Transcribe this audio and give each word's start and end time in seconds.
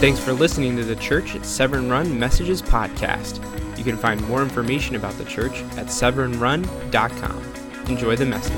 Thanks 0.00 0.18
for 0.18 0.32
listening 0.32 0.78
to 0.78 0.82
the 0.82 0.96
Church 0.96 1.34
at 1.34 1.44
Severn 1.44 1.90
Run 1.90 2.18
Messages 2.18 2.62
podcast. 2.62 3.36
You 3.76 3.84
can 3.84 3.98
find 3.98 4.26
more 4.28 4.40
information 4.40 4.96
about 4.96 5.12
the 5.18 5.26
church 5.26 5.60
at 5.76 5.88
severnrun.com. 5.88 7.42
Enjoy 7.86 8.16
the 8.16 8.24
message. 8.24 8.54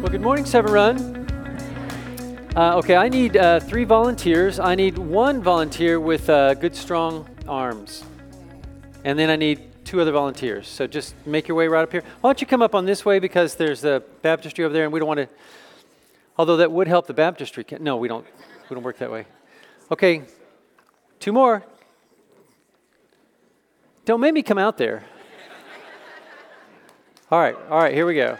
Well, 0.00 0.10
good 0.10 0.22
morning, 0.22 0.46
Severn 0.46 0.72
Run. 0.72 2.48
Uh, 2.56 2.76
okay, 2.78 2.96
I 2.96 3.10
need 3.10 3.36
uh, 3.36 3.60
three 3.60 3.84
volunteers. 3.84 4.58
I 4.58 4.74
need 4.74 4.96
one 4.96 5.42
volunteer 5.42 6.00
with 6.00 6.30
uh, 6.30 6.54
good, 6.54 6.74
strong 6.74 7.28
arms. 7.46 8.02
And 9.04 9.18
then 9.18 9.28
I 9.28 9.36
need 9.36 9.73
two 9.84 10.00
other 10.00 10.12
volunteers. 10.12 10.66
So 10.66 10.86
just 10.86 11.14
make 11.26 11.46
your 11.46 11.56
way 11.56 11.68
right 11.68 11.82
up 11.82 11.92
here. 11.92 12.02
Why 12.20 12.28
don't 12.28 12.40
you 12.40 12.46
come 12.46 12.62
up 12.62 12.74
on 12.74 12.86
this 12.86 13.04
way 13.04 13.18
because 13.18 13.54
there's 13.54 13.80
the 13.80 14.02
baptistry 14.22 14.64
over 14.64 14.72
there, 14.72 14.84
and 14.84 14.92
we 14.92 14.98
don't 14.98 15.08
want 15.08 15.18
to. 15.18 15.28
Although 16.36 16.56
that 16.56 16.72
would 16.72 16.88
help 16.88 17.06
the 17.06 17.14
baptistry. 17.14 17.64
No, 17.80 17.96
we 17.96 18.08
don't. 18.08 18.26
We 18.68 18.74
don't 18.74 18.82
work 18.82 18.98
that 18.98 19.12
way. 19.12 19.26
Okay, 19.90 20.22
two 21.20 21.32
more. 21.32 21.64
Don't 24.04 24.20
make 24.20 24.34
me 24.34 24.42
come 24.42 24.58
out 24.58 24.76
there. 24.76 25.04
All 27.30 27.40
right, 27.40 27.56
all 27.70 27.78
right, 27.78 27.94
here 27.94 28.06
we 28.06 28.14
go. 28.14 28.36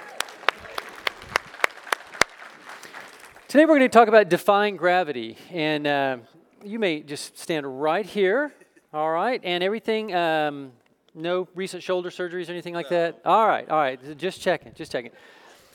Today 3.48 3.64
we're 3.64 3.78
going 3.78 3.80
to 3.80 3.88
talk 3.88 4.08
about 4.08 4.28
defying 4.28 4.76
gravity, 4.76 5.38
and 5.50 5.86
uh, 5.86 6.16
you 6.64 6.78
may 6.78 7.00
just 7.00 7.38
stand 7.38 7.80
right 7.80 8.04
here. 8.04 8.52
All 8.92 9.10
right, 9.10 9.40
and 9.44 9.62
everything. 9.62 10.14
Um, 10.14 10.72
no 11.14 11.48
recent 11.54 11.82
shoulder 11.82 12.10
surgeries 12.10 12.48
or 12.48 12.52
anything 12.52 12.74
like 12.74 12.88
that? 12.88 13.20
All 13.24 13.46
right, 13.46 13.68
all 13.68 13.78
right. 13.78 14.18
Just 14.18 14.40
checking, 14.40 14.72
just 14.74 14.92
checking. 14.92 15.10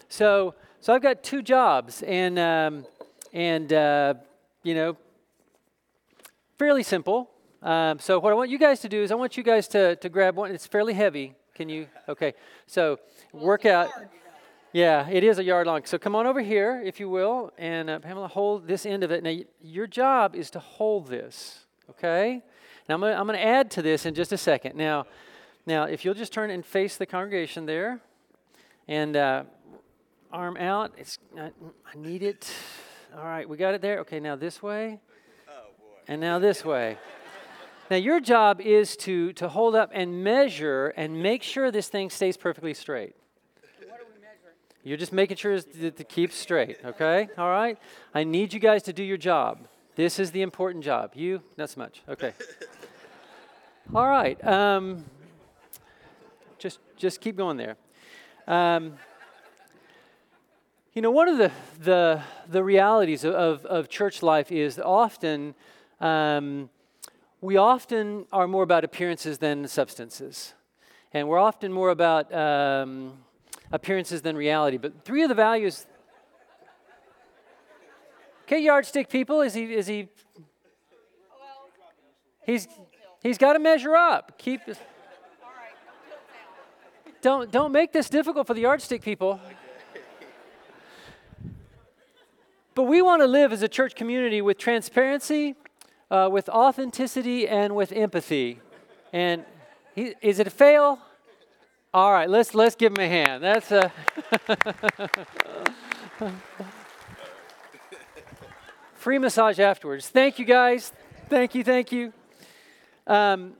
So, 0.10 0.56
so 0.80 0.94
I've 0.94 1.02
got 1.02 1.24
two 1.24 1.42
jobs, 1.42 2.04
and 2.04 2.38
um, 2.40 2.86
and 3.34 3.72
uh, 3.72 4.14
you 4.64 4.76
know, 4.76 4.98
fairly 6.58 6.84
simple. 6.84 7.30
Um, 7.62 8.00
so 8.00 8.20
what 8.20 8.32
I 8.32 8.36
want 8.36 8.50
you 8.50 8.58
guys 8.58 8.80
to 8.82 8.90
do 8.90 9.04
is 9.04 9.12
I 9.12 9.16
want 9.16 9.38
you 9.38 9.44
guys 9.44 9.68
to 9.70 9.96
to 9.98 10.10
grab 10.10 10.36
one. 10.36 10.52
It's 10.52 10.68
fairly 10.68 10.94
heavy. 10.94 11.36
Can 11.56 11.70
you? 11.70 11.88
Okay. 12.08 12.34
So 12.68 13.00
work 13.34 13.66
out. 13.66 13.90
Yeah, 14.72 15.10
it 15.10 15.24
is 15.24 15.40
a 15.40 15.44
yard 15.44 15.66
long. 15.66 15.84
So 15.86 15.98
come 15.98 16.16
on 16.16 16.28
over 16.28 16.42
here, 16.42 16.80
if 16.86 17.00
you 17.00 17.10
will, 17.10 17.52
and 17.58 17.90
uh, 17.90 18.00
Pamela, 18.00 18.28
hold 18.28 18.68
this 18.68 18.86
end 18.86 19.04
of 19.04 19.10
it. 19.10 19.24
Now, 19.24 19.36
your 19.62 19.88
job 19.88 20.36
is 20.36 20.52
to 20.52 20.60
hold 20.60 21.08
this, 21.08 21.66
okay? 21.90 22.44
Now, 22.88 22.96
I'm 22.96 23.26
going 23.26 23.40
to 23.40 23.44
add 23.44 23.72
to 23.72 23.82
this 23.82 24.06
in 24.06 24.14
just 24.14 24.32
a 24.32 24.38
second. 24.38 24.76
Now, 24.76 25.08
now, 25.70 25.84
if 25.84 26.04
you'll 26.04 26.16
just 26.16 26.34
turn 26.34 26.50
and 26.50 26.66
face 26.66 26.98
the 26.98 27.06
congregation 27.06 27.66
there, 27.66 28.02
and 28.90 29.16
uh, 29.16 29.44
arm 30.32 30.58
out. 30.58 30.94
It's 30.98 31.20
I, 31.38 31.52
I, 31.86 31.96
need 31.96 32.24
it. 32.24 32.52
All 33.16 33.24
right, 33.24 33.48
we 33.48 33.56
got 33.56 33.76
it 33.76 33.82
there. 33.82 34.00
Okay, 34.00 34.20
now 34.20 34.36
this 34.36 34.62
way, 34.62 35.00
oh, 35.48 35.52
and 36.08 36.20
now 36.20 36.40
this 36.40 36.66
way. 36.66 36.98
Now, 37.92 37.98
your 37.98 38.20
job 38.20 38.62
is 38.62 38.98
to 38.98 39.32
to 39.34 39.48
hold 39.48 39.76
up 39.76 39.92
and 39.94 40.24
measure 40.24 40.88
and 40.98 41.22
make 41.22 41.44
sure 41.44 41.72
this 41.72 41.88
thing 41.88 42.10
stays 42.10 42.36
perfectly 42.36 42.74
straight. 42.74 43.16
You're 44.84 44.98
just 44.98 45.14
making 45.14 45.38
sure 45.38 45.60
to, 45.60 45.92
to 45.92 46.04
keep 46.04 46.32
straight. 46.32 46.78
Okay. 46.84 47.30
All 47.38 47.50
right. 47.50 47.78
I 48.16 48.24
need 48.24 48.54
you 48.54 48.60
guys 48.60 48.82
to 48.84 48.94
do 48.94 49.04
your 49.04 49.18
job. 49.18 49.68
This 49.96 50.20
is 50.20 50.32
the 50.32 50.42
important 50.42 50.84
job. 50.84 51.12
You, 51.16 51.42
not 51.58 51.70
so 51.70 51.82
much. 51.82 52.02
Okay. 52.08 52.34
All 53.94 54.08
right. 54.08 54.42
Um, 54.48 55.04
just, 57.00 57.22
keep 57.22 57.36
going 57.38 57.58
there. 57.58 57.78
Um, 58.48 58.94
you 60.94 61.02
know, 61.02 61.12
one 61.12 61.30
of 61.30 61.38
the, 61.38 61.52
the, 61.82 62.22
the 62.50 62.64
realities 62.64 63.24
of, 63.24 63.66
of 63.66 63.88
church 63.88 64.22
life 64.22 64.52
is 64.52 64.80
often, 64.80 65.56
um, 66.02 66.70
we 67.42 67.56
often 67.56 68.26
are 68.34 68.48
more 68.48 68.64
about 68.64 68.84
appearances 68.84 69.38
than 69.38 69.68
substances. 69.68 70.54
And 71.14 71.30
we're 71.30 71.40
often 71.40 71.72
more 71.72 71.90
about 71.90 72.34
um, 72.34 73.14
appearances 73.72 74.22
than 74.22 74.36
reality. 74.36 74.78
But 74.78 75.06
three 75.06 75.24
of 75.24 75.30
the 75.30 75.36
values. 75.36 75.86
Okay, 78.44 78.60
yardstick 78.60 79.10
people, 79.10 79.42
is 79.42 79.54
he, 79.54 79.74
is 79.74 79.88
he, 79.88 80.10
he's, 82.46 82.68
he's 83.24 83.38
got 83.38 83.54
to 83.54 83.60
measure 83.60 83.96
up. 83.96 84.38
Keep, 84.38 84.62
don't, 87.22 87.52
don't 87.52 87.72
make 87.72 87.92
this 87.92 88.10
difficult 88.10 88.48
for 88.48 88.54
the 88.54 88.62
yardstick 88.62 89.02
people. 89.02 89.40
But 92.76 92.84
we 92.84 93.02
want 93.02 93.22
to 93.22 93.28
live 93.28 93.52
as 93.52 93.62
a 93.62 93.68
church 93.68 93.94
community 93.94 94.42
with 94.42 94.58
transparency, 94.58 95.56
uh, 96.10 96.30
with 96.32 96.48
authenticity, 96.48 97.46
and 97.48 97.76
with 97.76 97.92
empathy. 97.92 98.60
And 99.12 99.44
he, 99.96 100.16
is 100.22 100.40
it 100.40 100.48
a 100.48 100.50
fail? 100.50 101.00
All 101.94 102.14
right, 102.14 102.30
let's 102.30 102.54
let's 102.54 102.76
give 102.76 102.98
him 102.98 103.04
a 103.04 103.08
hand. 103.10 103.44
That's 103.44 103.72
a 103.72 103.92
free 108.94 109.18
massage 109.18 109.60
afterwards. 109.60 110.08
Thank 110.08 110.40
you, 110.40 110.46
guys. 110.46 110.94
Thank 111.28 111.56
you, 111.56 111.64
thank 111.64 111.92
you. 111.92 112.14
Um, 113.08 113.56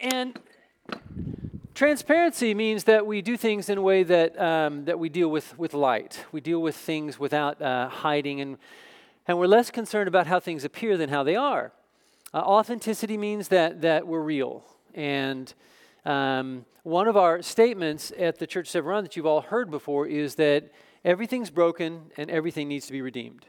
and 0.00 0.38
Transparency 1.74 2.54
means 2.54 2.84
that 2.84 3.04
we 3.04 3.20
do 3.20 3.36
things 3.36 3.68
in 3.68 3.78
a 3.78 3.82
way 3.82 4.04
that, 4.04 4.40
um, 4.40 4.84
that 4.84 4.96
we 4.96 5.08
deal 5.08 5.28
with, 5.28 5.58
with 5.58 5.74
light. 5.74 6.24
We 6.30 6.40
deal 6.40 6.62
with 6.62 6.76
things 6.76 7.18
without 7.18 7.60
uh, 7.60 7.88
hiding, 7.88 8.40
and, 8.40 8.58
and 9.26 9.40
we're 9.40 9.48
less 9.48 9.72
concerned 9.72 10.06
about 10.06 10.28
how 10.28 10.38
things 10.38 10.64
appear 10.64 10.96
than 10.96 11.10
how 11.10 11.24
they 11.24 11.34
are. 11.34 11.72
Uh, 12.32 12.36
authenticity 12.36 13.18
means 13.18 13.48
that, 13.48 13.80
that 13.80 14.06
we're 14.06 14.20
real. 14.20 14.62
And 14.94 15.52
um, 16.04 16.64
one 16.84 17.08
of 17.08 17.16
our 17.16 17.42
statements 17.42 18.12
at 18.16 18.38
the 18.38 18.46
Church 18.46 18.72
of 18.76 18.84
Run 18.84 19.02
that 19.02 19.16
you've 19.16 19.26
all 19.26 19.40
heard 19.40 19.68
before 19.68 20.06
is 20.06 20.36
that 20.36 20.70
everything's 21.04 21.50
broken 21.50 22.02
and 22.16 22.30
everything 22.30 22.68
needs 22.68 22.86
to 22.86 22.92
be 22.92 23.02
redeemed. 23.02 23.46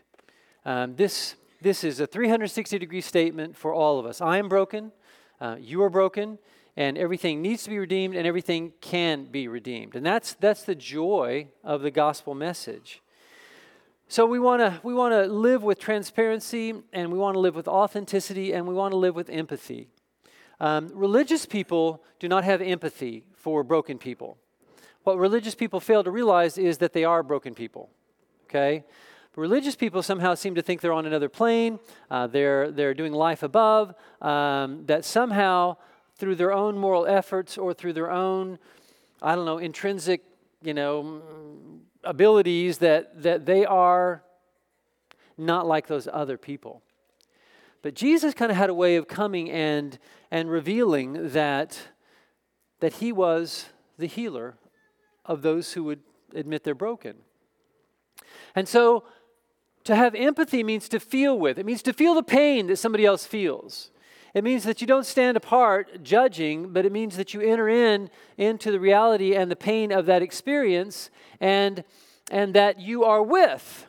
Um, 0.66 0.96
this, 0.96 1.36
this 1.62 1.84
is 1.84 2.00
a 2.00 2.08
360 2.08 2.80
degree 2.80 3.02
statement 3.02 3.56
for 3.56 3.72
all 3.72 4.00
of 4.00 4.08
us. 4.08 4.20
I 4.20 4.40
am 4.40 4.50
broken, 4.50 4.94
uh, 5.40 5.58
you 5.60 5.84
are 5.84 5.92
broken 5.92 6.40
and 6.78 6.98
everything 6.98 7.42
needs 7.42 7.64
to 7.64 7.70
be 7.70 7.80
redeemed 7.80 8.16
and 8.16 8.28
everything 8.28 8.74
can 8.82 9.26
be 9.26 9.48
redeemed. 9.48 9.96
And 9.96 10.06
that's, 10.06 10.34
that's 10.34 10.64
the 10.64 10.76
joy 10.76 11.48
of 11.64 11.82
the 11.82 11.92
gospel 11.92 12.36
message. 12.36 13.02
So 14.08 14.26
we 14.28 14.40
want 14.40 14.62
to 14.62 14.80
we 14.84 14.94
want 14.94 15.14
to 15.14 15.26
live 15.26 15.64
with 15.64 15.80
transparency 15.80 16.76
and 16.94 17.12
we 17.12 17.18
want 17.18 17.34
to 17.34 17.40
live 17.40 17.56
with 17.56 17.68
authenticity 17.68 18.54
and 18.54 18.68
we 18.68 18.74
want 18.74 18.92
to 18.92 18.98
live 18.98 19.16
with 19.16 19.32
empathy. 19.32 19.88
Um, 20.60 20.92
religious 20.94 21.48
people 21.48 22.04
do 22.20 22.28
not 22.28 22.44
have 22.44 22.62
empathy 22.62 23.24
for 23.34 23.64
broken 23.64 23.98
people. 23.98 24.38
What 25.04 25.18
religious 25.18 25.56
people 25.56 25.80
fail 25.80 26.04
to 26.04 26.12
realize 26.12 26.60
is 26.60 26.78
that 26.78 26.94
they 26.94 27.04
are 27.04 27.24
broken 27.24 27.56
people. 27.56 27.90
Okay, 28.48 28.84
religious 29.36 29.76
people 29.76 30.04
somehow 30.04 30.36
seem 30.36 30.54
to 30.54 30.62
think 30.62 30.82
they're 30.82 30.94
on 30.94 31.08
another 31.08 31.30
plane. 31.30 31.80
Uh, 32.12 32.28
they're 32.28 32.70
they're 32.70 32.94
doing 32.94 33.12
life 33.12 33.42
above. 33.42 33.96
Um, 34.22 34.86
that 34.86 35.04
somehow 35.04 35.78
through 36.18 36.36
their 36.36 36.52
own 36.52 36.78
moral 36.78 37.06
efforts 37.06 37.58
or 37.58 37.74
through 37.74 37.94
their 37.94 38.12
own, 38.12 38.58
I 39.22 39.36
don't 39.36 39.46
know, 39.46 39.58
intrinsic, 39.58 40.24
you 40.62 40.74
know, 40.74 41.22
abilities 42.04 42.78
that, 42.80 43.22
that 43.24 43.46
they 43.46 43.66
are 43.66 44.24
not 45.38 45.68
like 45.68 45.88
those 45.88 46.08
other 46.12 46.38
people. 46.38 46.82
But 47.82 47.94
Jesus 47.94 48.34
kind 48.34 48.52
of 48.52 48.58
had 48.58 48.70
a 48.70 48.74
way 48.74 48.96
of 48.96 49.08
coming 49.08 49.52
and, 49.52 50.00
and 50.32 50.50
revealing 50.50 51.30
that, 51.30 51.80
that 52.80 52.94
he 52.94 53.12
was 53.12 53.66
the 53.98 54.08
healer 54.08 54.56
of 55.26 55.42
those 55.42 55.74
who 55.74 55.84
would 55.84 56.00
admit 56.34 56.64
they're 56.64 56.74
broken. 56.74 57.18
And 58.56 58.68
so 58.68 59.04
to 59.84 59.96
have 59.96 60.16
empathy 60.16 60.64
means 60.64 60.90
to 60.90 61.00
feel 61.00 61.38
with, 61.38 61.60
it 61.60 61.66
means 61.66 61.84
to 61.84 61.94
feel 61.94 62.16
the 62.16 62.24
pain 62.24 62.68
that 62.68 62.78
somebody 62.78 63.06
else 63.06 63.26
feels. 63.26 63.92
It 64.36 64.44
means 64.44 64.66
that 64.66 64.82
you 64.82 64.86
don't 64.86 65.06
stand 65.06 65.38
apart 65.38 66.04
judging, 66.04 66.74
but 66.74 66.86
it 66.86 66.92
means 66.92 67.16
that 67.16 67.34
you 67.34 67.40
enter 67.40 67.70
in 67.70 68.10
into 68.38 68.70
the 68.70 68.82
reality 68.82 69.34
and 69.34 69.50
the 69.50 69.56
pain 69.56 69.94
of 69.94 70.06
that 70.08 70.22
experience 70.22 71.10
and, 71.40 71.86
and 72.30 72.54
that 72.54 72.78
you 72.78 73.06
are 73.06 73.24
with. 73.24 73.88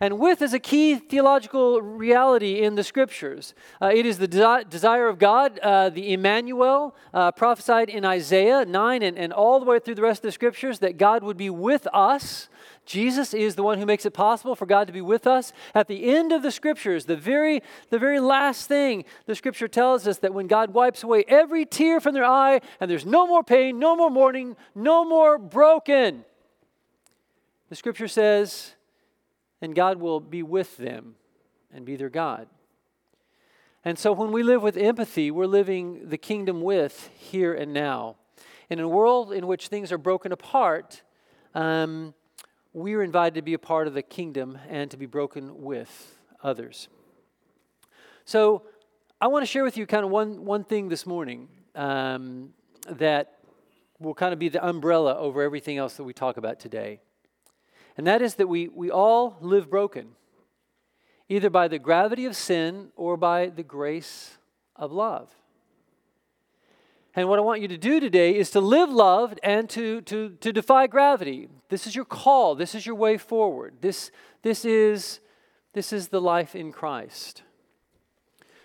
And 0.00 0.18
with 0.18 0.42
is 0.42 0.52
a 0.52 0.58
key 0.58 0.96
theological 0.96 1.80
reality 1.80 2.62
in 2.62 2.74
the 2.74 2.84
scriptures. 2.84 3.54
Uh, 3.80 3.90
it 3.94 4.06
is 4.06 4.18
the 4.18 4.28
de- 4.28 4.64
desire 4.68 5.08
of 5.08 5.18
God, 5.18 5.58
uh, 5.60 5.90
the 5.90 6.12
Emmanuel, 6.12 6.96
uh, 7.12 7.32
prophesied 7.32 7.88
in 7.88 8.04
Isaiah 8.04 8.64
9 8.64 9.02
and, 9.02 9.18
and 9.18 9.32
all 9.32 9.60
the 9.60 9.66
way 9.66 9.78
through 9.78 9.94
the 9.94 10.02
rest 10.02 10.18
of 10.18 10.28
the 10.28 10.32
scriptures, 10.32 10.80
that 10.80 10.96
God 10.96 11.22
would 11.22 11.36
be 11.36 11.50
with 11.50 11.86
us 11.92 12.48
Jesus 12.86 13.32
is 13.32 13.54
the 13.54 13.62
one 13.62 13.78
who 13.78 13.86
makes 13.86 14.04
it 14.04 14.12
possible 14.12 14.54
for 14.54 14.66
God 14.66 14.86
to 14.88 14.92
be 14.92 15.00
with 15.00 15.26
us. 15.26 15.52
At 15.74 15.88
the 15.88 16.14
end 16.14 16.32
of 16.32 16.42
the 16.42 16.50
scriptures, 16.50 17.06
the 17.06 17.16
very, 17.16 17.62
the 17.90 17.98
very 17.98 18.20
last 18.20 18.68
thing 18.68 19.04
the 19.26 19.34
scripture 19.34 19.68
tells 19.68 20.06
us 20.06 20.18
that 20.18 20.34
when 20.34 20.46
God 20.46 20.74
wipes 20.74 21.02
away 21.02 21.24
every 21.26 21.64
tear 21.64 22.00
from 22.00 22.14
their 22.14 22.24
eye 22.24 22.60
and 22.80 22.90
there's 22.90 23.06
no 23.06 23.26
more 23.26 23.42
pain, 23.42 23.78
no 23.78 23.96
more 23.96 24.10
mourning, 24.10 24.56
no 24.74 25.04
more 25.04 25.38
broken, 25.38 26.24
The 27.70 27.76
scripture 27.76 28.08
says, 28.08 28.74
and 29.64 29.74
God 29.74 29.98
will 29.98 30.20
be 30.20 30.42
with 30.42 30.76
them 30.76 31.14
and 31.72 31.86
be 31.86 31.96
their 31.96 32.10
God. 32.10 32.48
And 33.82 33.98
so 33.98 34.12
when 34.12 34.30
we 34.30 34.42
live 34.42 34.62
with 34.62 34.76
empathy, 34.76 35.30
we're 35.30 35.46
living 35.46 36.10
the 36.10 36.18
kingdom 36.18 36.60
with 36.60 37.08
here 37.16 37.54
and 37.54 37.72
now. 37.72 38.16
In 38.68 38.78
a 38.78 38.86
world 38.86 39.32
in 39.32 39.46
which 39.46 39.68
things 39.68 39.90
are 39.90 39.96
broken 39.96 40.32
apart, 40.32 41.00
um, 41.54 42.12
we 42.74 42.92
are 42.92 43.02
invited 43.02 43.36
to 43.36 43.42
be 43.42 43.54
a 43.54 43.58
part 43.58 43.86
of 43.86 43.94
the 43.94 44.02
kingdom 44.02 44.58
and 44.68 44.90
to 44.90 44.98
be 44.98 45.06
broken 45.06 45.62
with 45.62 46.14
others. 46.42 46.88
So 48.26 48.64
I 49.18 49.28
want 49.28 49.44
to 49.44 49.46
share 49.46 49.64
with 49.64 49.78
you 49.78 49.86
kind 49.86 50.04
of 50.04 50.10
one, 50.10 50.44
one 50.44 50.64
thing 50.64 50.90
this 50.90 51.06
morning 51.06 51.48
um, 51.74 52.50
that 52.86 53.38
will 53.98 54.14
kind 54.14 54.34
of 54.34 54.38
be 54.38 54.50
the 54.50 54.62
umbrella 54.62 55.16
over 55.16 55.40
everything 55.40 55.78
else 55.78 55.96
that 55.96 56.04
we 56.04 56.12
talk 56.12 56.36
about 56.36 56.60
today. 56.60 57.00
And 57.96 58.06
that 58.06 58.22
is 58.22 58.34
that 58.36 58.48
we, 58.48 58.68
we 58.68 58.90
all 58.90 59.36
live 59.40 59.70
broken 59.70 60.08
either 61.28 61.48
by 61.50 61.68
the 61.68 61.78
gravity 61.78 62.26
of 62.26 62.36
sin 62.36 62.88
or 62.96 63.16
by 63.16 63.46
the 63.46 63.62
grace 63.62 64.36
of 64.76 64.92
love. 64.92 65.30
And 67.16 67.28
what 67.28 67.38
I 67.38 67.42
want 67.42 67.62
you 67.62 67.68
to 67.68 67.78
do 67.78 68.00
today 68.00 68.36
is 68.36 68.50
to 68.50 68.60
live 68.60 68.90
loved 68.90 69.38
and 69.42 69.70
to, 69.70 70.00
to, 70.02 70.30
to 70.40 70.52
defy 70.52 70.86
gravity. 70.88 71.48
This 71.68 71.86
is 71.86 71.94
your 71.94 72.04
call. 72.04 72.56
This 72.56 72.74
is 72.74 72.84
your 72.84 72.96
way 72.96 73.16
forward. 73.16 73.74
This, 73.80 74.10
this, 74.42 74.64
is, 74.64 75.20
this 75.72 75.92
is 75.92 76.08
the 76.08 76.20
life 76.20 76.56
in 76.56 76.72
Christ. 76.72 77.42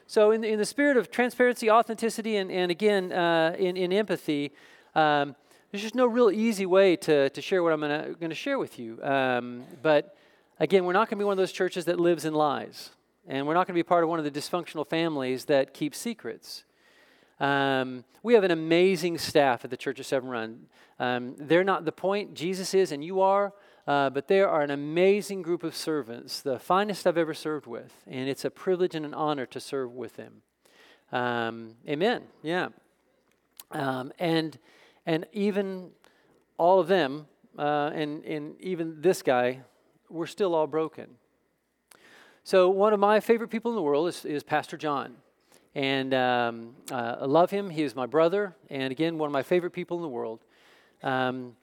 So, 0.08 0.31
in, 0.31 0.44
in 0.44 0.58
the 0.58 0.66
spirit 0.66 0.98
of 0.98 1.12
transparency, 1.12 1.70
authenticity, 1.70 2.38
and, 2.38 2.52
and 2.52 2.72
again, 2.72 3.12
uh, 3.12 3.56
in, 3.60 3.78
in 3.78 3.94
empathy, 3.94 4.52
um, 4.96 5.36
there's 5.71 5.83
just 5.83 5.95
no 5.95 6.06
real 6.06 6.31
easy 6.31 6.66
way 6.66 6.95
to, 6.98 7.30
to 7.30 7.42
share 7.42 7.63
what 7.63 7.74
I'm 7.74 7.81
going 7.81 8.30
to 8.30 8.36
share 8.36 8.57
with 8.57 8.80
you. 8.80 9.01
Um, 9.04 9.63
but 9.81 10.16
Again, 10.62 10.83
we're 10.83 10.94
not 10.94 11.10
going 11.10 11.18
to 11.18 11.24
be 11.24 11.25
one 11.25 11.31
of 11.31 11.38
those 11.38 11.54
churches 11.54 11.86
that 11.86 12.00
lives 12.00 12.25
in 12.25 12.33
lies. 12.33 12.89
And 13.27 13.48
we're 13.48 13.54
not 13.54 13.66
going 13.66 13.75
to 13.75 13.80
be 13.80 13.83
part 13.83 14.04
of 14.04 14.10
one 14.10 14.19
of 14.19 14.25
the 14.25 14.31
dysfunctional 14.31 14.86
families 14.86 15.45
that 15.45 15.74
keep 15.74 15.95
secrets. 15.95 16.66
Um, 17.39 18.04
we 18.24 18.33
have 18.33 18.44
an 18.44 18.51
amazing 18.51 19.18
staff 19.19 19.63
at 19.63 19.71
the 19.71 19.77
Church 19.77 20.01
of 20.01 20.06
Severn 20.06 20.30
Run. 20.30 20.66
Um, 21.00 21.36
they're 21.38 21.63
not 21.63 21.86
the 21.86 21.94
point, 21.94 22.33
Jesus 22.33 22.74
is, 22.74 22.92
and 22.92 23.01
you 23.01 23.21
are, 23.21 23.54
uh, 23.88 24.10
but 24.10 24.27
they 24.27 24.42
are 24.42 24.62
an 24.62 24.71
amazing 24.71 25.44
group 25.44 25.63
of 25.63 25.74
servants, 25.74 26.42
the 26.42 26.60
finest 26.60 27.07
I've 27.07 27.18
ever 27.18 27.33
served 27.33 27.66
with. 27.66 27.94
And 28.06 28.27
it's 28.27 28.44
a 28.44 28.50
privilege 28.50 28.95
and 28.95 29.06
an 29.06 29.13
honor 29.13 29.45
to 29.45 29.62
serve 29.62 29.94
with 29.94 30.18
them. 30.18 30.42
Um, 31.13 31.75
amen. 31.88 32.24
Yeah. 32.44 32.69
Um, 33.71 34.12
and, 34.19 34.60
and 35.10 35.26
even 35.34 35.90
all 36.60 36.80
of 36.80 36.88
them, 36.88 37.26
uh, 37.58 37.90
and, 37.96 38.24
and 38.26 38.62
even 38.62 39.02
this 39.02 39.24
guy, 39.24 39.62
we're 40.08 40.28
still 40.28 40.54
all 40.54 40.68
broken. 40.68 41.08
So, 42.44 42.70
one 42.70 42.94
of 42.94 43.00
my 43.00 43.20
favorite 43.20 43.48
people 43.48 43.72
in 43.72 43.76
the 43.76 43.82
world 43.82 44.08
is, 44.08 44.24
is 44.24 44.44
Pastor 44.44 44.78
John. 44.78 45.16
And 45.74 46.14
um, 46.14 46.76
uh, 46.92 47.16
I 47.22 47.26
love 47.26 47.50
him. 47.50 47.72
He 47.72 47.82
is 47.82 47.96
my 47.96 48.06
brother. 48.06 48.56
And 48.70 48.92
again, 48.92 49.18
one 49.18 49.26
of 49.26 49.34
my 49.34 49.42
favorite 49.42 49.72
people 49.72 49.98
in 49.98 50.04
the 50.04 50.10
world. 50.10 50.42
Um, 51.02 51.56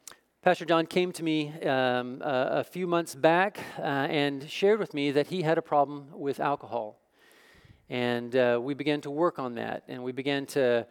Pastor 0.42 0.64
John 0.64 0.84
came 0.84 1.12
to 1.12 1.22
me 1.22 1.52
um, 1.62 2.22
a, 2.22 2.49
a, 2.50 2.64
few 2.64 2.88
months 2.88 3.14
back 3.14 3.60
uh, 3.78 3.82
and 3.82 4.50
shared 4.50 4.81
with 4.81 4.92
me 4.92 5.12
that 5.12 5.28
he 5.28 5.42
had 5.42 5.56
a 5.56 5.62
problem 5.62 6.08
with 6.12 6.40
alcohol. 6.40 6.99
And 7.90 8.34
uh, 8.34 8.58
we 8.60 8.75
began 8.75 9.00
to 9.02 9.10
work 9.10 9.38
on 9.38 9.54
that. 9.54 9.84
And 9.87 10.02
we 10.02 10.10
began 10.10 10.46
to, 10.46 10.84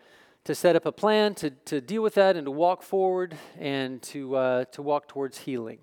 to 0.46 0.56
set 0.56 0.76
up 0.76 0.86
a 0.86 0.92
plan 0.92 1.36
to, 1.36 1.50
to 1.50 1.82
deal 1.82 2.02
with 2.02 2.16
that 2.16 2.36
and 2.36 2.46
to 2.46 2.52
walk 2.52 2.82
forward 2.82 3.36
and 3.60 4.02
to, 4.02 4.36
uh, 4.36 4.66
to 4.66 4.82
walk 4.82 5.08
towards 5.08 5.40
healing. 5.40 5.80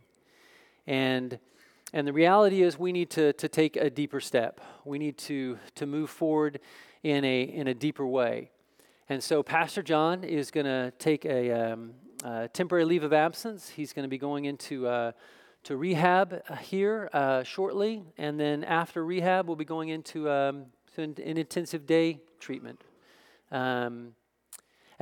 And 0.87 1.39
and 1.95 2.07
the 2.07 2.13
reality 2.13 2.63
is, 2.63 2.79
we 2.79 2.91
need 2.91 3.11
to, 3.11 3.35
to 3.35 3.49
take 3.49 3.77
a 3.77 3.91
deeper 3.91 4.19
step. 4.19 4.63
We 4.87 4.99
need 4.99 5.19
to, 5.19 5.59
to 5.75 5.85
move 5.85 6.09
forward 6.09 6.61
in 7.03 7.23
a, 7.23 7.43
in 7.43 7.67
a 7.67 7.75
deeper 7.75 8.07
way. 8.07 8.51
And 9.11 9.23
so, 9.23 9.43
Pastor 9.43 9.83
John 9.83 10.25
is 10.25 10.51
going 10.51 10.65
to 10.65 10.91
take 10.99 11.27
a, 11.27 11.51
um, 11.51 11.93
a, 12.25 12.49
temporary 12.49 12.87
leave 12.87 13.05
of 13.05 13.13
absence. 13.13 13.69
He's 13.69 13.93
going 13.93 14.05
to 14.05 14.09
be 14.09 14.17
going 14.17 14.47
into 14.47 14.87
uh, 14.87 15.13
to 15.65 15.77
rehab 15.77 16.43
here 16.61 17.11
uh, 17.13 17.43
shortly. 17.43 18.05
And 18.17 18.41
then, 18.41 18.65
after 18.65 19.05
rehab, 19.05 19.47
we'll 19.47 19.57
be 19.57 19.67
going 19.67 19.91
into 19.91 20.31
um, 20.31 20.67
an, 20.97 21.15
intensive 21.19 21.85
day 21.85 22.21
treatment. 22.41 22.81
Um, 23.51 24.15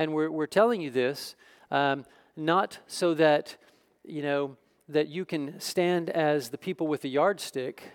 and 0.01 0.13
we're, 0.13 0.31
we're 0.31 0.47
telling 0.47 0.81
you 0.81 0.89
this 0.89 1.35
um, 1.69 2.05
not 2.35 2.79
so 2.87 3.13
that, 3.13 3.55
you 4.03 4.21
know, 4.21 4.57
that 4.89 5.07
you 5.07 5.25
can 5.25 5.59
stand 5.59 6.09
as 6.09 6.49
the 6.49 6.57
people 6.57 6.87
with 6.87 7.01
the 7.01 7.09
yardstick, 7.09 7.91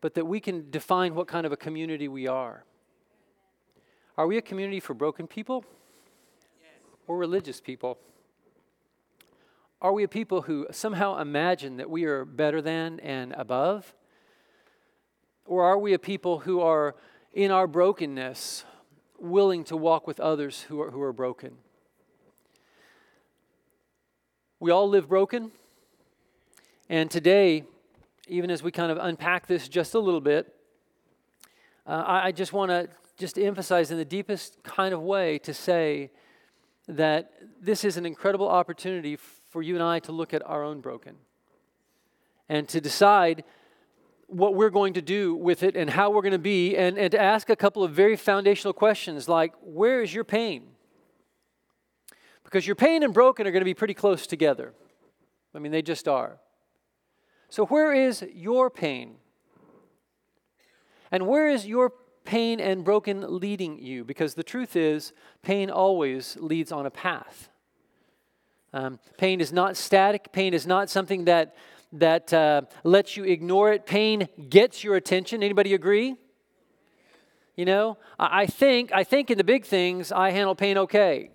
but 0.00 0.14
that 0.14 0.26
we 0.26 0.40
can 0.40 0.70
define 0.70 1.14
what 1.14 1.28
kind 1.28 1.46
of 1.46 1.52
a 1.52 1.56
community 1.56 2.08
we 2.08 2.26
are. 2.26 2.64
Are 4.18 4.26
we 4.26 4.36
a 4.36 4.42
community 4.42 4.80
for 4.80 4.92
broken 4.92 5.26
people 5.26 5.64
or 7.06 7.16
religious 7.16 7.60
people? 7.60 7.96
Are 9.80 9.92
we 9.92 10.02
a 10.02 10.08
people 10.08 10.42
who 10.42 10.66
somehow 10.70 11.18
imagine 11.18 11.76
that 11.78 11.88
we 11.88 12.04
are 12.04 12.24
better 12.24 12.60
than 12.60 13.00
and 13.00 13.32
above? 13.32 13.94
Or 15.46 15.64
are 15.64 15.78
we 15.78 15.94
a 15.94 15.98
people 15.98 16.40
who 16.40 16.60
are, 16.60 16.96
in 17.32 17.50
our 17.50 17.66
brokenness, 17.66 18.64
willing 19.20 19.64
to 19.64 19.76
walk 19.76 20.06
with 20.06 20.18
others 20.18 20.62
who 20.62 20.80
are, 20.80 20.90
who 20.90 21.00
are 21.02 21.12
broken? 21.12 21.56
We 24.58 24.70
all 24.70 24.88
live 24.88 25.08
broken. 25.08 25.52
And 26.88 27.10
today, 27.10 27.64
even 28.28 28.50
as 28.50 28.62
we 28.62 28.70
kind 28.70 28.90
of 28.90 28.98
unpack 28.98 29.46
this 29.46 29.68
just 29.68 29.94
a 29.94 29.98
little 29.98 30.20
bit, 30.20 30.54
uh, 31.86 32.04
I, 32.06 32.26
I 32.26 32.32
just 32.32 32.52
want 32.52 32.70
to 32.70 32.88
just 33.16 33.38
emphasize 33.38 33.90
in 33.90 33.98
the 33.98 34.04
deepest 34.04 34.62
kind 34.62 34.94
of 34.94 35.02
way 35.02 35.38
to 35.40 35.52
say 35.52 36.10
that 36.88 37.32
this 37.60 37.84
is 37.84 37.96
an 37.96 38.06
incredible 38.06 38.48
opportunity 38.48 39.16
for 39.16 39.62
you 39.62 39.74
and 39.74 39.82
I 39.82 39.98
to 40.00 40.12
look 40.12 40.32
at 40.32 40.44
our 40.46 40.64
own 40.64 40.80
broken 40.80 41.16
and 42.48 42.68
to 42.68 42.80
decide 42.80 43.44
what 44.30 44.54
we're 44.54 44.70
going 44.70 44.94
to 44.94 45.02
do 45.02 45.34
with 45.34 45.62
it 45.62 45.76
and 45.76 45.90
how 45.90 46.10
we're 46.10 46.22
going 46.22 46.32
to 46.32 46.38
be, 46.38 46.76
and, 46.76 46.98
and 46.98 47.10
to 47.12 47.20
ask 47.20 47.50
a 47.50 47.56
couple 47.56 47.82
of 47.82 47.92
very 47.92 48.16
foundational 48.16 48.72
questions 48.72 49.28
like, 49.28 49.52
where 49.62 50.02
is 50.02 50.14
your 50.14 50.24
pain? 50.24 50.68
Because 52.44 52.66
your 52.66 52.76
pain 52.76 53.02
and 53.02 53.14
broken 53.14 53.46
are 53.46 53.50
going 53.50 53.60
to 53.60 53.64
be 53.64 53.74
pretty 53.74 53.94
close 53.94 54.26
together. 54.26 54.72
I 55.54 55.58
mean, 55.58 55.72
they 55.72 55.82
just 55.82 56.08
are. 56.08 56.38
So, 57.48 57.66
where 57.66 57.92
is 57.92 58.24
your 58.32 58.70
pain? 58.70 59.16
And 61.10 61.26
where 61.26 61.48
is 61.48 61.66
your 61.66 61.92
pain 62.24 62.60
and 62.60 62.84
broken 62.84 63.40
leading 63.40 63.78
you? 63.78 64.04
Because 64.04 64.34
the 64.34 64.44
truth 64.44 64.76
is, 64.76 65.12
pain 65.42 65.70
always 65.70 66.36
leads 66.40 66.70
on 66.70 66.86
a 66.86 66.90
path. 66.90 67.50
Um, 68.72 69.00
pain 69.18 69.40
is 69.40 69.52
not 69.52 69.76
static, 69.76 70.32
pain 70.32 70.54
is 70.54 70.66
not 70.66 70.88
something 70.88 71.24
that, 71.24 71.56
that 71.92 72.32
uh, 72.32 72.62
lets 72.84 73.16
you 73.16 73.24
ignore 73.24 73.72
it. 73.72 73.86
Pain 73.86 74.28
gets 74.48 74.84
your 74.84 74.96
attention. 74.96 75.42
Anybody 75.42 75.74
agree? 75.74 76.16
You 77.56 77.64
know, 77.64 77.98
I, 78.18 78.46
think 78.46 78.90
I 78.92 79.04
think 79.04 79.30
in 79.30 79.36
the 79.36 79.44
big 79.44 79.64
things 79.64 80.12
I 80.12 80.30
handle 80.30 80.54
pain 80.54 80.78
okay. 80.78 81.30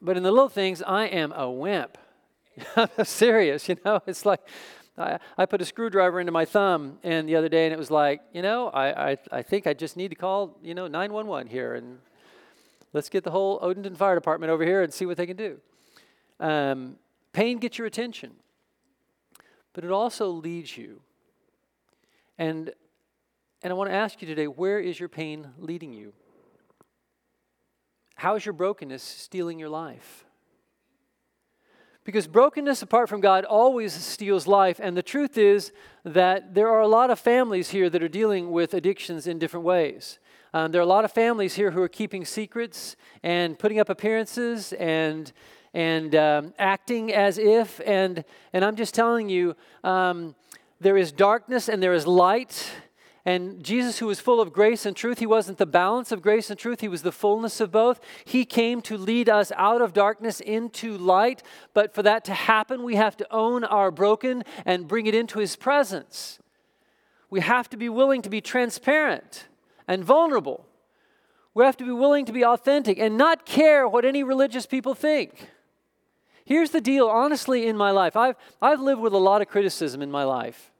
But 0.00 0.16
in 0.16 0.22
the 0.22 0.30
little 0.30 0.48
things, 0.48 0.82
I 0.82 1.06
am 1.06 1.32
a 1.32 1.50
wimp. 1.50 1.98
I'm 2.76 3.04
serious, 3.04 3.68
you 3.68 3.76
know? 3.84 4.00
It's 4.06 4.24
like 4.24 4.40
I, 4.96 5.18
I 5.36 5.46
put 5.46 5.60
a 5.60 5.64
screwdriver 5.64 6.20
into 6.20 6.30
my 6.30 6.44
thumb 6.44 6.98
and 7.02 7.28
the 7.28 7.36
other 7.36 7.48
day 7.48 7.64
and 7.64 7.72
it 7.72 7.78
was 7.78 7.90
like, 7.90 8.20
you 8.32 8.42
know, 8.42 8.68
I, 8.68 9.10
I, 9.12 9.18
I 9.32 9.42
think 9.42 9.66
I 9.66 9.74
just 9.74 9.96
need 9.96 10.08
to 10.08 10.14
call, 10.14 10.58
you 10.62 10.74
know, 10.74 10.86
911 10.86 11.48
here 11.48 11.74
and 11.74 11.98
let's 12.92 13.08
get 13.08 13.24
the 13.24 13.30
whole 13.30 13.58
Odenton 13.60 13.96
Fire 13.96 14.14
Department 14.14 14.52
over 14.52 14.64
here 14.64 14.82
and 14.82 14.92
see 14.92 15.06
what 15.06 15.16
they 15.16 15.26
can 15.26 15.36
do. 15.36 15.58
Um, 16.38 16.96
pain 17.32 17.58
gets 17.58 17.78
your 17.78 17.86
attention, 17.86 18.32
but 19.74 19.84
it 19.84 19.90
also 19.90 20.28
leads 20.28 20.78
you. 20.78 21.02
And, 22.38 22.72
and 23.62 23.70
I 23.70 23.74
want 23.74 23.90
to 23.90 23.94
ask 23.94 24.22
you 24.22 24.26
today 24.26 24.46
where 24.46 24.80
is 24.80 24.98
your 24.98 25.10
pain 25.10 25.48
leading 25.58 25.92
you? 25.92 26.14
How 28.14 28.36
is 28.36 28.46
your 28.46 28.54
brokenness 28.54 29.02
stealing 29.02 29.58
your 29.58 29.68
life? 29.68 30.24
Because 32.04 32.26
brokenness 32.26 32.82
apart 32.82 33.08
from 33.08 33.20
God 33.20 33.44
always 33.44 33.92
steals 33.92 34.46
life. 34.46 34.78
And 34.80 34.96
the 34.96 35.02
truth 35.02 35.38
is 35.38 35.72
that 36.04 36.54
there 36.54 36.68
are 36.68 36.80
a 36.80 36.88
lot 36.88 37.10
of 37.10 37.18
families 37.18 37.70
here 37.70 37.88
that 37.90 38.02
are 38.02 38.08
dealing 38.08 38.50
with 38.50 38.74
addictions 38.74 39.26
in 39.26 39.38
different 39.38 39.64
ways. 39.64 40.18
Um, 40.52 40.70
there 40.70 40.80
are 40.80 40.84
a 40.84 40.86
lot 40.86 41.04
of 41.04 41.12
families 41.12 41.54
here 41.54 41.70
who 41.70 41.82
are 41.82 41.88
keeping 41.88 42.24
secrets 42.24 42.94
and 43.22 43.58
putting 43.58 43.80
up 43.80 43.88
appearances 43.88 44.74
and 44.74 45.32
and 45.74 46.14
um, 46.14 46.54
acting 46.58 47.12
as 47.12 47.36
if. 47.36 47.80
And 47.84 48.24
and 48.54 48.64
I'm 48.64 48.76
just 48.76 48.94
telling 48.94 49.28
you, 49.28 49.54
um, 49.82 50.34
there 50.80 50.96
is 50.96 51.12
darkness 51.12 51.68
and 51.68 51.82
there 51.82 51.92
is 51.92 52.06
light, 52.06 52.70
And 53.26 53.64
Jesus, 53.64 53.98
who 53.98 54.06
was 54.06 54.20
full 54.20 54.40
of 54.40 54.52
grace 54.52 54.84
and 54.84 54.94
truth, 54.94 55.18
he 55.18 55.26
wasn't 55.26 55.56
the 55.56 55.66
balance 55.66 56.12
of 56.12 56.20
grace 56.20 56.50
and 56.50 56.58
truth, 56.58 56.80
he 56.80 56.88
was 56.88 57.02
the 57.02 57.12
fullness 57.12 57.58
of 57.58 57.72
both. 57.72 57.98
He 58.24 58.44
came 58.44 58.82
to 58.82 58.98
lead 58.98 59.30
us 59.30 59.50
out 59.56 59.80
of 59.80 59.94
darkness 59.94 60.40
into 60.40 60.98
light. 60.98 61.42
But 61.72 61.94
for 61.94 62.02
that 62.02 62.24
to 62.26 62.34
happen, 62.34 62.82
we 62.82 62.96
have 62.96 63.16
to 63.16 63.26
own 63.32 63.64
our 63.64 63.90
broken 63.90 64.44
and 64.66 64.86
bring 64.86 65.06
it 65.06 65.14
into 65.14 65.38
his 65.38 65.56
presence. 65.56 66.38
We 67.30 67.40
have 67.40 67.70
to 67.70 67.78
be 67.78 67.88
willing 67.88 68.20
to 68.22 68.30
be 68.30 68.42
transparent 68.42 69.46
and 69.88 70.04
vulnerable. 70.04 70.66
We 71.54 71.64
have 71.64 71.76
to 71.78 71.84
be 71.84 71.92
willing 71.92 72.26
to 72.26 72.32
be 72.32 72.44
authentic 72.44 72.98
and 72.98 73.16
not 73.16 73.46
care 73.46 73.88
what 73.88 74.04
any 74.04 74.22
religious 74.22 74.66
people 74.66 74.94
think. 74.94 75.48
Here's 76.44 76.70
the 76.70 76.80
deal, 76.80 77.08
honestly, 77.08 77.66
in 77.66 77.76
my 77.76 77.90
life. 77.90 78.16
I've, 78.16 78.36
I've 78.60 78.80
lived 78.80 79.00
with 79.00 79.14
a 79.14 79.18
lot 79.18 79.40
of 79.40 79.48
criticism 79.48 80.02
in 80.02 80.10
my 80.10 80.24
life. 80.24 80.70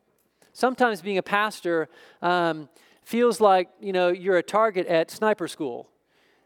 Sometimes 0.53 1.01
being 1.01 1.17
a 1.17 1.23
pastor 1.23 1.89
um, 2.21 2.69
feels 3.03 3.41
like, 3.41 3.71
you 3.81 3.93
know, 3.93 4.09
you're 4.09 4.37
a 4.37 4.43
target 4.43 4.87
at 4.87 5.11
sniper 5.11 5.49
school. 5.49 5.89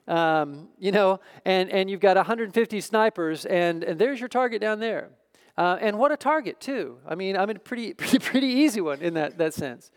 Um, 0.07 0.69
you 0.79 0.93
know, 0.93 1.21
and, 1.45 1.69
and 1.71 1.91
you've 1.91 2.01
got 2.01 2.17
150 2.17 2.81
snipers, 2.81 3.45
and, 3.45 3.83
and 3.83 4.01
there's 4.01 4.21
your 4.21 4.29
target 4.29 4.61
down 4.61 4.79
there. 4.79 5.11
Uh, 5.59 5.77
and 5.81 5.99
what 5.99 6.13
a 6.13 6.17
target, 6.17 6.61
too. 6.61 6.99
I 7.07 7.17
mean, 7.17 7.37
I'm 7.37 7.51
a 7.51 7.55
pretty, 7.57 7.95
pretty, 7.95 8.21
pretty 8.21 8.47
easy 8.47 8.81
one 8.81 9.03
in 9.03 9.15
that, 9.15 9.37
that 9.39 9.53
sense. 9.53 9.91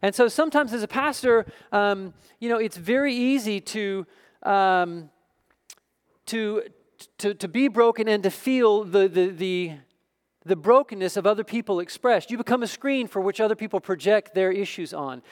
And 0.00 0.14
so 0.14 0.28
sometimes 0.28 0.72
as 0.72 0.82
a 0.84 0.88
pastor, 0.88 1.44
um, 1.72 2.14
you 2.38 2.48
know, 2.48 2.58
it's 2.58 2.76
very 2.76 3.14
easy 3.14 3.60
to, 3.60 4.06
um, 4.44 5.10
to, 6.26 6.62
to, 7.18 7.34
to 7.34 7.48
be 7.48 7.68
broken 7.68 8.08
and 8.08 8.22
to 8.22 8.30
feel 8.30 8.84
the, 8.84 9.08
the, 9.08 9.28
the, 9.28 9.72
the 10.44 10.56
brokenness 10.56 11.16
of 11.16 11.26
other 11.26 11.44
people 11.44 11.80
expressed. 11.80 12.30
You 12.30 12.38
become 12.38 12.62
a 12.62 12.66
screen 12.66 13.06
for 13.06 13.20
which 13.20 13.40
other 13.40 13.56
people 13.56 13.80
project 13.80 14.34
their 14.34 14.52
issues 14.52 14.92
on. 14.92 15.22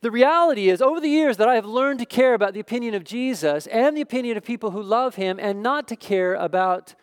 The 0.00 0.10
reality 0.10 0.68
is, 0.68 0.82
over 0.82 1.00
the 1.00 1.08
years, 1.08 1.38
that 1.38 1.48
I 1.48 1.54
have 1.54 1.64
learned 1.64 1.98
to 2.00 2.06
care 2.06 2.34
about 2.34 2.52
the 2.52 2.60
opinion 2.60 2.94
of 2.94 3.04
Jesus 3.04 3.66
and 3.68 3.96
the 3.96 4.02
opinion 4.02 4.36
of 4.36 4.44
people 4.44 4.70
who 4.70 4.82
love 4.82 5.14
him 5.14 5.38
and 5.40 5.62
not 5.62 5.88
to 5.88 5.96
care 5.96 6.34
about, 6.34 6.94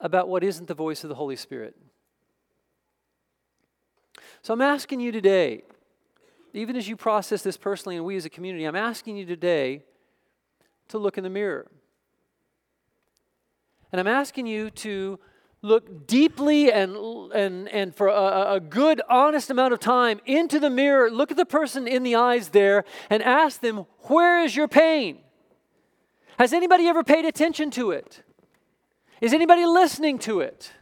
about 0.00 0.28
what 0.28 0.42
isn't 0.42 0.68
the 0.68 0.74
voice 0.74 1.04
of 1.04 1.08
the 1.08 1.16
Holy 1.16 1.36
Spirit. 1.36 1.76
So 4.40 4.54
I'm 4.54 4.62
asking 4.62 5.00
you 5.00 5.12
today, 5.12 5.64
even 6.54 6.76
as 6.76 6.88
you 6.88 6.96
process 6.96 7.42
this 7.42 7.56
personally 7.56 7.96
and 7.96 8.04
we 8.04 8.16
as 8.16 8.24
a 8.24 8.30
community, 8.30 8.64
I'm 8.64 8.74
asking 8.74 9.16
you 9.16 9.26
today 9.26 9.82
to 10.88 10.98
look 10.98 11.18
in 11.18 11.24
the 11.24 11.30
mirror. 11.30 11.70
And 13.92 14.00
I'm 14.00 14.08
asking 14.08 14.46
you 14.46 14.70
to 14.70 15.20
look 15.60 16.08
deeply 16.08 16.72
and, 16.72 16.96
and, 17.32 17.68
and 17.68 17.94
for 17.94 18.08
a, 18.08 18.54
a, 18.54 18.60
good, 18.60 19.00
honest 19.08 19.48
amount 19.50 19.72
of 19.72 19.78
time 19.78 20.20
into 20.26 20.58
the 20.58 20.70
mirror, 20.70 21.10
look 21.10 21.30
at 21.30 21.36
the 21.36 21.46
person 21.46 21.86
in 21.86 22.02
the 22.02 22.16
eyes 22.16 22.48
there, 22.48 22.84
and 23.10 23.22
ask 23.22 23.60
them, 23.60 23.86
Where 24.08 24.42
is 24.42 24.56
your 24.56 24.66
pain? 24.66 25.18
Has 26.38 26.52
anybody 26.52 26.88
ever 26.88 27.04
paid 27.04 27.24
attention 27.24 27.70
to 27.72 27.92
it? 27.92 28.24
Is 29.20 29.32
anybody 29.32 29.64
listening 29.64 30.18
to 30.20 30.40
it? 30.40 30.72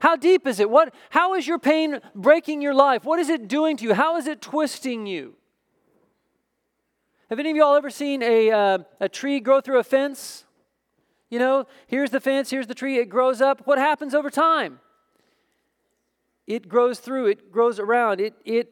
How 0.00 0.14
deep 0.14 0.46
is 0.46 0.60
it? 0.60 0.70
What, 0.70 0.94
how 1.10 1.34
is 1.34 1.46
your 1.46 1.58
pain 1.58 2.00
breaking 2.14 2.62
your 2.62 2.74
life? 2.74 3.04
What 3.04 3.18
is 3.18 3.28
it 3.28 3.48
doing 3.48 3.76
to 3.78 3.84
you? 3.84 3.94
How 3.94 4.16
is 4.16 4.28
it 4.28 4.40
twisting 4.40 5.06
you? 5.06 5.34
Have 7.30 7.40
any 7.40 7.50
of 7.50 7.56
y'all 7.56 7.74
ever 7.74 7.90
seen 7.90 8.22
a, 8.22 8.50
uh, 8.50 8.78
a 9.00 9.08
tree 9.08 9.40
grow 9.40 9.60
through 9.60 9.80
a 9.80 9.84
fence? 9.84 10.44
You 11.30 11.38
know, 11.38 11.66
here's 11.86 12.10
the 12.10 12.20
fence, 12.20 12.50
here's 12.50 12.66
the 12.66 12.74
tree, 12.74 12.98
it 12.98 13.08
grows 13.08 13.40
up. 13.40 13.66
What 13.66 13.78
happens 13.78 14.14
over 14.14 14.30
time? 14.30 14.80
It 16.46 16.68
grows 16.68 17.00
through, 17.00 17.26
it 17.26 17.52
grows 17.52 17.78
around, 17.78 18.20
it, 18.20 18.34
it 18.44 18.70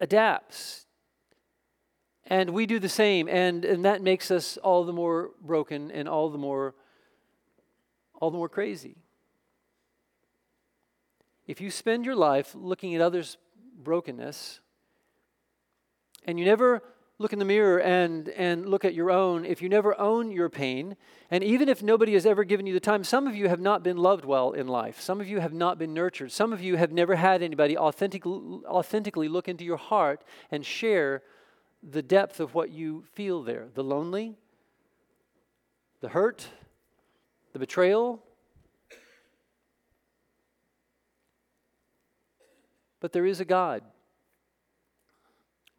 adapts. 0.00 0.86
And 2.26 2.50
we 2.50 2.66
do 2.66 2.78
the 2.78 2.88
same, 2.88 3.28
and, 3.28 3.64
and 3.64 3.84
that 3.84 4.02
makes 4.02 4.30
us 4.30 4.56
all 4.56 4.84
the 4.84 4.92
more 4.92 5.30
broken 5.40 5.90
and 5.90 6.08
all 6.08 6.30
the 6.30 6.38
more 6.38 6.74
all 8.20 8.30
the 8.30 8.38
more 8.38 8.48
crazy. 8.48 8.96
If 11.46 11.60
you 11.60 11.70
spend 11.70 12.06
your 12.06 12.16
life 12.16 12.54
looking 12.54 12.94
at 12.94 13.00
others' 13.00 13.36
brokenness 13.82 14.60
and 16.24 16.38
you 16.38 16.46
never 16.46 16.82
look 17.18 17.32
in 17.32 17.38
the 17.38 17.44
mirror 17.44 17.78
and, 17.80 18.28
and 18.30 18.66
look 18.66 18.84
at 18.84 18.94
your 18.94 19.10
own, 19.10 19.44
if 19.44 19.62
you 19.62 19.68
never 19.68 19.98
own 20.00 20.32
your 20.32 20.48
pain, 20.48 20.96
and 21.30 21.44
even 21.44 21.68
if 21.68 21.82
nobody 21.82 22.14
has 22.14 22.26
ever 22.26 22.42
given 22.42 22.66
you 22.66 22.74
the 22.74 22.80
time, 22.80 23.04
some 23.04 23.26
of 23.26 23.36
you 23.36 23.48
have 23.48 23.60
not 23.60 23.84
been 23.84 23.96
loved 23.96 24.24
well 24.24 24.52
in 24.52 24.66
life. 24.66 25.00
Some 25.00 25.20
of 25.20 25.28
you 25.28 25.38
have 25.38 25.52
not 25.52 25.78
been 25.78 25.94
nurtured. 25.94 26.32
Some 26.32 26.52
of 26.52 26.60
you 26.60 26.76
have 26.76 26.90
never 26.90 27.14
had 27.14 27.42
anybody 27.42 27.76
authentic, 27.76 28.26
authentically 28.26 29.28
look 29.28 29.48
into 29.48 29.64
your 29.64 29.76
heart 29.76 30.22
and 30.50 30.66
share 30.66 31.22
the 31.82 32.02
depth 32.02 32.40
of 32.40 32.54
what 32.54 32.70
you 32.70 33.04
feel 33.12 33.42
there 33.42 33.68
the 33.74 33.84
lonely, 33.84 34.36
the 36.00 36.08
hurt, 36.08 36.48
the 37.52 37.58
betrayal. 37.58 38.22
But 43.00 43.12
there 43.12 43.26
is 43.26 43.38
a 43.38 43.44
God 43.44 43.82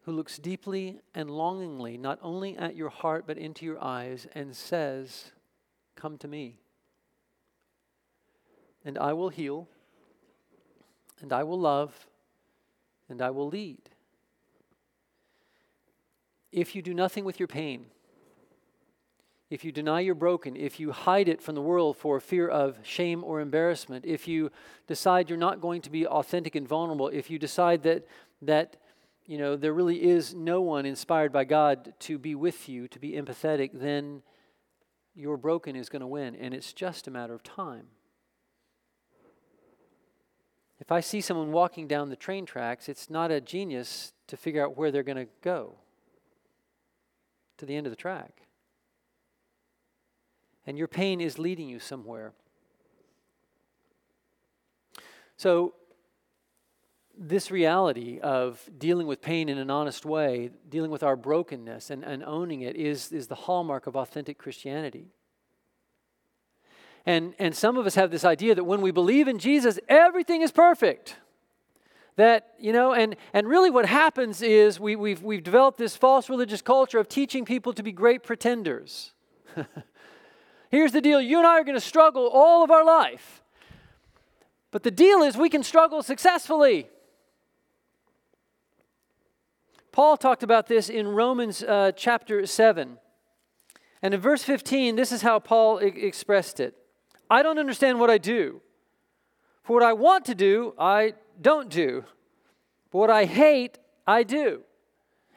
who 0.06 0.12
looks 0.12 0.38
deeply 0.38 1.00
and 1.16 1.28
longingly 1.28 1.98
not 1.98 2.16
only 2.22 2.56
at 2.56 2.76
your 2.76 2.88
heart 2.88 3.24
but 3.26 3.36
into 3.36 3.66
your 3.66 3.82
eyes 3.82 4.28
and 4.36 4.54
says, 4.54 5.32
Come 5.96 6.16
to 6.18 6.28
me, 6.28 6.60
and 8.84 8.96
I 8.96 9.12
will 9.14 9.30
heal, 9.30 9.66
and 11.20 11.32
I 11.32 11.42
will 11.42 11.58
love, 11.58 12.06
and 13.08 13.20
I 13.20 13.30
will 13.30 13.48
lead. 13.48 13.90
If 16.52 16.76
you 16.76 16.82
do 16.82 16.94
nothing 16.94 17.24
with 17.24 17.40
your 17.40 17.48
pain, 17.48 17.86
if 19.50 19.64
you 19.64 19.72
deny 19.72 20.00
you're 20.00 20.14
broken, 20.14 20.54
if 20.54 20.78
you 20.78 20.92
hide 20.92 21.28
it 21.28 21.42
from 21.42 21.56
the 21.56 21.60
world 21.60 21.96
for 21.96 22.20
fear 22.20 22.46
of 22.46 22.78
shame 22.84 23.24
or 23.24 23.40
embarrassment, 23.40 24.04
if 24.04 24.28
you 24.28 24.52
decide 24.86 25.28
you're 25.28 25.38
not 25.38 25.60
going 25.60 25.82
to 25.82 25.90
be 25.90 26.06
authentic 26.06 26.54
and 26.54 26.68
vulnerable, 26.68 27.08
if 27.08 27.28
you 27.28 27.40
decide 27.40 27.82
that, 27.82 28.06
that 28.42 28.76
you 29.26 29.38
know, 29.38 29.56
there 29.56 29.72
really 29.72 30.02
is 30.02 30.34
no 30.34 30.60
one 30.60 30.86
inspired 30.86 31.32
by 31.32 31.44
God 31.44 31.94
to 32.00 32.18
be 32.18 32.34
with 32.34 32.68
you, 32.68 32.86
to 32.88 32.98
be 32.98 33.12
empathetic, 33.12 33.70
then 33.74 34.22
your 35.14 35.36
broken 35.36 35.74
is 35.74 35.88
going 35.88 36.00
to 36.00 36.06
win. 36.06 36.36
And 36.36 36.54
it's 36.54 36.72
just 36.72 37.08
a 37.08 37.10
matter 37.10 37.34
of 37.34 37.42
time. 37.42 37.86
If 40.78 40.92
I 40.92 41.00
see 41.00 41.20
someone 41.20 41.52
walking 41.52 41.88
down 41.88 42.10
the 42.10 42.16
train 42.16 42.46
tracks, 42.46 42.88
it's 42.88 43.10
not 43.10 43.30
a 43.30 43.40
genius 43.40 44.12
to 44.28 44.36
figure 44.36 44.64
out 44.64 44.76
where 44.76 44.90
they're 44.90 45.02
going 45.02 45.16
to 45.16 45.32
go 45.42 45.76
to 47.56 47.66
the 47.66 47.74
end 47.74 47.86
of 47.86 47.90
the 47.90 47.96
track. 47.96 48.42
And 50.66 50.76
your 50.76 50.88
pain 50.88 51.20
is 51.20 51.38
leading 51.38 51.68
you 51.68 51.80
somewhere. 51.80 52.32
So, 55.36 55.74
this 57.18 57.50
reality 57.50 58.20
of 58.20 58.68
dealing 58.78 59.06
with 59.06 59.22
pain 59.22 59.48
in 59.48 59.58
an 59.58 59.70
honest 59.70 60.04
way, 60.04 60.50
dealing 60.68 60.90
with 60.90 61.02
our 61.02 61.16
brokenness 61.16 61.90
and, 61.90 62.04
and 62.04 62.22
owning 62.24 62.60
it, 62.60 62.76
is, 62.76 63.12
is 63.12 63.26
the 63.26 63.34
hallmark 63.34 63.86
of 63.86 63.96
authentic 63.96 64.38
Christianity. 64.38 65.08
And, 67.06 67.34
and 67.38 67.54
some 67.54 67.76
of 67.76 67.86
us 67.86 67.94
have 67.94 68.10
this 68.10 68.24
idea 68.24 68.54
that 68.54 68.64
when 68.64 68.80
we 68.80 68.90
believe 68.90 69.28
in 69.28 69.38
Jesus, 69.38 69.78
everything 69.88 70.42
is 70.42 70.50
perfect. 70.50 71.16
That, 72.16 72.54
you 72.58 72.72
know, 72.72 72.92
and, 72.92 73.16
and 73.32 73.46
really 73.46 73.70
what 73.70 73.86
happens 73.86 74.42
is 74.42 74.80
we, 74.80 74.96
we've, 74.96 75.22
we've 75.22 75.42
developed 75.42 75.78
this 75.78 75.96
false 75.96 76.28
religious 76.28 76.62
culture 76.62 76.98
of 76.98 77.08
teaching 77.08 77.44
people 77.44 77.72
to 77.74 77.82
be 77.82 77.92
great 77.92 78.22
pretenders. 78.22 79.12
Here's 80.70 80.92
the 80.92 81.00
deal 81.00 81.20
you 81.20 81.38
and 81.38 81.46
I 81.46 81.60
are 81.60 81.64
going 81.64 81.76
to 81.76 81.80
struggle 81.80 82.28
all 82.28 82.64
of 82.64 82.70
our 82.70 82.84
life. 82.84 83.42
But 84.70 84.82
the 84.82 84.90
deal 84.90 85.22
is 85.22 85.36
we 85.36 85.48
can 85.48 85.62
struggle 85.62 86.02
successfully. 86.02 86.88
Paul 89.96 90.18
talked 90.18 90.42
about 90.42 90.66
this 90.66 90.90
in 90.90 91.08
Romans 91.08 91.62
uh, 91.62 91.90
chapter 91.96 92.44
7. 92.44 92.98
And 94.02 94.12
in 94.12 94.20
verse 94.20 94.42
15, 94.42 94.94
this 94.94 95.10
is 95.10 95.22
how 95.22 95.38
Paul 95.38 95.78
I- 95.78 95.84
expressed 95.84 96.60
it 96.60 96.74
I 97.30 97.42
don't 97.42 97.58
understand 97.58 97.98
what 97.98 98.10
I 98.10 98.18
do. 98.18 98.60
For 99.62 99.72
what 99.72 99.82
I 99.82 99.94
want 99.94 100.26
to 100.26 100.34
do, 100.34 100.74
I 100.78 101.14
don't 101.40 101.70
do. 101.70 102.04
But 102.90 102.98
what 102.98 103.10
I 103.10 103.24
hate, 103.24 103.78
I 104.06 104.22
do. 104.22 104.64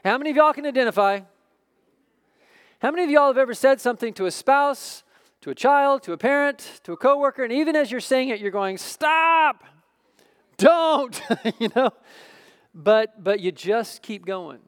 How 0.04 0.18
many 0.18 0.32
of 0.32 0.36
y'all 0.36 0.52
can 0.52 0.66
identify? 0.66 1.22
How 2.82 2.92
many 2.92 3.06
of 3.06 3.10
y'all 3.10 3.28
have 3.28 3.38
ever 3.38 3.54
said 3.54 3.80
something 3.80 4.14
to 4.16 4.26
a 4.26 4.32
spouse, 4.32 5.04
to 5.40 5.52
a 5.52 5.56
child, 5.56 6.04
to 6.04 6.12
a 6.12 6.18
parent, 6.18 6.82
to 6.84 6.92
a 6.92 6.98
coworker, 6.98 7.46
and 7.46 7.54
even 7.54 7.78
as 7.78 7.92
you're 7.92 8.02
saying 8.02 8.28
it, 8.28 8.42
you're 8.42 8.52
going, 8.52 8.78
"Stop! 8.78 9.64
Don't!" 10.58 11.22
you 11.60 11.70
know? 11.74 11.92
But 12.74 13.24
but 13.24 13.40
you 13.40 13.52
just 13.52 14.02
keep 14.02 14.26
going. 14.26 14.60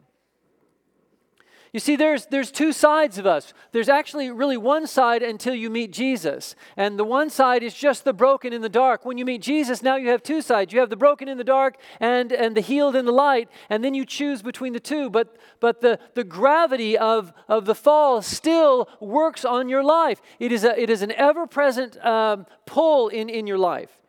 You 1.74 1.80
see, 1.80 1.96
there's, 1.96 2.26
there's 2.26 2.52
two 2.52 2.74
sides 2.74 3.18
of 3.18 3.26
us. 3.26 3.54
There's 3.72 3.88
actually 3.88 4.30
really 4.30 4.58
one 4.58 4.88
side 4.88 5.24
until 5.24 5.56
you 5.56 5.70
meet 5.70 5.94
Jesus. 5.94 6.54
And 6.76 7.00
the 7.00 7.06
one 7.06 7.30
side 7.30 7.64
is 7.64 7.74
just 7.74 8.04
the 8.04 8.12
broken 8.12 8.52
in 8.52 8.62
the 8.62 8.68
dark. 8.68 9.06
When 9.06 9.18
you 9.18 9.24
meet 9.24 9.42
Jesus, 9.42 9.82
now 9.82 9.96
you 9.96 10.10
have 10.10 10.22
two 10.22 10.42
sides. 10.42 10.74
You 10.74 10.82
have 10.82 10.90
the 10.90 10.98
broken 10.98 11.30
in 11.30 11.38
the 11.38 11.46
dark 11.46 11.78
and, 12.02 12.34
and 12.34 12.58
the 12.58 12.62
healed 12.62 12.98
in 12.98 13.06
the 13.06 13.14
light. 13.14 13.48
And 13.70 13.86
then 13.86 13.94
you 13.94 14.06
choose 14.06 14.42
between 14.42 14.74
the 14.74 14.82
two. 14.82 15.10
But, 15.10 15.38
but 15.62 15.80
the, 15.80 15.98
the 16.14 16.26
gravity 16.26 16.98
of, 16.98 17.32
of 17.48 17.64
the 17.64 17.76
fall 17.76 18.22
still 18.22 18.90
works 19.00 19.46
on 19.46 19.70
your 19.70 19.84
life. 19.84 20.22
It 20.40 20.52
is, 20.52 20.66
a, 20.66 20.78
it 20.78 20.90
is 20.90 21.02
an 21.02 21.14
ever 21.14 21.48
present 21.48 21.96
um, 22.06 22.48
pull 22.66 23.08
in, 23.08 23.30
in 23.30 23.48
your 23.48 23.58
life. 23.58 24.01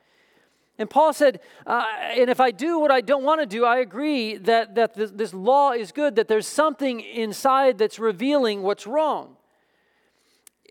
And 0.78 0.88
Paul 0.88 1.12
said, 1.12 1.40
uh, 1.66 1.84
and 2.16 2.30
if 2.30 2.40
I 2.40 2.50
do 2.50 2.78
what 2.78 2.90
I 2.90 3.02
don't 3.02 3.24
want 3.24 3.40
to 3.40 3.46
do, 3.46 3.64
I 3.64 3.78
agree 3.78 4.36
that, 4.38 4.74
that 4.74 4.94
this, 4.94 5.10
this 5.10 5.34
law 5.34 5.72
is 5.72 5.92
good, 5.92 6.16
that 6.16 6.28
there's 6.28 6.48
something 6.48 7.00
inside 7.00 7.78
that's 7.78 7.98
revealing 7.98 8.62
what's 8.62 8.86
wrong. 8.86 9.36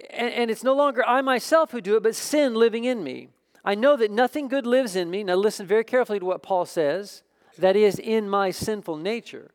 And, 0.10 0.34
and 0.34 0.52
it's 0.52 0.64
no 0.64 0.74
longer 0.74 1.08
I 1.08 1.22
myself 1.22 1.72
who 1.72 1.82
do 1.82 1.96
it, 1.96 2.04
but 2.04 2.16
sin 2.16 2.56
living 2.56 2.84
in 2.84 3.04
me. 3.04 3.30
I 3.64 3.76
know 3.76 3.96
that 3.98 4.10
nothing 4.10 4.48
good 4.48 4.66
lives 4.66 4.96
in 4.96 5.12
me. 5.12 5.24
Now, 5.24 5.36
listen 5.36 5.68
very 5.68 5.84
carefully 5.84 6.20
to 6.20 6.26
what 6.26 6.42
Paul 6.42 6.66
says 6.66 7.22
that 7.58 7.76
is, 7.76 8.00
in 8.00 8.28
my 8.30 8.50
sinful 8.50 8.98
nature. 8.98 9.52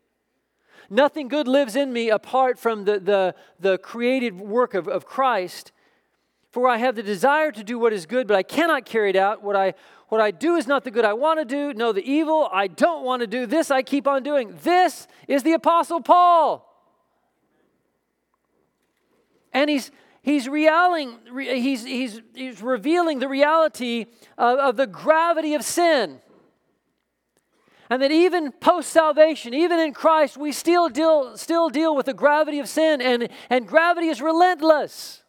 Nothing 0.88 1.28
good 1.28 1.48
lives 1.48 1.74
in 1.74 1.92
me 1.92 2.10
apart 2.10 2.58
from 2.58 2.84
the, 2.84 3.00
the, 3.00 3.34
the 3.58 3.78
created 3.78 4.38
work 4.38 4.74
of, 4.74 4.86
of 4.86 5.06
Christ. 5.06 5.72
For 6.56 6.70
I 6.70 6.78
have 6.78 6.96
the 6.96 7.02
desire 7.02 7.52
to 7.52 7.62
do 7.62 7.78
what 7.78 7.92
is 7.92 8.06
good, 8.06 8.26
but 8.26 8.34
I 8.34 8.42
cannot 8.42 8.86
carry 8.86 9.10
it 9.10 9.16
out. 9.16 9.42
What 9.42 9.54
I 9.54 9.74
what 10.08 10.22
I 10.22 10.30
do 10.30 10.56
is 10.56 10.66
not 10.66 10.84
the 10.84 10.90
good 10.90 11.04
I 11.04 11.12
want 11.12 11.38
to 11.38 11.44
do. 11.44 11.74
No, 11.74 11.92
the 11.92 12.02
evil 12.02 12.48
I 12.50 12.66
don't 12.66 13.04
want 13.04 13.20
to 13.20 13.26
do. 13.26 13.44
This 13.44 13.70
I 13.70 13.82
keep 13.82 14.08
on 14.08 14.22
doing. 14.22 14.58
This 14.62 15.06
is 15.28 15.42
the 15.42 15.52
Apostle 15.52 16.00
Paul. 16.00 16.66
And 19.52 19.68
he's, 19.68 19.90
he's, 20.22 20.48
realing, 20.48 21.18
he's, 21.38 21.84
he's, 21.84 22.22
he's 22.34 22.62
revealing 22.62 23.18
the 23.18 23.28
reality 23.28 24.06
of, 24.38 24.58
of 24.58 24.76
the 24.76 24.86
gravity 24.86 25.52
of 25.52 25.62
sin. 25.62 26.20
And 27.90 28.00
that 28.00 28.10
even 28.10 28.50
post 28.50 28.88
salvation, 28.88 29.52
even 29.52 29.78
in 29.78 29.92
Christ, 29.92 30.38
we 30.38 30.52
still 30.52 30.88
deal, 30.88 31.36
still 31.36 31.68
deal 31.68 31.94
with 31.94 32.06
the 32.06 32.14
gravity 32.14 32.60
of 32.60 32.68
sin, 32.70 33.02
and, 33.02 33.28
and 33.50 33.68
gravity 33.68 34.06
is 34.06 34.22
relentless. 34.22 35.22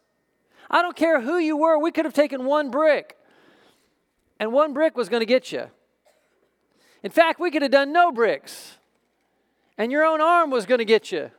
I 0.70 0.82
don't 0.82 0.96
care 0.96 1.20
who 1.20 1.38
you 1.38 1.56
were, 1.56 1.78
we 1.78 1.90
could 1.90 2.04
have 2.04 2.14
taken 2.14 2.44
one 2.44 2.70
brick 2.70 3.18
and 4.38 4.52
one 4.52 4.72
brick 4.72 4.96
was 4.96 5.08
going 5.08 5.20
to 5.20 5.26
get 5.26 5.52
you. 5.52 5.66
In 7.02 7.10
fact, 7.10 7.40
we 7.40 7.50
could 7.50 7.62
have 7.62 7.70
done 7.70 7.92
no 7.92 8.10
bricks, 8.10 8.78
and 9.76 9.92
your 9.92 10.04
own 10.04 10.20
arm 10.20 10.50
was 10.50 10.66
going 10.66 10.78
to 10.78 10.84
get 10.84 11.12
you. 11.12 11.30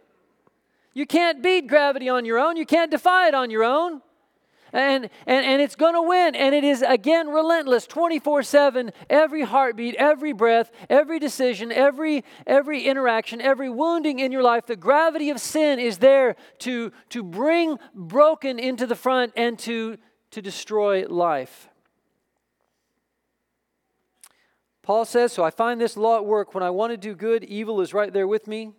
You 0.93 1.05
can't 1.05 1.43
beat 1.43 1.67
gravity 1.67 2.09
on 2.09 2.25
your 2.25 2.39
own, 2.39 2.57
you 2.57 2.65
can't 2.65 2.91
defy 2.91 3.27
it 3.27 3.33
on 3.33 3.49
your 3.49 3.63
own. 3.63 4.01
And, 4.71 5.09
and, 5.25 5.45
and 5.45 5.61
it's 5.61 5.75
going 5.75 5.93
to 5.93 6.01
win. 6.01 6.35
And 6.35 6.53
it 6.53 6.63
is, 6.63 6.81
again, 6.81 7.29
relentless 7.29 7.87
24 7.87 8.43
7. 8.43 8.91
Every 9.09 9.43
heartbeat, 9.43 9.95
every 9.95 10.33
breath, 10.33 10.71
every 10.89 11.19
decision, 11.19 11.71
every, 11.71 12.23
every 12.45 12.83
interaction, 12.83 13.41
every 13.41 13.69
wounding 13.69 14.19
in 14.19 14.31
your 14.31 14.43
life, 14.43 14.65
the 14.65 14.75
gravity 14.75 15.29
of 15.29 15.39
sin 15.39 15.79
is 15.79 15.97
there 15.97 16.35
to, 16.59 16.91
to 17.09 17.23
bring 17.23 17.77
broken 17.93 18.59
into 18.59 18.85
the 18.85 18.95
front 18.95 19.33
and 19.35 19.57
to, 19.59 19.97
to 20.31 20.41
destroy 20.41 21.05
life. 21.07 21.69
Paul 24.89 25.05
says, 25.05 25.31
So 25.31 25.43
I 25.43 25.51
find 25.51 25.79
this 25.79 25.95
law 25.95 26.17
at 26.17 26.25
work. 26.25 26.55
When 26.55 26.63
I 26.63 26.71
want 26.71 26.91
to 26.91 26.97
do 26.97 27.13
good, 27.13 27.43
evil 27.43 27.79
is 27.81 27.93
right 27.93 28.11
there 28.11 28.27
with 28.27 28.47
me. 28.47 28.71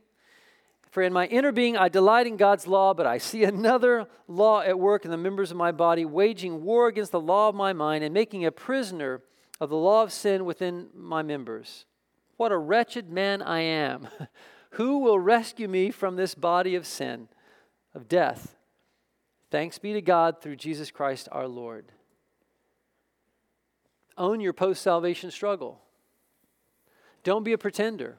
For 0.90 1.02
in 1.02 1.12
my 1.12 1.26
inner 1.26 1.52
being, 1.52 1.76
I 1.76 1.88
delight 1.88 2.26
in 2.26 2.36
God's 2.36 2.66
law, 2.66 2.94
but 2.94 3.06
I 3.06 3.18
see 3.18 3.44
another 3.44 4.08
law 4.26 4.60
at 4.60 4.78
work 4.78 5.04
in 5.04 5.10
the 5.10 5.16
members 5.16 5.50
of 5.50 5.56
my 5.56 5.70
body, 5.70 6.04
waging 6.04 6.64
war 6.64 6.88
against 6.88 7.12
the 7.12 7.20
law 7.20 7.48
of 7.48 7.54
my 7.54 7.72
mind 7.72 8.02
and 8.02 8.12
making 8.12 8.44
a 8.44 8.50
prisoner 8.50 9.22
of 9.60 9.70
the 9.70 9.76
law 9.76 10.02
of 10.02 10.12
sin 10.12 10.44
within 10.44 10.88
my 10.94 11.22
members. 11.22 11.84
What 12.36 12.52
a 12.52 12.58
wretched 12.58 13.08
man 13.08 13.40
I 13.42 13.60
am. 13.60 14.08
Who 14.70 14.98
will 14.98 15.18
rescue 15.18 15.68
me 15.68 15.90
from 15.90 16.16
this 16.16 16.34
body 16.34 16.74
of 16.74 16.86
sin, 16.86 17.28
of 17.94 18.08
death? 18.08 18.56
Thanks 19.50 19.78
be 19.78 19.92
to 19.92 20.00
God 20.00 20.40
through 20.40 20.56
Jesus 20.56 20.90
Christ 20.90 21.28
our 21.30 21.48
Lord. 21.48 21.92
Own 24.16 24.40
your 24.40 24.52
post 24.52 24.82
salvation 24.82 25.30
struggle. 25.30 25.80
Don't 27.22 27.44
be 27.44 27.52
a 27.52 27.58
pretender. 27.58 28.18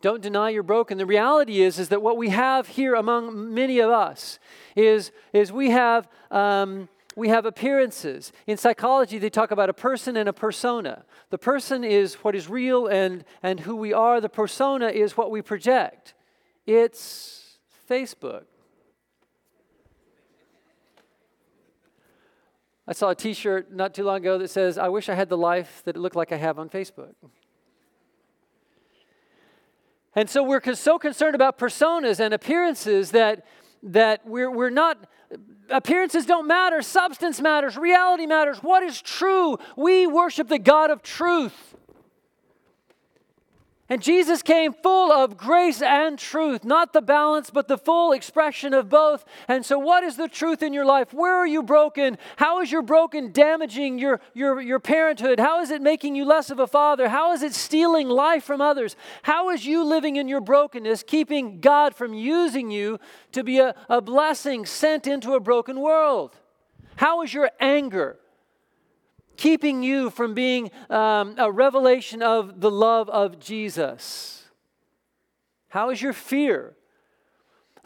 Don't 0.00 0.22
deny 0.22 0.50
you're 0.50 0.62
broken. 0.62 0.96
The 0.98 1.06
reality 1.06 1.60
is, 1.60 1.78
is 1.78 1.88
that 1.88 2.02
what 2.02 2.16
we 2.16 2.28
have 2.28 2.68
here 2.68 2.94
among 2.94 3.52
many 3.52 3.80
of 3.80 3.90
us 3.90 4.38
is, 4.76 5.10
is 5.32 5.50
we 5.50 5.70
have 5.70 6.08
um, 6.30 6.88
we 7.18 7.30
have 7.30 7.46
appearances. 7.46 8.32
In 8.46 8.56
psychology, 8.56 9.18
they 9.18 9.28
talk 9.28 9.50
about 9.50 9.68
a 9.68 9.74
person 9.74 10.16
and 10.16 10.28
a 10.28 10.32
persona. 10.32 11.04
The 11.30 11.38
person 11.38 11.82
is 11.82 12.14
what 12.22 12.36
is 12.36 12.48
real 12.48 12.86
and, 12.86 13.24
and 13.42 13.58
who 13.58 13.74
we 13.74 13.92
are. 13.92 14.20
The 14.20 14.28
persona 14.28 14.86
is 14.86 15.16
what 15.16 15.32
we 15.32 15.42
project. 15.42 16.14
It's 16.64 17.58
Facebook. 17.90 18.44
I 22.86 22.92
saw 22.92 23.10
a 23.10 23.16
t 23.16 23.34
shirt 23.34 23.72
not 23.72 23.94
too 23.94 24.04
long 24.04 24.18
ago 24.18 24.38
that 24.38 24.48
says, 24.48 24.78
I 24.78 24.88
wish 24.88 25.08
I 25.08 25.14
had 25.14 25.28
the 25.28 25.36
life 25.36 25.82
that 25.86 25.96
it 25.96 25.98
looked 25.98 26.16
like 26.16 26.30
I 26.30 26.36
have 26.36 26.56
on 26.58 26.68
Facebook. 26.68 27.14
And 30.14 30.28
so 30.28 30.42
we're 30.42 30.62
so 30.74 30.98
concerned 30.98 31.34
about 31.34 31.58
personas 31.58 32.20
and 32.20 32.34
appearances 32.34 33.10
that, 33.12 33.46
that 33.82 34.26
we're, 34.26 34.50
we're 34.50 34.70
not, 34.70 35.06
appearances 35.70 36.26
don't 36.26 36.46
matter, 36.46 36.82
substance 36.82 37.40
matters, 37.40 37.76
reality 37.76 38.26
matters. 38.26 38.58
What 38.58 38.82
is 38.82 39.00
true? 39.00 39.58
We 39.76 40.06
worship 40.06 40.48
the 40.48 40.58
God 40.58 40.90
of 40.90 41.02
truth. 41.02 41.76
And 43.90 44.02
Jesus 44.02 44.42
came 44.42 44.74
full 44.74 45.10
of 45.10 45.38
grace 45.38 45.80
and 45.80 46.18
truth, 46.18 46.62
not 46.62 46.92
the 46.92 47.00
balance, 47.00 47.48
but 47.48 47.68
the 47.68 47.78
full 47.78 48.12
expression 48.12 48.74
of 48.74 48.90
both. 48.90 49.24
And 49.48 49.64
so, 49.64 49.78
what 49.78 50.04
is 50.04 50.16
the 50.16 50.28
truth 50.28 50.62
in 50.62 50.74
your 50.74 50.84
life? 50.84 51.14
Where 51.14 51.34
are 51.34 51.46
you 51.46 51.62
broken? 51.62 52.18
How 52.36 52.60
is 52.60 52.70
your 52.70 52.82
broken 52.82 53.32
damaging 53.32 53.98
your, 53.98 54.20
your, 54.34 54.60
your 54.60 54.78
parenthood? 54.78 55.40
How 55.40 55.62
is 55.62 55.70
it 55.70 55.80
making 55.80 56.14
you 56.16 56.26
less 56.26 56.50
of 56.50 56.58
a 56.58 56.66
father? 56.66 57.08
How 57.08 57.32
is 57.32 57.42
it 57.42 57.54
stealing 57.54 58.08
life 58.08 58.44
from 58.44 58.60
others? 58.60 58.94
How 59.22 59.48
is 59.48 59.64
you 59.64 59.82
living 59.82 60.16
in 60.16 60.28
your 60.28 60.42
brokenness 60.42 61.02
keeping 61.02 61.60
God 61.60 61.94
from 61.94 62.12
using 62.12 62.70
you 62.70 63.00
to 63.32 63.42
be 63.42 63.58
a, 63.58 63.74
a 63.88 64.02
blessing 64.02 64.66
sent 64.66 65.06
into 65.06 65.32
a 65.32 65.40
broken 65.40 65.80
world? 65.80 66.36
How 66.96 67.22
is 67.22 67.32
your 67.32 67.50
anger? 67.58 68.18
Keeping 69.38 69.82
you 69.82 70.10
from 70.10 70.34
being 70.34 70.70
um, 70.90 71.34
a 71.38 71.50
revelation 71.50 72.22
of 72.22 72.60
the 72.60 72.70
love 72.70 73.08
of 73.08 73.40
Jesus? 73.40 74.44
How 75.68 75.88
is 75.88 76.02
your 76.02 76.12
fear? 76.12 76.74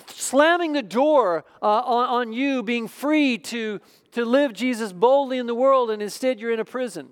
Slamming 0.08 0.72
the 0.72 0.82
door 0.82 1.44
uh, 1.62 1.66
on, 1.66 2.08
on 2.08 2.32
you 2.32 2.64
being 2.64 2.88
free 2.88 3.38
to, 3.38 3.80
to 4.12 4.24
live 4.24 4.52
Jesus 4.52 4.92
boldly 4.92 5.38
in 5.38 5.46
the 5.46 5.54
world, 5.54 5.90
and 5.90 6.02
instead 6.02 6.40
you're 6.40 6.52
in 6.52 6.58
a 6.58 6.64
prison. 6.64 7.10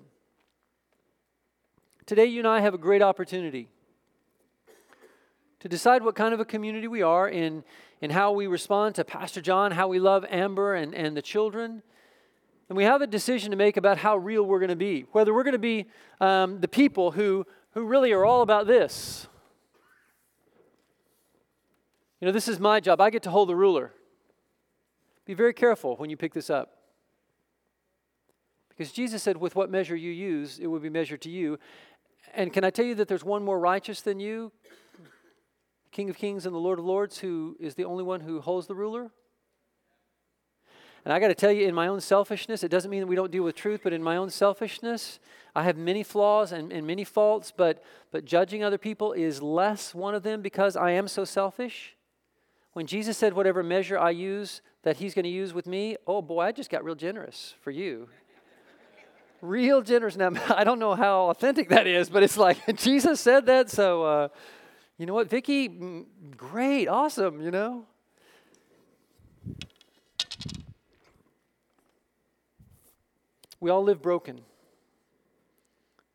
Today, 2.05 2.25
you 2.25 2.39
and 2.39 2.47
I 2.47 2.59
have 2.59 2.73
a 2.73 2.79
great 2.79 3.01
opportunity 3.01 3.69
to 5.59 5.69
decide 5.69 6.03
what 6.03 6.15
kind 6.15 6.33
of 6.33 6.39
a 6.39 6.45
community 6.45 6.87
we 6.87 7.03
are 7.03 7.29
in, 7.29 7.63
in 8.01 8.09
how 8.09 8.31
we 8.31 8.47
respond 8.47 8.95
to 8.95 9.05
Pastor 9.05 9.39
John, 9.39 9.71
how 9.71 9.87
we 9.87 9.99
love 9.99 10.25
Amber 10.29 10.73
and, 10.73 10.95
and 10.95 11.15
the 11.15 11.21
children, 11.21 11.83
and 12.71 12.77
we 12.77 12.85
have 12.85 13.01
a 13.01 13.07
decision 13.07 13.51
to 13.51 13.57
make 13.57 13.75
about 13.75 13.97
how 13.97 14.15
real 14.15 14.43
we're 14.43 14.59
going 14.59 14.69
to 14.69 14.77
be. 14.77 15.01
Whether 15.11 15.33
we're 15.33 15.43
going 15.43 15.51
to 15.51 15.59
be 15.59 15.87
um, 16.21 16.61
the 16.61 16.69
people 16.69 17.11
who, 17.11 17.45
who 17.73 17.83
really 17.83 18.13
are 18.13 18.23
all 18.23 18.43
about 18.43 18.65
this. 18.65 19.27
You 22.21 22.27
know, 22.27 22.31
this 22.31 22.47
is 22.47 22.61
my 22.61 22.79
job. 22.79 23.01
I 23.01 23.09
get 23.09 23.23
to 23.23 23.29
hold 23.29 23.49
the 23.49 23.57
ruler. 23.57 23.91
Be 25.25 25.33
very 25.33 25.53
careful 25.53 25.97
when 25.97 26.09
you 26.09 26.15
pick 26.15 26.33
this 26.33 26.49
up. 26.49 26.77
Because 28.69 28.93
Jesus 28.93 29.21
said, 29.21 29.35
with 29.35 29.53
what 29.53 29.69
measure 29.69 29.97
you 29.97 30.11
use, 30.11 30.57
it 30.57 30.67
will 30.67 30.79
be 30.79 30.89
measured 30.89 31.21
to 31.23 31.29
you. 31.29 31.59
And 32.33 32.53
can 32.53 32.63
I 32.63 32.69
tell 32.69 32.85
you 32.85 32.95
that 32.95 33.09
there's 33.09 33.25
one 33.25 33.43
more 33.43 33.59
righteous 33.59 33.99
than 33.99 34.21
you? 34.21 34.53
King 35.91 36.09
of 36.09 36.15
Kings 36.15 36.45
and 36.45 36.55
the 36.55 36.59
Lord 36.59 36.79
of 36.79 36.85
Lords, 36.85 37.17
who 37.17 37.57
is 37.59 37.75
the 37.75 37.83
only 37.83 38.05
one 38.05 38.21
who 38.21 38.39
holds 38.39 38.67
the 38.67 38.75
ruler? 38.75 39.11
And 41.03 41.13
I 41.13 41.19
got 41.19 41.29
to 41.29 41.35
tell 41.35 41.51
you, 41.51 41.67
in 41.67 41.73
my 41.73 41.87
own 41.87 41.99
selfishness, 41.99 42.63
it 42.63 42.69
doesn't 42.69 42.91
mean 42.91 42.99
that 42.99 43.07
we 43.07 43.15
don't 43.15 43.31
deal 43.31 43.43
with 43.43 43.55
truth, 43.55 43.81
but 43.83 43.93
in 43.93 44.03
my 44.03 44.17
own 44.17 44.29
selfishness, 44.29 45.19
I 45.55 45.63
have 45.63 45.75
many 45.77 46.03
flaws 46.03 46.51
and, 46.51 46.71
and 46.71 46.85
many 46.85 47.03
faults, 47.03 47.51
but, 47.55 47.83
but 48.11 48.23
judging 48.23 48.63
other 48.63 48.77
people 48.77 49.11
is 49.13 49.41
less 49.41 49.95
one 49.95 50.13
of 50.13 50.23
them 50.23 50.41
because 50.41 50.75
I 50.75 50.91
am 50.91 51.07
so 51.07 51.25
selfish. 51.25 51.95
When 52.73 52.85
Jesus 52.85 53.17
said, 53.17 53.33
whatever 53.33 53.63
measure 53.63 53.97
I 53.97 54.11
use, 54.11 54.61
that 54.83 54.97
he's 54.97 55.13
going 55.13 55.23
to 55.23 55.29
use 55.29 55.53
with 55.53 55.67
me, 55.67 55.97
oh 56.07 56.21
boy, 56.21 56.41
I 56.41 56.51
just 56.51 56.69
got 56.69 56.83
real 56.83 56.95
generous 56.95 57.55
for 57.61 57.71
you. 57.71 58.07
real 59.41 59.81
generous. 59.81 60.15
Now, 60.15 60.31
I 60.49 60.63
don't 60.63 60.79
know 60.79 60.95
how 60.95 61.29
authentic 61.29 61.69
that 61.69 61.87
is, 61.87 62.09
but 62.09 62.21
it's 62.21 62.37
like 62.37 62.57
Jesus 62.77 63.19
said 63.19 63.47
that, 63.47 63.69
so, 63.69 64.03
uh, 64.03 64.27
You 64.97 65.07
know 65.07 65.15
what, 65.15 65.29
Vicky? 65.29 65.67
Mm, 65.67 66.05
great, 66.37 66.87
awesome, 66.87 67.41
you 67.41 67.49
know? 67.49 67.85
We 73.61 73.69
all 73.69 73.83
live 73.83 74.01
broken 74.01 74.41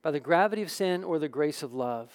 by 0.02 0.10
the 0.10 0.20
gravity 0.20 0.62
of 0.62 0.70
sin 0.70 1.02
or 1.02 1.18
the 1.18 1.28
grace 1.28 1.62
of 1.62 1.72
love. 1.72 2.12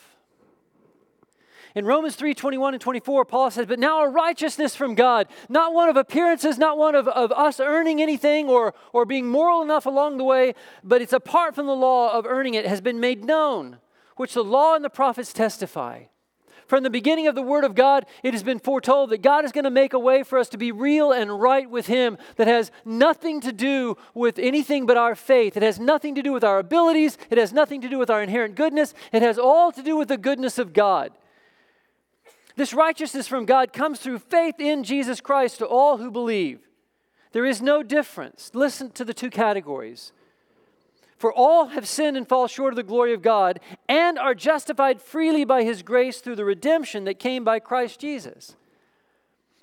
In 1.74 1.86
Romans 1.86 2.18
3 2.18 2.34
21 2.34 2.74
and 2.74 2.82
24, 2.82 3.24
Paul 3.24 3.50
says, 3.50 3.66
But 3.66 3.80
now 3.80 4.04
a 4.04 4.10
righteousness 4.10 4.76
from 4.76 4.94
God, 4.94 5.28
not 5.48 5.74
one 5.74 5.88
of 5.88 5.96
appearances, 5.96 6.58
not 6.58 6.78
one 6.78 6.96
of, 6.96 7.08
of 7.08 7.32
us 7.32 7.62
earning 7.62 8.02
anything 8.02 8.50
or, 8.50 8.74
or 8.92 9.06
being 9.06 9.28
moral 9.28 9.62
enough 9.62 9.86
along 9.86 10.18
the 10.18 10.26
way, 10.26 10.54
but 10.84 11.02
it's 11.02 11.14
apart 11.14 11.56
from 11.56 11.66
the 11.66 11.76
law 11.76 12.12
of 12.12 12.26
earning 12.26 12.54
it, 12.56 12.68
has 12.68 12.82
been 12.82 13.00
made 13.00 13.24
known, 13.24 13.78
which 14.18 14.34
the 14.34 14.44
law 14.44 14.76
and 14.76 14.84
the 14.84 14.90
prophets 14.90 15.32
testify. 15.32 16.04
From 16.72 16.84
the 16.84 16.90
beginning 16.90 17.28
of 17.28 17.36
the 17.36 17.42
Word 17.42 17.66
of 17.66 17.76
God, 17.76 18.06
it 18.24 18.34
has 18.34 18.44
been 18.44 18.58
foretold 18.58 19.10
that 19.10 19.22
God 19.22 19.44
is 19.44 19.52
going 19.52 19.66
to 19.66 19.70
make 19.70 19.92
a 19.92 20.00
way 20.00 20.24
for 20.24 20.40
us 20.40 20.48
to 20.48 20.58
be 20.58 20.72
real 20.72 21.12
and 21.12 21.38
right 21.38 21.70
with 21.70 21.88
Him 21.88 22.18
that 22.38 22.48
has 22.48 22.72
nothing 22.86 23.42
to 23.42 23.52
do 23.52 23.98
with 24.14 24.40
anything 24.40 24.86
but 24.86 24.96
our 24.96 25.14
faith. 25.14 25.58
It 25.58 25.64
has 25.64 25.82
nothing 25.82 26.16
to 26.16 26.22
do 26.22 26.32
with 26.32 26.46
our 26.46 26.60
abilities. 26.60 27.18
It 27.30 27.38
has 27.38 27.52
nothing 27.52 27.82
to 27.82 27.90
do 27.90 27.98
with 27.98 28.10
our 28.10 28.24
inherent 28.24 28.56
goodness. 28.56 28.94
It 29.12 29.22
has 29.22 29.38
all 29.38 29.74
to 29.74 29.84
do 29.84 29.98
with 29.98 30.08
the 30.08 30.16
goodness 30.16 30.58
of 30.58 30.72
God. 30.72 31.12
This 32.56 32.74
righteousness 32.74 33.28
from 33.28 33.44
God 33.44 33.74
comes 33.74 34.00
through 34.00 34.20
faith 34.20 34.58
in 34.58 34.86
Jesus 34.86 35.20
Christ 35.20 35.58
to 35.58 35.68
all 35.68 35.98
who 35.98 36.10
believe. 36.10 36.62
There 37.34 37.46
is 37.46 37.62
no 37.62 37.84
difference. 37.84 38.50
Listen 38.54 38.92
to 38.92 39.04
the 39.04 39.14
two 39.14 39.30
categories. 39.30 40.14
For 41.22 41.32
all 41.32 41.68
have 41.68 41.88
sinned 41.88 42.18
and 42.18 42.28
fall 42.28 42.48
short 42.48 42.74
of 42.74 42.78
the 42.78 42.82
glory 42.82 43.14
of 43.14 43.22
God 43.22 43.60
and 43.88 44.18
are 44.18 44.34
justified 44.34 45.00
freely 45.00 45.46
by 45.46 45.64
his 45.64 45.84
grace 45.84 46.20
through 46.20 46.36
the 46.36 46.44
redemption 46.44 47.04
that 47.04 47.20
came 47.20 47.44
by 47.44 47.60
Christ 47.60 48.00
Jesus. 48.00 48.56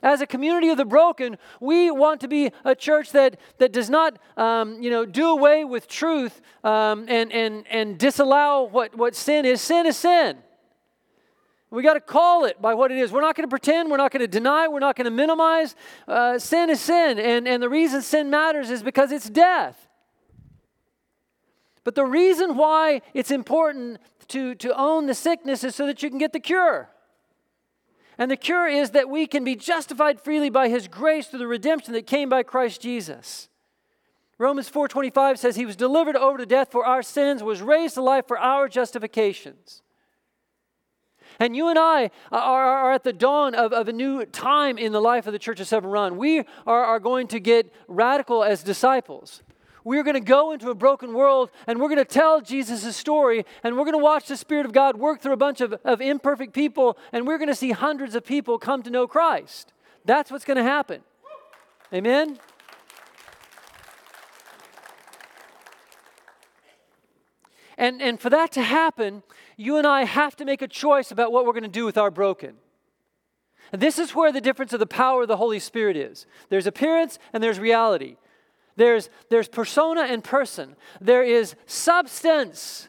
As 0.00 0.20
a 0.20 0.26
community 0.26 0.68
of 0.68 0.76
the 0.76 0.84
broken, 0.84 1.36
we 1.60 1.90
want 1.90 2.20
to 2.20 2.28
be 2.28 2.52
a 2.64 2.76
church 2.76 3.10
that, 3.10 3.40
that 3.58 3.72
does 3.72 3.90
not 3.90 4.20
um, 4.36 4.80
you 4.80 4.88
know, 4.88 5.04
do 5.04 5.30
away 5.30 5.64
with 5.64 5.88
truth 5.88 6.40
um, 6.62 7.06
and, 7.08 7.32
and, 7.32 7.66
and 7.68 7.98
disallow 7.98 8.62
what, 8.62 8.96
what 8.96 9.16
sin 9.16 9.44
is. 9.44 9.60
Sin 9.60 9.84
is 9.84 9.96
sin. 9.96 10.38
We 11.72 11.82
got 11.82 11.94
to 11.94 12.00
call 12.00 12.44
it 12.44 12.62
by 12.62 12.74
what 12.74 12.92
it 12.92 12.98
is. 12.98 13.10
We're 13.10 13.20
not 13.20 13.34
going 13.34 13.48
to 13.48 13.50
pretend. 13.50 13.90
We're 13.90 13.96
not 13.96 14.12
going 14.12 14.20
to 14.20 14.28
deny. 14.28 14.68
We're 14.68 14.78
not 14.78 14.94
going 14.94 15.06
to 15.06 15.10
minimize. 15.10 15.74
Uh, 16.06 16.38
sin 16.38 16.70
is 16.70 16.80
sin. 16.80 17.18
And, 17.18 17.48
and 17.48 17.60
the 17.60 17.68
reason 17.68 18.00
sin 18.00 18.30
matters 18.30 18.70
is 18.70 18.84
because 18.84 19.10
it's 19.10 19.28
death. 19.28 19.87
But 21.88 21.94
the 21.94 22.04
reason 22.04 22.58
why 22.58 23.00
it's 23.14 23.30
important 23.30 23.96
to, 24.28 24.54
to 24.56 24.78
own 24.78 25.06
the 25.06 25.14
sickness 25.14 25.64
is 25.64 25.74
so 25.74 25.86
that 25.86 26.02
you 26.02 26.10
can 26.10 26.18
get 26.18 26.34
the 26.34 26.38
cure. 26.38 26.90
And 28.18 28.30
the 28.30 28.36
cure 28.36 28.68
is 28.68 28.90
that 28.90 29.08
we 29.08 29.26
can 29.26 29.42
be 29.42 29.56
justified 29.56 30.20
freely 30.20 30.50
by 30.50 30.68
his 30.68 30.86
grace 30.86 31.28
through 31.28 31.38
the 31.38 31.46
redemption 31.46 31.94
that 31.94 32.06
came 32.06 32.28
by 32.28 32.42
Christ 32.42 32.82
Jesus. 32.82 33.48
Romans 34.36 34.68
4:25 34.68 35.38
says 35.38 35.56
he 35.56 35.64
was 35.64 35.76
delivered 35.76 36.14
over 36.14 36.36
to 36.36 36.44
death 36.44 36.70
for 36.70 36.84
our 36.84 37.02
sins, 37.02 37.42
was 37.42 37.62
raised 37.62 37.94
to 37.94 38.02
life 38.02 38.28
for 38.28 38.38
our 38.38 38.68
justifications. 38.68 39.80
And 41.40 41.56
you 41.56 41.68
and 41.68 41.78
I 41.78 42.10
are, 42.30 42.66
are 42.66 42.92
at 42.92 43.04
the 43.04 43.14
dawn 43.14 43.54
of, 43.54 43.72
of, 43.72 43.88
a 43.88 43.94
new 43.94 44.26
time 44.26 44.76
in 44.76 44.92
the 44.92 45.00
life 45.00 45.26
of 45.26 45.32
the 45.32 45.38
Church 45.38 45.58
of 45.58 45.66
Severn 45.68 45.90
Run. 45.90 46.18
We 46.18 46.40
are, 46.66 46.84
are 46.84 47.00
going 47.00 47.28
to 47.28 47.40
get 47.40 47.72
radical 47.86 48.44
as 48.44 48.62
disciples 48.62 49.42
we're 49.88 50.02
going 50.02 50.12
to 50.12 50.20
go 50.20 50.52
into 50.52 50.68
a 50.68 50.74
broken 50.74 51.14
world 51.14 51.50
and 51.66 51.80
we're 51.80 51.88
going 51.88 51.96
to 51.96 52.04
tell 52.04 52.42
Jesus' 52.42 52.94
story 52.94 53.46
and 53.64 53.74
we're 53.74 53.84
going 53.84 53.96
to 53.96 54.04
watch 54.04 54.26
the 54.26 54.36
Spirit 54.36 54.66
of 54.66 54.72
God 54.72 54.98
work 54.98 55.22
through 55.22 55.32
a 55.32 55.38
bunch 55.38 55.62
of, 55.62 55.72
of 55.82 56.02
imperfect 56.02 56.52
people 56.52 56.98
and 57.10 57.26
we're 57.26 57.38
going 57.38 57.48
to 57.48 57.54
see 57.54 57.70
hundreds 57.70 58.14
of 58.14 58.22
people 58.22 58.58
come 58.58 58.82
to 58.82 58.90
know 58.90 59.06
Christ. 59.06 59.72
That's 60.04 60.30
what's 60.30 60.44
going 60.44 60.58
to 60.58 60.62
happen. 60.62 61.00
Amen? 61.90 62.38
And, 67.78 68.02
and 68.02 68.20
for 68.20 68.28
that 68.28 68.52
to 68.52 68.62
happen, 68.62 69.22
you 69.56 69.78
and 69.78 69.86
I 69.86 70.04
have 70.04 70.36
to 70.36 70.44
make 70.44 70.60
a 70.60 70.68
choice 70.68 71.10
about 71.10 71.32
what 71.32 71.46
we're 71.46 71.52
going 71.52 71.62
to 71.62 71.68
do 71.70 71.86
with 71.86 71.96
our 71.96 72.10
broken. 72.10 72.56
And 73.72 73.80
this 73.80 73.98
is 73.98 74.14
where 74.14 74.32
the 74.32 74.42
difference 74.42 74.74
of 74.74 74.80
the 74.80 74.86
power 74.86 75.22
of 75.22 75.28
the 75.28 75.38
Holy 75.38 75.58
Spirit 75.58 75.96
is. 75.96 76.26
There's 76.50 76.66
appearance 76.66 77.18
and 77.32 77.42
there's 77.42 77.58
reality. 77.58 78.18
There's, 78.78 79.10
there's 79.28 79.48
persona 79.48 80.02
and 80.02 80.22
person. 80.22 80.76
There 81.00 81.24
is 81.24 81.56
substance. 81.66 82.88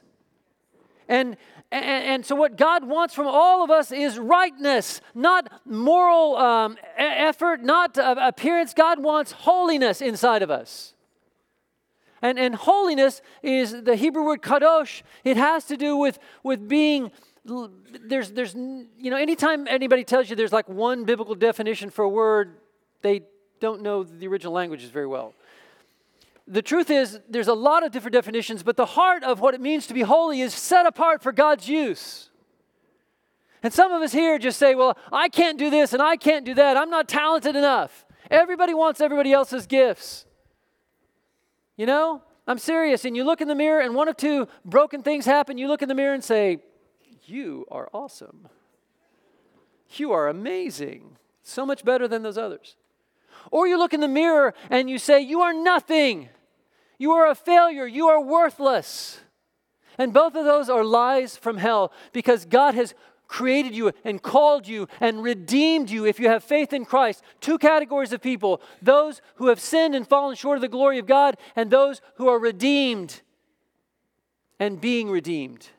And, 1.07 1.35
and, 1.71 2.05
and 2.05 2.25
so, 2.25 2.35
what 2.35 2.57
God 2.57 2.87
wants 2.87 3.15
from 3.15 3.25
all 3.25 3.63
of 3.63 3.71
us 3.71 3.91
is 3.91 4.19
rightness, 4.19 5.01
not 5.15 5.51
moral 5.65 6.37
um, 6.37 6.77
effort, 6.95 7.63
not 7.63 7.97
uh, 7.97 8.15
appearance. 8.19 8.75
God 8.75 9.01
wants 9.01 9.31
holiness 9.31 9.99
inside 9.99 10.43
of 10.43 10.51
us. 10.51 10.93
And, 12.21 12.37
and 12.37 12.53
holiness 12.53 13.23
is 13.41 13.81
the 13.83 13.95
Hebrew 13.95 14.23
word 14.25 14.43
kadosh. 14.43 15.01
It 15.23 15.37
has 15.37 15.65
to 15.65 15.77
do 15.77 15.97
with, 15.97 16.19
with 16.43 16.67
being 16.67 17.11
there's 18.05 18.31
there's 18.31 18.53
you 18.53 19.09
know 19.09 19.17
anytime 19.17 19.67
anybody 19.67 20.03
tells 20.03 20.29
you 20.29 20.35
there's 20.35 20.53
like 20.53 20.69
one 20.69 21.05
biblical 21.05 21.33
definition 21.33 21.89
for 21.89 22.03
a 22.03 22.09
word 22.09 22.57
they 23.01 23.21
don't 23.59 23.81
know 23.81 24.03
the 24.03 24.27
original 24.27 24.53
languages 24.53 24.91
very 24.91 25.07
well 25.07 25.33
the 26.49 26.63
truth 26.63 26.89
is, 26.89 27.19
there's 27.29 27.47
a 27.47 27.53
lot 27.53 27.85
of 27.85 27.91
different 27.91 28.13
definitions, 28.13 28.63
but 28.63 28.75
the 28.75 28.87
heart 28.87 29.23
of 29.23 29.39
what 29.39 29.53
it 29.53 29.61
means 29.61 29.85
to 29.87 29.93
be 29.93 30.01
holy 30.01 30.41
is 30.41 30.53
set 30.53 30.87
apart 30.87 31.21
for 31.21 31.31
God's 31.31 31.69
use. 31.69 32.31
And 33.61 33.71
some 33.71 33.91
of 33.91 34.01
us 34.01 34.11
here 34.11 34.39
just 34.39 34.57
say, 34.57 34.73
well, 34.73 34.97
I 35.11 35.29
can't 35.29 35.59
do 35.59 35.69
this 35.69 35.93
and 35.93 36.01
I 36.01 36.17
can't 36.17 36.45
do 36.45 36.55
that. 36.55 36.75
I'm 36.75 36.89
not 36.89 37.07
talented 37.07 37.55
enough. 37.55 38.03
Everybody 38.31 38.73
wants 38.73 38.99
everybody 38.99 39.31
else's 39.31 39.67
gifts. 39.67 40.25
You 41.77 41.85
know, 41.85 42.23
I'm 42.47 42.57
serious. 42.57 43.05
And 43.05 43.15
you 43.15 43.23
look 43.23 43.41
in 43.41 43.47
the 43.47 43.55
mirror 43.55 43.81
and 43.81 43.93
one 43.93 44.07
of 44.07 44.17
two 44.17 44.47
broken 44.65 45.03
things 45.03 45.25
happen. 45.25 45.57
You 45.57 45.67
look 45.67 45.83
in 45.83 45.89
the 45.89 45.95
mirror 45.95 46.13
and 46.15 46.23
say, 46.23 46.59
You 47.25 47.65
are 47.69 47.89
awesome. 47.93 48.47
You 49.95 50.13
are 50.13 50.29
amazing. 50.29 51.17
So 51.43 51.65
much 51.65 51.85
better 51.85 52.07
than 52.07 52.23
those 52.23 52.37
others. 52.37 52.75
Or 53.51 53.67
you 53.67 53.77
look 53.77 53.93
in 53.93 54.01
the 54.01 54.07
mirror 54.07 54.53
and 54.69 54.89
you 54.89 54.97
say, 54.97 55.19
You 55.19 55.41
are 55.41 55.53
nothing. 55.53 56.29
You 56.99 57.13
are 57.13 57.31
a 57.31 57.35
failure. 57.35 57.87
You 57.87 58.09
are 58.09 58.21
worthless. 58.21 59.21
And 59.97 60.13
both 60.13 60.35
of 60.35 60.45
those 60.45 60.69
are 60.69 60.83
lies 60.83 61.35
from 61.35 61.57
hell 61.57 61.91
because 62.13 62.45
God 62.45 62.75
has 62.75 62.93
created 63.27 63.75
you 63.75 63.91
and 64.03 64.21
called 64.21 64.67
you 64.67 64.87
and 64.99 65.23
redeemed 65.23 65.89
you 65.89 66.05
if 66.05 66.19
you 66.19 66.27
have 66.27 66.43
faith 66.43 66.73
in 66.73 66.83
Christ. 66.83 67.23
Two 67.39 67.57
categories 67.57 68.11
of 68.11 68.21
people 68.21 68.61
those 68.81 69.21
who 69.35 69.47
have 69.47 69.59
sinned 69.59 69.95
and 69.95 70.05
fallen 70.05 70.35
short 70.35 70.57
of 70.57 70.61
the 70.61 70.67
glory 70.67 70.99
of 70.99 71.05
God, 71.05 71.37
and 71.55 71.71
those 71.71 72.01
who 72.15 72.27
are 72.27 72.39
redeemed 72.39 73.21
and 74.59 74.81
being 74.81 75.09
redeemed. 75.09 75.69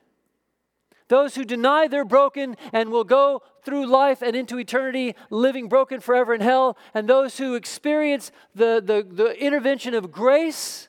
Those 1.08 1.34
who 1.34 1.44
deny 1.44 1.88
they're 1.88 2.04
broken 2.04 2.56
and 2.72 2.90
will 2.90 3.04
go 3.04 3.42
through 3.64 3.86
life 3.86 4.22
and 4.22 4.36
into 4.36 4.58
eternity 4.58 5.16
living 5.28 5.68
broken 5.68 6.00
forever 6.00 6.32
in 6.32 6.40
hell, 6.40 6.78
and 6.94 7.08
those 7.08 7.36
who 7.38 7.56
experience 7.56 8.30
the, 8.54 8.80
the, 8.84 9.04
the 9.10 9.44
intervention 9.44 9.92
of 9.92 10.12
grace 10.12 10.88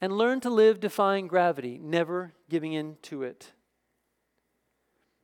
and 0.00 0.16
learn 0.16 0.40
to 0.40 0.50
live 0.50 0.80
defying 0.80 1.26
gravity, 1.26 1.78
never 1.78 2.32
giving 2.48 2.72
in 2.72 2.96
to 3.02 3.22
it. 3.22 3.52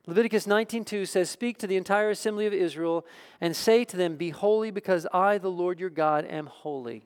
Leviticus 0.05 0.47
19:2 0.47 1.05
says, 1.05 1.29
"Speak 1.29 1.57
to 1.57 1.67
the 1.67 1.75
entire 1.75 2.09
assembly 2.09 2.45
of 2.45 2.53
Israel 2.53 3.05
and 3.41 3.55
say 3.55 3.83
to 3.83 3.97
them, 3.97 4.15
Be 4.15 4.29
holy 4.29 4.71
because 4.71 5.05
I, 5.11 5.37
the 5.37 5.51
Lord 5.51 5.79
your 5.79 5.89
God, 5.89 6.25
am 6.25 6.45
holy." 6.45 7.03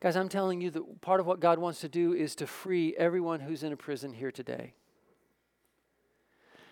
Guys, 0.00 0.16
I'm 0.16 0.28
telling 0.28 0.60
you 0.60 0.70
that 0.70 1.00
part 1.00 1.18
of 1.18 1.26
what 1.26 1.40
God 1.40 1.58
wants 1.58 1.80
to 1.80 1.88
do 1.88 2.12
is 2.12 2.34
to 2.36 2.46
free 2.46 2.94
everyone 2.96 3.40
who's 3.40 3.64
in 3.64 3.72
a 3.72 3.76
prison 3.76 4.12
here 4.12 4.30
today. 4.30 4.74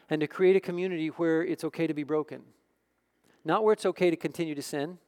And 0.08 0.20
to 0.20 0.28
create 0.28 0.54
a 0.54 0.60
community 0.60 1.08
where 1.08 1.42
it's 1.42 1.64
okay 1.64 1.88
to 1.88 1.94
be 1.94 2.04
broken. 2.04 2.44
Not 3.44 3.64
where 3.64 3.72
it's 3.72 3.86
okay 3.86 4.10
to 4.10 4.16
continue 4.16 4.54
to 4.54 4.62
sin. 4.62 4.98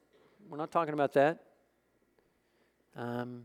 We're 0.48 0.58
not 0.58 0.72
talking 0.72 0.94
about 0.94 1.12
that. 1.12 1.47
Um, 2.98 3.44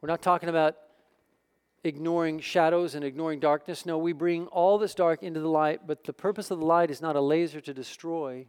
we're 0.00 0.08
not 0.08 0.22
talking 0.22 0.48
about 0.48 0.76
ignoring 1.84 2.40
shadows 2.40 2.94
and 2.94 3.04
ignoring 3.04 3.40
darkness. 3.40 3.84
No, 3.84 3.98
we 3.98 4.14
bring 4.14 4.46
all 4.46 4.78
this 4.78 4.94
dark 4.94 5.22
into 5.22 5.38
the 5.38 5.48
light, 5.48 5.86
but 5.86 6.04
the 6.04 6.14
purpose 6.14 6.50
of 6.50 6.58
the 6.58 6.64
light 6.64 6.90
is 6.90 7.02
not 7.02 7.14
a 7.14 7.20
laser 7.20 7.60
to 7.60 7.74
destroy, 7.74 8.46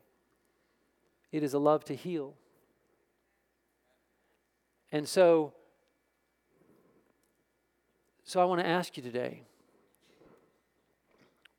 it 1.34 1.44
is 1.44 1.54
a 1.54 1.60
love 1.60 1.84
to 1.86 1.96
heal. 1.96 2.36
And 4.90 5.06
so, 5.06 5.54
so 8.24 8.40
I 8.42 8.46
want 8.46 8.62
to 8.62 8.68
ask 8.68 8.96
you 8.96 9.04
today 9.04 9.42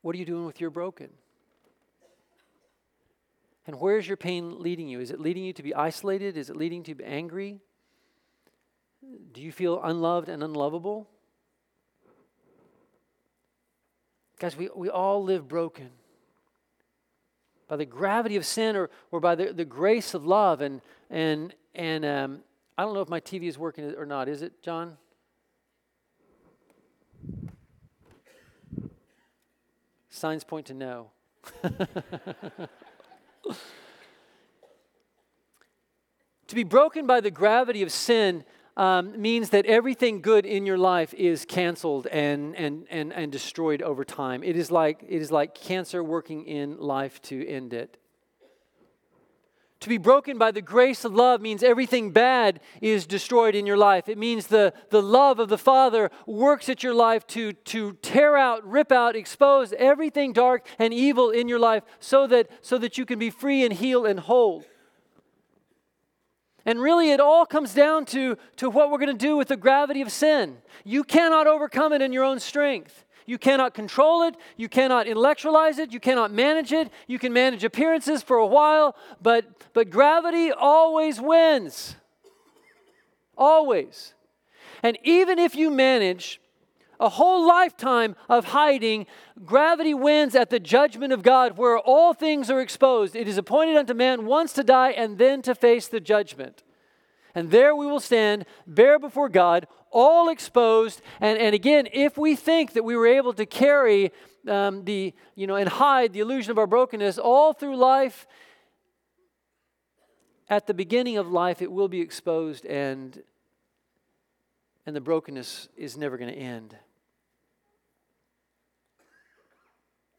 what 0.00 0.14
are 0.14 0.18
you 0.18 0.24
doing 0.24 0.46
with 0.46 0.61
your 0.61 0.70
broken? 0.70 1.11
And 3.66 3.81
where 3.81 3.98
is 3.98 4.07
your 4.07 4.16
pain 4.16 4.61
leading 4.62 4.88
you? 4.88 5.00
Is 5.00 5.11
it 5.11 5.20
leading 5.20 5.44
you 5.44 5.52
to 5.55 5.62
be 5.62 5.74
isolated? 5.74 6.37
Is 6.37 6.50
it 6.50 6.57
leading 6.57 6.85
to 6.85 6.94
be 6.94 7.05
angry? 7.05 7.61
Do 9.33 9.42
you 9.42 9.50
feel 9.50 9.81
unloved 9.83 10.29
and 10.29 10.42
unlovable? 10.42 11.09
Guys, 14.38 14.57
we, 14.57 14.68
we 14.74 14.88
all 14.88 15.24
live 15.24 15.48
broken 15.48 15.90
by 17.68 17.76
the 17.76 17.85
gravity 17.85 18.37
of 18.37 18.46
sin 18.46 18.76
or, 18.76 18.90
or 19.11 19.18
by 19.18 19.35
the, 19.35 19.52
the 19.52 19.64
grace 19.64 20.14
of 20.14 20.24
love. 20.24 20.61
And, 20.61 20.81
and, 21.11 21.55
and 21.74 22.05
um, 22.05 22.40
I 22.79 22.83
don't 22.83 22.94
know 22.94 23.00
if 23.00 23.09
my 23.09 23.20
TV 23.20 23.44
is 23.44 23.59
working 23.59 23.94
or 23.96 24.07
not. 24.07 24.29
Is 24.29 24.42
it, 24.42 24.62
John? 24.62 24.96
Signs 30.09 30.44
point 30.44 30.66
to 30.66 30.74
no. 30.74 31.11
to 36.46 36.55
be 36.55 36.64
broken 36.64 37.07
by 37.07 37.20
the 37.20 37.31
gravity 37.31 37.83
of 37.83 37.90
sin 37.90 38.44
um, 38.77 39.20
means 39.20 39.51
that 39.51 39.64
everything 39.66 40.20
good 40.20 40.44
in 40.44 40.66
your 40.66 40.77
life 40.77 41.14
is 41.14 41.44
canceled 41.46 42.07
and, 42.09 42.55
and, 42.57 42.87
and, 42.90 43.12
and 43.12 43.33
destroyed 43.33 43.81
over 43.83 44.05
time. 44.05 44.42
It 44.42 44.57
is, 44.57 44.70
like, 44.70 45.03
it 45.09 45.20
is 45.20 45.33
like 45.33 45.55
cancer 45.55 46.05
working 46.05 46.44
in 46.44 46.79
life 46.79 47.20
to 47.22 47.46
end 47.46 47.72
it. 47.72 47.96
To 49.81 49.89
be 49.91 49.99
broken 49.99 50.39
by 50.39 50.53
the 50.53 50.62
grace 50.62 51.05
of 51.05 51.15
love 51.15 51.43
means 51.43 51.62
everything 51.62 52.11
bad 52.11 52.61
is 52.81 53.07
destroyed 53.07 53.55
in 53.55 53.67
your 53.67 53.77
life. 53.77 54.09
It 54.09 54.17
means 54.17 54.47
the, 54.47 54.73
the 54.91 55.03
love 55.03 55.39
of 55.39 55.49
the 55.49 55.59
Father 55.59 56.11
works 56.27 56.69
at 56.69 56.83
your 56.83 56.95
life 56.95 57.27
to, 57.29 57.53
to 57.53 57.93
tear 58.01 58.37
out, 58.37 58.67
rip 58.67 58.91
out, 58.91 59.17
expose 59.17 59.75
everything 59.79 60.33
dark 60.33 60.67
and 60.79 60.95
evil 60.95 61.31
in 61.31 61.47
your 61.47 61.59
life 61.59 61.83
so 62.01 62.27
that, 62.27 62.49
so 62.62 62.79
that 62.79 62.97
you 62.97 63.05
can 63.05 63.19
be 63.19 63.29
free 63.29 63.65
and 63.65 63.75
heal 63.75 64.07
and 64.07 64.21
whole. 64.21 64.65
And 66.65 66.81
really, 66.81 67.12
it 67.12 67.21
all 67.21 67.47
comes 67.47 67.73
down 67.73 68.07
to, 68.07 68.37
to 68.57 68.69
what 68.69 68.91
we're 68.91 68.99
going 68.99 69.17
to 69.17 69.27
do 69.27 69.37
with 69.37 69.49
the 69.49 69.57
gravity 69.57 70.03
of 70.03 70.11
sin. 70.11 70.57
You 70.85 71.05
cannot 71.05 71.47
overcome 71.47 71.93
it 71.93 72.03
in 72.03 72.12
your 72.12 72.25
own 72.25 72.41
strength. 72.41 73.05
You 73.27 73.39
cannot 73.39 73.75
control 73.75 74.23
it. 74.23 74.37
You 74.57 74.69
cannot 74.69 75.07
intellectualize 75.07 75.79
it. 75.79 75.93
You 75.93 76.01
cannot 76.01 76.33
manage 76.33 76.73
it. 76.73 76.91
You 77.07 77.19
can 77.19 77.33
manage 77.33 77.65
appearances 77.65 78.23
for 78.23 78.37
a 78.37 78.47
while, 78.47 78.97
but, 79.21 79.45
but 79.73 79.91
gravity 79.91 80.53
always 80.53 81.21
wins. 81.21 81.97
Always. 83.37 84.15
And 84.83 84.97
even 85.03 85.39
if 85.39 85.57
you 85.57 85.71
manage 85.71 86.41
a 86.99 87.09
whole 87.09 87.47
lifetime 87.47 88.17
of 88.29 88.47
hiding, 88.47 89.07
gravity 89.45 89.95
wins 89.95 90.35
at 90.35 90.51
the 90.51 90.61
judgment 90.61 91.12
of 91.12 91.23
God, 91.23 91.59
where 91.59 91.79
all 91.79 92.15
things 92.15 92.51
are 92.51 92.61
exposed. 92.61 93.15
It 93.15 93.29
is 93.29 93.37
appointed 93.37 93.77
unto 93.77 93.95
man 93.95 94.27
once 94.27 94.53
to 94.55 94.65
die 94.65 94.91
and 94.91 95.19
then 95.19 95.43
to 95.43 95.55
face 95.55 95.89
the 95.89 96.01
judgment. 96.01 96.62
And 97.37 97.51
there 97.51 97.77
we 97.77 97.87
will 97.87 98.01
stand, 98.01 98.46
bare 98.66 98.99
before 98.99 99.29
God, 99.29 99.68
all 99.92 100.31
exposed. 100.31 101.03
And, 101.20 101.38
and 101.38 101.55
again, 101.55 101.87
if 101.92 102.16
we 102.16 102.35
think 102.35 102.72
that 102.72 102.83
we 102.83 102.96
were 102.96 103.07
able 103.07 103.35
to 103.35 103.44
carry 103.44 104.11
um, 104.49 104.85
the, 104.85 105.12
you 105.35 105.46
know, 105.46 105.55
and 105.55 105.68
hide 105.68 106.14
the 106.14 106.20
illusion 106.20 106.51
of 106.51 106.59
our 106.59 106.66
brokenness 106.66 107.18
all 107.18 107.53
through 107.53 107.77
life, 107.77 108.27
at 110.49 110.66
the 110.66 110.72
beginning 110.72 111.18
of 111.18 111.29
life, 111.29 111.61
it 111.61 111.70
will 111.70 111.88
be 111.88 112.01
exposed 112.01 112.64
and 112.64 113.22
and 114.87 114.94
the 114.94 115.01
brokenness 115.01 115.68
is 115.77 115.96
never 115.96 116.16
going 116.16 116.33
to 116.33 116.38
end. 116.38 116.77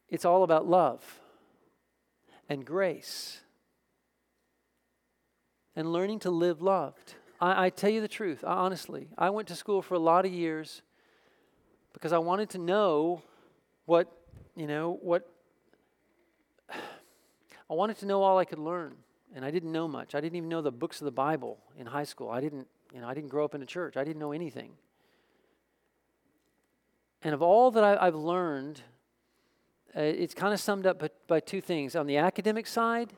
It's 0.10 0.26
all 0.26 0.44
about 0.44 0.68
love 0.68 1.02
and 2.50 2.66
grace 2.66 3.40
and 5.78 5.94
learning 5.94 6.18
to 6.18 6.32
live 6.32 6.60
loved. 6.60 7.14
I, 7.40 7.68
I 7.68 7.70
tell 7.70 7.92
you 7.92 8.02
the 8.02 8.08
truth, 8.08 8.44
I, 8.44 8.54
honestly. 8.54 9.10
I 9.16 9.30
went 9.30 9.48
to 9.50 9.56
school 9.56 9.84
for 9.84 9.94
a 9.94 10.00
lot 10.00 10.26
of 10.26 10.34
years 10.34 10.82
because 11.94 12.12
I 12.12 12.18
wanted 12.18 12.50
to 12.50 12.58
know 12.58 13.22
what, 13.86 14.12
you 14.56 14.66
know, 14.66 14.98
what. 15.02 15.30
I 17.70 17.74
wanted 17.74 17.98
to 18.00 18.08
know 18.08 18.24
all 18.24 18.40
I 18.40 18.46
could 18.46 18.60
learn. 18.60 18.96
And 19.36 19.46
I 19.46 19.52
didn't 19.52 19.72
know 19.72 19.88
much. 19.88 20.16
I 20.16 20.22
didn't 20.22 20.38
even 20.38 20.50
know 20.50 20.62
the 20.62 20.72
books 20.72 21.00
of 21.00 21.06
the 21.06 21.12
Bible 21.12 21.60
in 21.78 21.86
high 21.86 22.06
school. 22.06 22.30
I 22.32 22.42
didn't, 22.42 22.66
you 22.92 23.02
know, 23.02 23.08
I 23.08 23.14
didn't 23.14 23.30
grow 23.30 23.46
up 23.46 23.54
in 23.54 23.62
a 23.62 23.66
church. 23.66 23.98
I 23.98 24.04
didn't 24.04 24.20
know 24.20 24.32
anything. 24.32 24.72
And 27.22 27.36
of 27.36 27.42
all 27.44 27.70
that 27.72 27.84
I, 27.84 28.06
have 28.06 28.16
learned, 28.16 28.82
uh, 29.96 30.02
it's 30.02 30.34
kind 30.34 30.54
of 30.54 30.60
summed 30.60 30.88
up 30.88 30.98
by, 30.98 31.10
by, 31.28 31.40
two 31.40 31.62
things. 31.62 31.96
On 31.96 32.08
the 32.08 32.18
academic 32.18 32.66
side, 32.66 33.12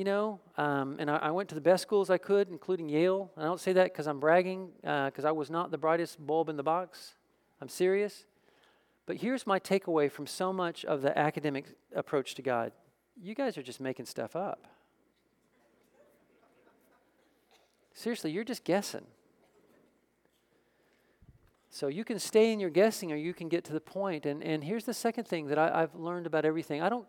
you 0.00 0.04
know, 0.04 0.40
um, 0.56 0.96
and 0.98 1.10
I, 1.10 1.16
I, 1.16 1.30
went 1.30 1.50
to 1.50 1.54
the 1.54 1.60
best 1.60 1.82
schools 1.82 2.08
I 2.08 2.16
could, 2.16 2.48
including 2.48 2.88
Yale. 2.88 3.30
And 3.36 3.44
I 3.44 3.46
don't 3.46 3.60
say 3.60 3.74
that 3.74 3.84
because 3.84 4.06
I'm 4.06 4.18
bragging, 4.18 4.70
because 4.80 5.26
uh, 5.26 5.28
I 5.28 5.32
was 5.32 5.50
not 5.50 5.70
the 5.70 5.76
brightest 5.76 6.26
bulb 6.26 6.48
in 6.48 6.56
the 6.56 6.62
box. 6.62 7.16
I'm 7.60 7.68
serious. 7.68 8.24
But 9.04 9.18
here's 9.18 9.46
my 9.46 9.60
takeaway 9.60 10.10
from 10.10 10.26
so 10.26 10.54
much 10.54 10.86
of 10.86 11.02
the 11.02 11.16
academic 11.18 11.66
approach 11.94 12.34
to 12.36 12.42
God 12.42 12.72
you 13.22 13.34
guys 13.34 13.58
are 13.58 13.62
just 13.62 13.78
making 13.78 14.06
stuff 14.06 14.34
up. 14.34 14.66
Seriously, 17.92 18.30
you're 18.30 18.42
just 18.44 18.64
guessing. 18.64 19.04
So 21.68 21.88
you 21.88 22.06
can 22.06 22.18
stay 22.18 22.54
in 22.54 22.58
your 22.58 22.70
guessing 22.70 23.12
or 23.12 23.16
you 23.16 23.34
can 23.34 23.50
get 23.50 23.64
to 23.64 23.74
the 23.74 23.80
point. 23.80 24.24
And, 24.24 24.42
and 24.42 24.64
here's 24.64 24.84
the 24.84 24.94
second 24.94 25.24
thing 25.24 25.48
that 25.48 25.58
I, 25.58 25.80
have 25.80 25.94
learned 25.94 26.26
about 26.26 26.46
everything. 26.46 26.80
I 26.80 26.88
don't 26.88 27.06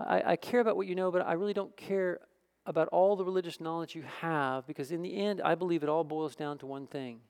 I, 0.00 0.22
I 0.32 0.36
care 0.36 0.60
about 0.60 0.76
what 0.76 0.86
you 0.86 0.94
know, 0.94 1.10
but 1.10 1.26
I 1.26 1.32
really 1.32 1.54
don't 1.54 1.76
care 1.76 2.20
about 2.66 2.88
all 2.88 3.16
the 3.16 3.24
religious 3.24 3.60
knowledge 3.60 3.94
you 3.94 4.04
have 4.20 4.66
because 4.66 4.92
in 4.92 5.02
the 5.02 5.16
end 5.16 5.40
I 5.42 5.54
believe 5.54 5.82
it 5.82 5.88
all 5.88 6.04
boils 6.04 6.36
down 6.36 6.58
to 6.58 6.66
one 6.66 6.86
thing. 6.86 7.20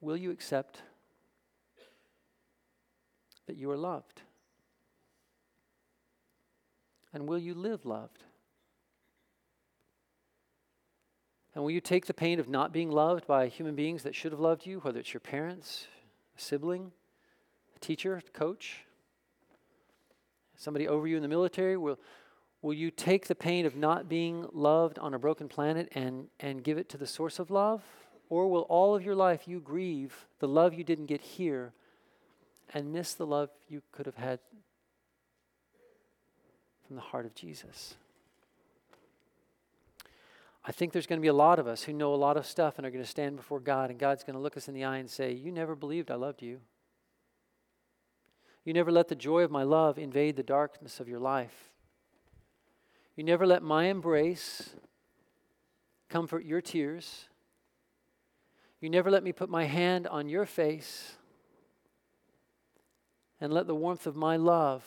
Will 0.00 0.16
you 0.16 0.30
accept 0.30 0.82
that 3.46 3.56
you 3.56 3.70
are 3.70 3.76
loved? 3.76 4.22
And 7.12 7.26
will 7.26 7.38
you 7.38 7.54
live 7.54 7.84
loved? 7.84 8.24
And 11.54 11.64
will 11.64 11.72
you 11.72 11.80
take 11.80 12.06
the 12.06 12.14
pain 12.14 12.38
of 12.38 12.48
not 12.48 12.72
being 12.72 12.90
loved 12.90 13.26
by 13.26 13.48
human 13.48 13.74
beings 13.74 14.04
that 14.04 14.14
should 14.14 14.30
have 14.30 14.40
loved 14.40 14.66
you, 14.66 14.78
whether 14.78 15.00
it's 15.00 15.12
your 15.12 15.20
parents, 15.20 15.88
a 16.38 16.40
sibling, 16.40 16.92
a 17.74 17.78
teacher, 17.80 18.16
a 18.16 18.22
coach, 18.22 18.84
somebody 20.60 20.86
over 20.86 21.06
you 21.06 21.16
in 21.16 21.22
the 21.22 21.28
military? 21.28 21.76
Will, 21.76 21.98
will 22.62 22.74
you 22.74 22.90
take 22.90 23.26
the 23.26 23.34
pain 23.34 23.66
of 23.66 23.74
not 23.74 24.08
being 24.08 24.46
loved 24.52 24.98
on 24.98 25.14
a 25.14 25.18
broken 25.18 25.48
planet 25.48 25.88
and, 25.92 26.26
and 26.38 26.62
give 26.62 26.78
it 26.78 26.88
to 26.90 26.98
the 26.98 27.06
source 27.06 27.38
of 27.38 27.50
love? 27.50 27.82
Or 28.28 28.48
will 28.48 28.62
all 28.62 28.94
of 28.94 29.04
your 29.04 29.16
life 29.16 29.48
you 29.48 29.58
grieve 29.60 30.26
the 30.38 30.46
love 30.46 30.74
you 30.74 30.84
didn't 30.84 31.06
get 31.06 31.20
here 31.20 31.72
and 32.72 32.92
miss 32.92 33.14
the 33.14 33.26
love 33.26 33.50
you 33.68 33.82
could 33.90 34.06
have 34.06 34.16
had 34.16 34.38
from 36.86 36.96
the 36.96 37.02
heart 37.02 37.26
of 37.26 37.34
Jesus? 37.34 37.94
I 40.64 40.72
think 40.72 40.92
there's 40.92 41.06
going 41.06 41.18
to 41.18 41.22
be 41.22 41.28
a 41.28 41.32
lot 41.32 41.58
of 41.58 41.66
us 41.66 41.84
who 41.84 41.92
know 41.92 42.14
a 42.14 42.16
lot 42.16 42.36
of 42.36 42.46
stuff 42.46 42.74
and 42.76 42.86
are 42.86 42.90
going 42.90 43.02
to 43.02 43.10
stand 43.10 43.36
before 43.36 43.60
God, 43.60 43.90
and 43.90 43.98
God's 43.98 44.22
going 44.22 44.34
to 44.34 44.40
look 44.40 44.56
us 44.56 44.68
in 44.68 44.74
the 44.74 44.84
eye 44.84 44.98
and 44.98 45.08
say, 45.08 45.32
You 45.32 45.50
never 45.50 45.74
believed 45.74 46.10
I 46.10 46.16
loved 46.16 46.42
you. 46.42 46.60
You 48.64 48.72
never 48.72 48.92
let 48.92 49.08
the 49.08 49.14
joy 49.14 49.42
of 49.42 49.50
my 49.50 49.62
love 49.62 49.98
invade 49.98 50.36
the 50.36 50.42
darkness 50.42 51.00
of 51.00 51.08
your 51.08 51.18
life. 51.18 51.70
You 53.16 53.24
never 53.24 53.46
let 53.46 53.62
my 53.62 53.84
embrace 53.84 54.70
comfort 56.08 56.44
your 56.44 56.60
tears. 56.60 57.26
You 58.80 58.90
never 58.90 59.10
let 59.10 59.22
me 59.22 59.32
put 59.32 59.48
my 59.48 59.64
hand 59.64 60.06
on 60.06 60.28
your 60.28 60.46
face 60.46 61.16
and 63.40 63.52
let 63.52 63.66
the 63.66 63.74
warmth 63.74 64.06
of 64.06 64.16
my 64.16 64.36
love 64.36 64.84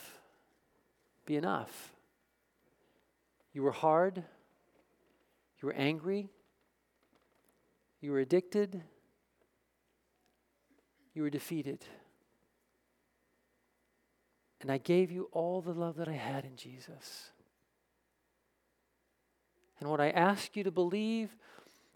be 1.25 1.35
enough. 1.35 1.93
You 3.53 3.63
were 3.63 3.71
hard. 3.71 4.23
You 5.61 5.67
were 5.67 5.73
angry. 5.73 6.29
You 8.01 8.11
were 8.11 8.19
addicted. 8.19 8.83
You 11.13 11.21
were 11.23 11.29
defeated. 11.29 11.85
And 14.63 14.71
I 14.71 14.77
gave 14.77 15.11
you 15.11 15.27
all 15.33 15.61
the 15.61 15.73
love 15.73 15.97
that 15.97 16.07
I 16.07 16.13
had 16.13 16.45
in 16.45 16.55
Jesus. 16.55 17.31
And 19.81 19.89
what 19.89 19.99
I 19.99 20.09
asked 20.09 20.55
you 20.55 20.63
to 20.63 20.71
believe 20.71 21.35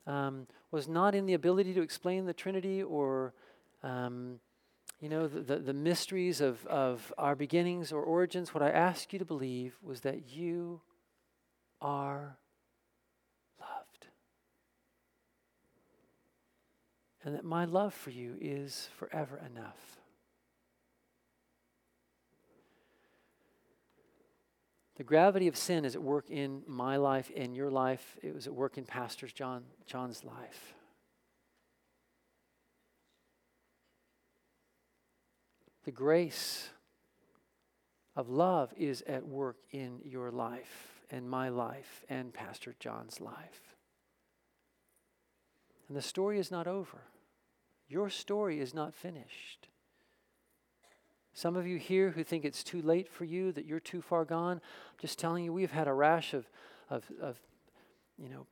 um, 0.05 0.47
was 0.69 0.85
not 0.85 1.15
in 1.15 1.25
the 1.25 1.33
ability 1.33 1.73
to 1.75 1.81
explain 1.81 2.25
the 2.25 2.33
Trinity 2.33 2.83
or, 2.83 3.33
um, 3.83 4.41
you 4.99 5.07
know, 5.07 5.27
the, 5.27 5.39
the, 5.39 5.59
the 5.59 5.73
mysteries 5.73 6.41
of, 6.41 6.65
of 6.67 7.13
our 7.17 7.37
beginnings 7.37 7.93
or 7.93 8.01
origins. 8.01 8.53
What 8.53 8.63
I 8.63 8.71
asked 8.71 9.13
you 9.13 9.19
to 9.19 9.25
believe 9.25 9.77
was 9.81 10.01
that 10.01 10.29
you 10.29 10.81
are 11.81 12.35
loved. 13.61 14.07
And 17.23 17.33
that 17.33 17.45
my 17.45 17.63
love 17.63 17.93
for 17.93 18.09
you 18.09 18.35
is 18.41 18.89
forever 18.97 19.39
enough. 19.49 19.96
The 24.97 25.03
gravity 25.03 25.47
of 25.47 25.55
sin 25.55 25.85
is 25.85 25.95
at 25.95 26.01
work 26.01 26.31
in 26.31 26.63
my 26.65 26.97
life, 26.97 27.29
in 27.29 27.53
your 27.53 27.69
life. 27.69 28.17
It 28.23 28.33
was 28.33 28.47
at 28.47 28.53
work 28.53 28.79
in 28.79 28.83
Pastor 28.83 29.27
John, 29.27 29.63
John's 29.85 30.23
life. 30.23 30.73
The 35.85 35.91
grace 35.91 36.69
of 38.15 38.27
love 38.27 38.73
is 38.75 39.03
at 39.03 39.25
work 39.27 39.57
in 39.71 39.99
your 40.03 40.31
life 40.31 41.03
and 41.11 41.29
my 41.29 41.49
life 41.49 42.03
and 42.09 42.33
Pastor 42.33 42.75
John's 42.79 43.21
life. 43.21 43.75
And 45.87 45.95
the 45.95 46.01
story 46.01 46.39
is 46.39 46.49
not 46.49 46.65
over. 46.65 47.03
Your 47.87 48.09
story 48.09 48.59
is 48.59 48.73
not 48.73 48.95
finished. 48.95 49.67
Some 51.37 51.55
of 51.55 51.67
you 51.67 51.77
here 51.77 52.09
who 52.09 52.23
think 52.23 52.45
it's 52.45 52.63
too 52.63 52.81
late 52.81 53.07
for 53.07 53.23
you, 53.23 53.51
that 53.51 53.63
you're 53.63 53.79
too 53.79 54.01
far 54.01 54.25
gone, 54.25 54.53
I'm 54.53 54.97
just 54.97 55.19
telling 55.19 55.43
you, 55.43 55.53
we've 55.53 55.69
had 55.69 55.87
a 55.87 55.93
rash 55.93 56.33
of, 56.33 56.49
of, 56.89 57.05
of 57.21 57.39
you 58.17 58.27
know, 58.27 58.47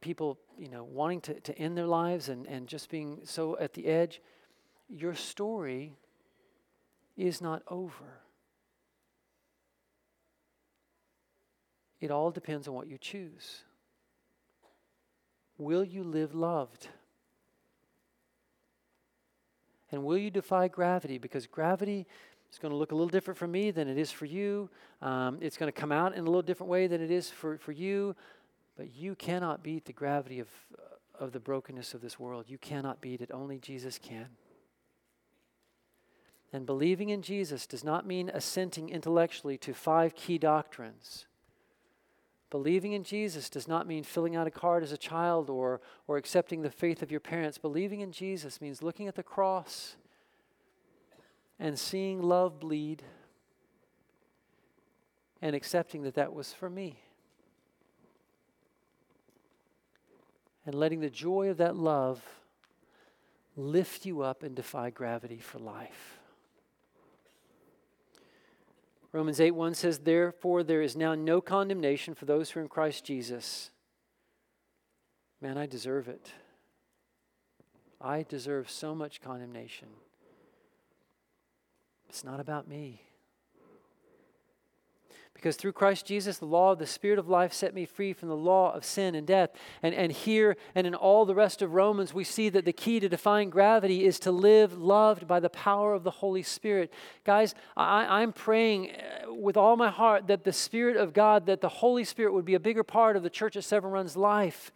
people, 0.00 0.38
you 0.56 0.68
know, 0.68 0.84
wanting 0.84 1.20
to, 1.22 1.40
to 1.40 1.58
end 1.58 1.76
their 1.76 1.88
lives 1.88 2.28
and, 2.28 2.46
and 2.46 2.68
just 2.68 2.88
being 2.90 3.22
so 3.24 3.58
at 3.58 3.72
the 3.72 3.86
edge. 3.86 4.22
Your 4.88 5.16
story 5.16 5.96
is 7.16 7.40
not 7.40 7.64
over. 7.66 8.20
It 12.00 12.12
all 12.12 12.30
depends 12.30 12.68
on 12.68 12.74
what 12.74 12.86
you 12.86 12.98
choose. 12.98 13.62
Will 15.58 15.82
you 15.82 16.04
live 16.04 16.36
loved? 16.36 16.86
And 19.92 20.02
will 20.02 20.18
you 20.18 20.30
defy 20.30 20.68
gravity? 20.68 21.18
Because 21.18 21.46
gravity 21.46 22.06
is 22.50 22.58
going 22.58 22.70
to 22.70 22.76
look 22.76 22.92
a 22.92 22.94
little 22.94 23.08
different 23.08 23.38
for 23.38 23.46
me 23.46 23.70
than 23.70 23.88
it 23.88 23.98
is 23.98 24.10
for 24.10 24.24
you. 24.24 24.70
Um, 25.00 25.38
it's 25.40 25.56
going 25.56 25.70
to 25.70 25.78
come 25.78 25.92
out 25.92 26.14
in 26.14 26.20
a 26.20 26.26
little 26.26 26.42
different 26.42 26.70
way 26.70 26.86
than 26.86 27.00
it 27.02 27.10
is 27.10 27.30
for, 27.30 27.58
for 27.58 27.72
you. 27.72 28.16
But 28.76 28.94
you 28.94 29.14
cannot 29.14 29.62
beat 29.62 29.84
the 29.84 29.92
gravity 29.92 30.40
of, 30.40 30.48
of 31.18 31.32
the 31.32 31.40
brokenness 31.40 31.94
of 31.94 32.00
this 32.00 32.18
world. 32.18 32.46
You 32.48 32.58
cannot 32.58 33.00
beat 33.00 33.20
it. 33.20 33.30
Only 33.32 33.58
Jesus 33.58 33.98
can. 33.98 34.28
And 36.52 36.66
believing 36.66 37.08
in 37.08 37.22
Jesus 37.22 37.66
does 37.66 37.84
not 37.84 38.06
mean 38.06 38.30
assenting 38.32 38.90
intellectually 38.90 39.56
to 39.58 39.72
five 39.72 40.14
key 40.14 40.36
doctrines. 40.36 41.26
Believing 42.52 42.92
in 42.92 43.02
Jesus 43.02 43.48
does 43.48 43.66
not 43.66 43.86
mean 43.86 44.04
filling 44.04 44.36
out 44.36 44.46
a 44.46 44.50
card 44.50 44.82
as 44.82 44.92
a 44.92 44.98
child 44.98 45.48
or, 45.48 45.80
or 46.06 46.18
accepting 46.18 46.60
the 46.60 46.70
faith 46.70 47.00
of 47.00 47.10
your 47.10 47.18
parents. 47.18 47.56
Believing 47.56 48.02
in 48.02 48.12
Jesus 48.12 48.60
means 48.60 48.82
looking 48.82 49.08
at 49.08 49.14
the 49.14 49.22
cross 49.22 49.96
and 51.58 51.78
seeing 51.78 52.20
love 52.20 52.60
bleed 52.60 53.04
and 55.40 55.56
accepting 55.56 56.02
that 56.02 56.12
that 56.12 56.34
was 56.34 56.52
for 56.52 56.68
me. 56.68 56.98
And 60.66 60.74
letting 60.74 61.00
the 61.00 61.08
joy 61.08 61.48
of 61.48 61.56
that 61.56 61.74
love 61.74 62.22
lift 63.56 64.04
you 64.04 64.20
up 64.20 64.42
and 64.42 64.54
defy 64.54 64.90
gravity 64.90 65.38
for 65.38 65.58
life. 65.58 66.18
Romans 69.12 69.40
8 69.40 69.50
1 69.50 69.74
says, 69.74 69.98
Therefore, 70.00 70.62
there 70.62 70.80
is 70.82 70.96
now 70.96 71.14
no 71.14 71.40
condemnation 71.40 72.14
for 72.14 72.24
those 72.24 72.50
who 72.50 72.60
are 72.60 72.62
in 72.62 72.68
Christ 72.68 73.04
Jesus. 73.04 73.70
Man, 75.40 75.58
I 75.58 75.66
deserve 75.66 76.08
it. 76.08 76.32
I 78.00 78.24
deserve 78.28 78.70
so 78.70 78.94
much 78.94 79.20
condemnation. 79.20 79.88
It's 82.08 82.24
not 82.24 82.40
about 82.40 82.66
me. 82.66 83.02
Because 85.42 85.56
through 85.56 85.72
Christ 85.72 86.06
Jesus, 86.06 86.38
the 86.38 86.44
law 86.44 86.70
of 86.70 86.78
the 86.78 86.86
Spirit 86.86 87.18
of 87.18 87.28
life 87.28 87.52
set 87.52 87.74
me 87.74 87.84
free 87.84 88.12
from 88.12 88.28
the 88.28 88.36
law 88.36 88.72
of 88.72 88.84
sin 88.84 89.16
and 89.16 89.26
death. 89.26 89.50
And, 89.82 89.92
and 89.92 90.12
here 90.12 90.56
and 90.76 90.86
in 90.86 90.94
all 90.94 91.26
the 91.26 91.34
rest 91.34 91.62
of 91.62 91.74
Romans, 91.74 92.14
we 92.14 92.22
see 92.22 92.48
that 92.50 92.64
the 92.64 92.72
key 92.72 93.00
to 93.00 93.08
defying 93.08 93.50
gravity 93.50 94.04
is 94.04 94.20
to 94.20 94.30
live 94.30 94.78
loved 94.78 95.26
by 95.26 95.40
the 95.40 95.50
power 95.50 95.94
of 95.94 96.04
the 96.04 96.12
Holy 96.12 96.44
Spirit. 96.44 96.92
Guys, 97.24 97.56
I, 97.76 98.22
I'm 98.22 98.32
praying 98.32 98.92
uh, 98.92 99.34
with 99.34 99.56
all 99.56 99.76
my 99.76 99.90
heart 99.90 100.28
that 100.28 100.44
the 100.44 100.52
Spirit 100.52 100.96
of 100.96 101.12
God, 101.12 101.46
that 101.46 101.60
the 101.60 101.68
Holy 101.68 102.04
Spirit 102.04 102.34
would 102.34 102.44
be 102.44 102.54
a 102.54 102.60
bigger 102.60 102.84
part 102.84 103.16
of 103.16 103.24
the 103.24 103.30
church 103.30 103.56
at 103.56 103.64
Severn 103.64 103.90
Run's 103.90 104.16
life. 104.16 104.70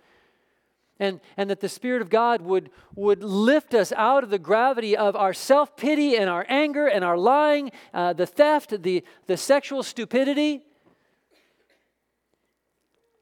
And, 0.99 1.21
and 1.37 1.51
that 1.51 1.61
the 1.61 1.69
Spirit 1.69 2.01
of 2.01 2.09
God 2.09 2.41
would, 2.41 2.71
would 2.95 3.23
lift 3.23 3.75
us 3.75 3.93
out 3.93 4.25
of 4.25 4.31
the 4.31 4.39
gravity 4.39 4.97
of 4.97 5.15
our 5.15 5.35
self 5.35 5.77
pity 5.77 6.17
and 6.17 6.31
our 6.31 6.47
anger 6.49 6.87
and 6.87 7.05
our 7.05 7.19
lying, 7.19 7.71
uh, 7.93 8.15
the 8.15 8.27
theft, 8.27 8.83
the, 8.83 9.05
the 9.27 9.37
sexual 9.37 9.83
stupidity. 9.83 10.63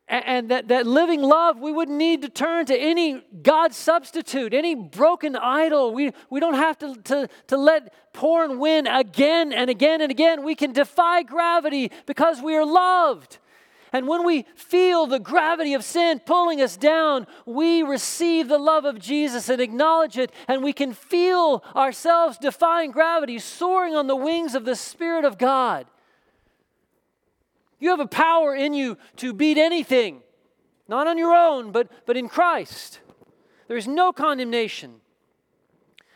And, 0.06 0.24
and 0.26 0.50
that, 0.50 0.68
that 0.68 0.86
living 0.86 1.22
love, 1.22 1.58
we 1.58 1.72
wouldn't 1.72 1.96
need 1.96 2.22
to 2.22 2.28
turn 2.28 2.66
to 2.66 2.76
any 2.76 3.22
God 3.42 3.74
substitute, 3.74 4.52
any 4.52 4.74
broken 4.74 5.34
idol. 5.34 5.94
We, 5.94 6.12
we 6.30 6.40
don't 6.40 6.54
have 6.54 6.78
to, 6.78 6.94
to, 6.94 7.28
to 7.48 7.56
let 7.56 7.92
porn 8.12 8.58
win 8.58 8.86
again 8.86 9.52
and 9.52 9.70
again 9.70 10.00
and 10.00 10.10
again. 10.10 10.44
We 10.44 10.54
can 10.54 10.72
defy 10.72 11.22
gravity 11.22 11.90
because 12.06 12.42
we 12.42 12.54
are 12.54 12.66
loved. 12.66 13.38
And 13.94 14.08
when 14.08 14.24
we 14.24 14.44
feel 14.56 15.06
the 15.06 15.20
gravity 15.20 15.72
of 15.72 15.84
sin 15.84 16.18
pulling 16.18 16.60
us 16.60 16.76
down, 16.76 17.28
we 17.46 17.84
receive 17.84 18.48
the 18.48 18.58
love 18.58 18.84
of 18.84 18.98
Jesus 18.98 19.48
and 19.48 19.60
acknowledge 19.60 20.18
it, 20.18 20.32
and 20.48 20.64
we 20.64 20.72
can 20.72 20.92
feel 20.92 21.62
ourselves 21.76 22.36
defying 22.36 22.90
gravity, 22.90 23.38
soaring 23.38 23.94
on 23.94 24.08
the 24.08 24.16
wings 24.16 24.56
of 24.56 24.64
the 24.64 24.74
Spirit 24.74 25.24
of 25.24 25.38
God. 25.38 25.86
You 27.78 27.90
have 27.90 28.00
a 28.00 28.06
power 28.06 28.52
in 28.52 28.74
you 28.74 28.98
to 29.18 29.32
beat 29.32 29.58
anything, 29.58 30.22
not 30.88 31.06
on 31.06 31.16
your 31.16 31.32
own, 31.32 31.70
but, 31.70 31.88
but 32.04 32.16
in 32.16 32.28
Christ. 32.28 32.98
There 33.68 33.76
is 33.76 33.86
no 33.86 34.12
condemnation. 34.12 34.96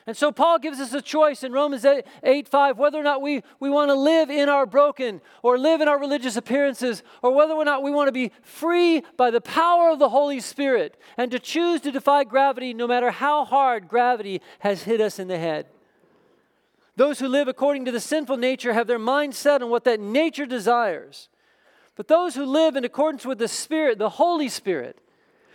And 0.08 0.16
so 0.16 0.32
Paul 0.32 0.58
gives 0.58 0.80
us 0.80 0.94
a 0.94 1.02
choice 1.02 1.44
in 1.44 1.52
Romans 1.52 1.84
8, 1.84 2.02
8 2.22 2.48
5 2.48 2.78
whether 2.78 2.98
or 2.98 3.02
not 3.02 3.20
we, 3.20 3.42
we 3.60 3.68
want 3.68 3.90
to 3.90 3.94
live 3.94 4.30
in 4.30 4.48
our 4.48 4.64
broken 4.64 5.20
or 5.42 5.58
live 5.58 5.82
in 5.82 5.86
our 5.86 6.00
religious 6.00 6.34
appearances 6.34 7.02
or 7.20 7.34
whether 7.34 7.52
or 7.52 7.64
not 7.66 7.82
we 7.82 7.90
want 7.90 8.08
to 8.08 8.12
be 8.12 8.32
free 8.40 9.02
by 9.18 9.30
the 9.30 9.42
power 9.42 9.90
of 9.90 9.98
the 9.98 10.08
Holy 10.08 10.40
Spirit 10.40 10.98
and 11.18 11.30
to 11.30 11.38
choose 11.38 11.82
to 11.82 11.92
defy 11.92 12.24
gravity 12.24 12.72
no 12.72 12.86
matter 12.86 13.10
how 13.10 13.44
hard 13.44 13.86
gravity 13.86 14.40
has 14.60 14.84
hit 14.84 15.02
us 15.02 15.18
in 15.18 15.28
the 15.28 15.36
head. 15.36 15.66
Those 16.96 17.18
who 17.18 17.28
live 17.28 17.46
according 17.46 17.84
to 17.84 17.92
the 17.92 18.00
sinful 18.00 18.38
nature 18.38 18.72
have 18.72 18.86
their 18.86 18.98
mind 18.98 19.34
set 19.34 19.60
on 19.60 19.68
what 19.68 19.84
that 19.84 20.00
nature 20.00 20.46
desires. 20.46 21.28
But 21.96 22.08
those 22.08 22.34
who 22.34 22.46
live 22.46 22.76
in 22.76 22.84
accordance 22.86 23.26
with 23.26 23.36
the 23.36 23.46
Spirit, 23.46 23.98
the 23.98 24.08
Holy 24.08 24.48
Spirit, 24.48 25.02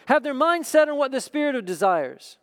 have 0.06 0.22
their 0.22 0.36
mind 0.36 0.68
set 0.68 0.90
on 0.90 0.98
what 1.00 1.12
the 1.12 1.22
Spirit 1.22 1.66
desires. 1.66 2.38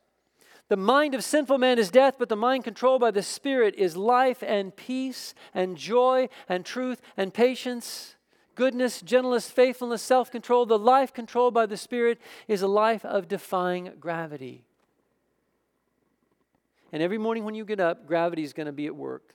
The 0.70 0.76
mind 0.76 1.16
of 1.16 1.24
sinful 1.24 1.58
man 1.58 1.80
is 1.80 1.90
death, 1.90 2.14
but 2.16 2.28
the 2.28 2.36
mind 2.36 2.62
controlled 2.62 3.00
by 3.00 3.10
the 3.10 3.24
Spirit 3.24 3.74
is 3.74 3.96
life 3.96 4.40
and 4.40 4.74
peace 4.74 5.34
and 5.52 5.76
joy 5.76 6.28
and 6.48 6.64
truth 6.64 7.02
and 7.16 7.34
patience, 7.34 8.14
goodness, 8.54 9.02
gentleness, 9.02 9.50
faithfulness, 9.50 10.00
self 10.00 10.30
control. 10.30 10.66
The 10.66 10.78
life 10.78 11.12
controlled 11.12 11.54
by 11.54 11.66
the 11.66 11.76
Spirit 11.76 12.20
is 12.46 12.62
a 12.62 12.68
life 12.68 13.04
of 13.04 13.26
defying 13.26 13.94
gravity. 13.98 14.64
And 16.92 17.02
every 17.02 17.18
morning 17.18 17.42
when 17.42 17.56
you 17.56 17.64
get 17.64 17.80
up, 17.80 18.06
gravity 18.06 18.44
is 18.44 18.52
going 18.52 18.66
to 18.66 18.72
be 18.72 18.86
at 18.86 18.94
work. 18.94 19.34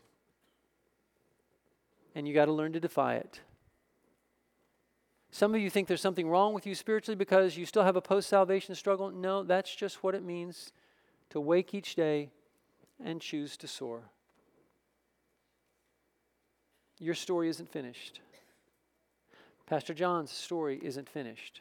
And 2.16 2.26
you 2.26 2.34
got 2.34 2.46
to 2.46 2.54
learn 2.54 2.72
to 2.72 2.80
defy 2.80 3.16
it. 3.16 3.42
Some 5.32 5.54
of 5.54 5.60
you 5.60 5.70
think 5.70 5.90
there's 5.90 6.00
something 6.00 6.30
wrong 6.30 6.54
with 6.54 6.66
you 6.66 6.76
spiritually 6.76 7.18
because 7.18 7.58
you 7.58 7.66
still 7.66 7.84
have 7.84 7.98
a 7.98 8.02
post 8.02 8.30
salvation 8.30 8.74
struggle. 8.74 9.12
No, 9.12 9.44
that's 9.44 9.76
just 9.76 10.02
what 10.02 10.16
it 10.16 10.24
means 10.24 10.72
to 11.36 11.42
wake 11.42 11.74
each 11.74 11.96
day 11.96 12.30
and 13.04 13.20
choose 13.20 13.58
to 13.58 13.68
soar. 13.68 14.04
Your 16.98 17.14
story 17.14 17.50
isn't 17.50 17.70
finished. 17.70 18.22
Pastor 19.66 19.94
John's 19.94 20.32
story 20.32 20.80
isn't 20.82 21.10
finished. 21.10 21.60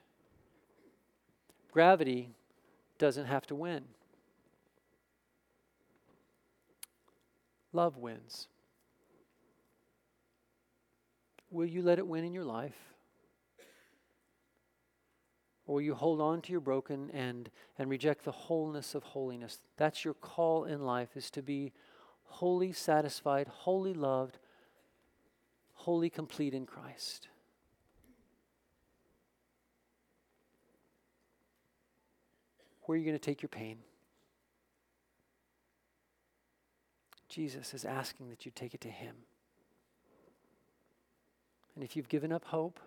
Gravity 1.72 2.30
doesn't 2.98 3.26
have 3.26 3.48
to 3.48 3.56
win. 3.56 3.82
Love 7.72 7.96
wins. 7.96 8.46
Will 11.50 11.66
you 11.66 11.82
let 11.82 11.98
it 11.98 12.06
win 12.06 12.22
in 12.22 12.32
your 12.32 12.44
life? 12.44 12.93
Or 15.66 15.80
you 15.80 15.94
hold 15.94 16.20
on 16.20 16.42
to 16.42 16.52
your 16.52 16.60
broken 16.60 17.10
end 17.10 17.50
and 17.78 17.88
reject 17.88 18.24
the 18.24 18.32
wholeness 18.32 18.94
of 18.94 19.02
holiness? 19.02 19.60
That's 19.76 20.04
your 20.04 20.14
call 20.14 20.64
in 20.64 20.84
life 20.84 21.16
is 21.16 21.30
to 21.30 21.42
be 21.42 21.72
wholly 22.24 22.72
satisfied, 22.72 23.48
wholly 23.48 23.94
loved, 23.94 24.38
wholly 25.72 26.10
complete 26.10 26.52
in 26.52 26.66
Christ. 26.66 27.28
Where 32.82 32.96
are 32.96 32.98
you 32.98 33.04
going 33.04 33.18
to 33.18 33.24
take 33.24 33.40
your 33.40 33.48
pain? 33.48 33.78
Jesus 37.28 37.72
is 37.72 37.84
asking 37.84 38.28
that 38.28 38.44
you 38.44 38.52
take 38.54 38.74
it 38.74 38.80
to 38.82 38.90
Him. 38.90 39.16
And 41.74 41.82
if 41.82 41.96
you've 41.96 42.08
given 42.08 42.30
up 42.30 42.44
hope, 42.44 42.78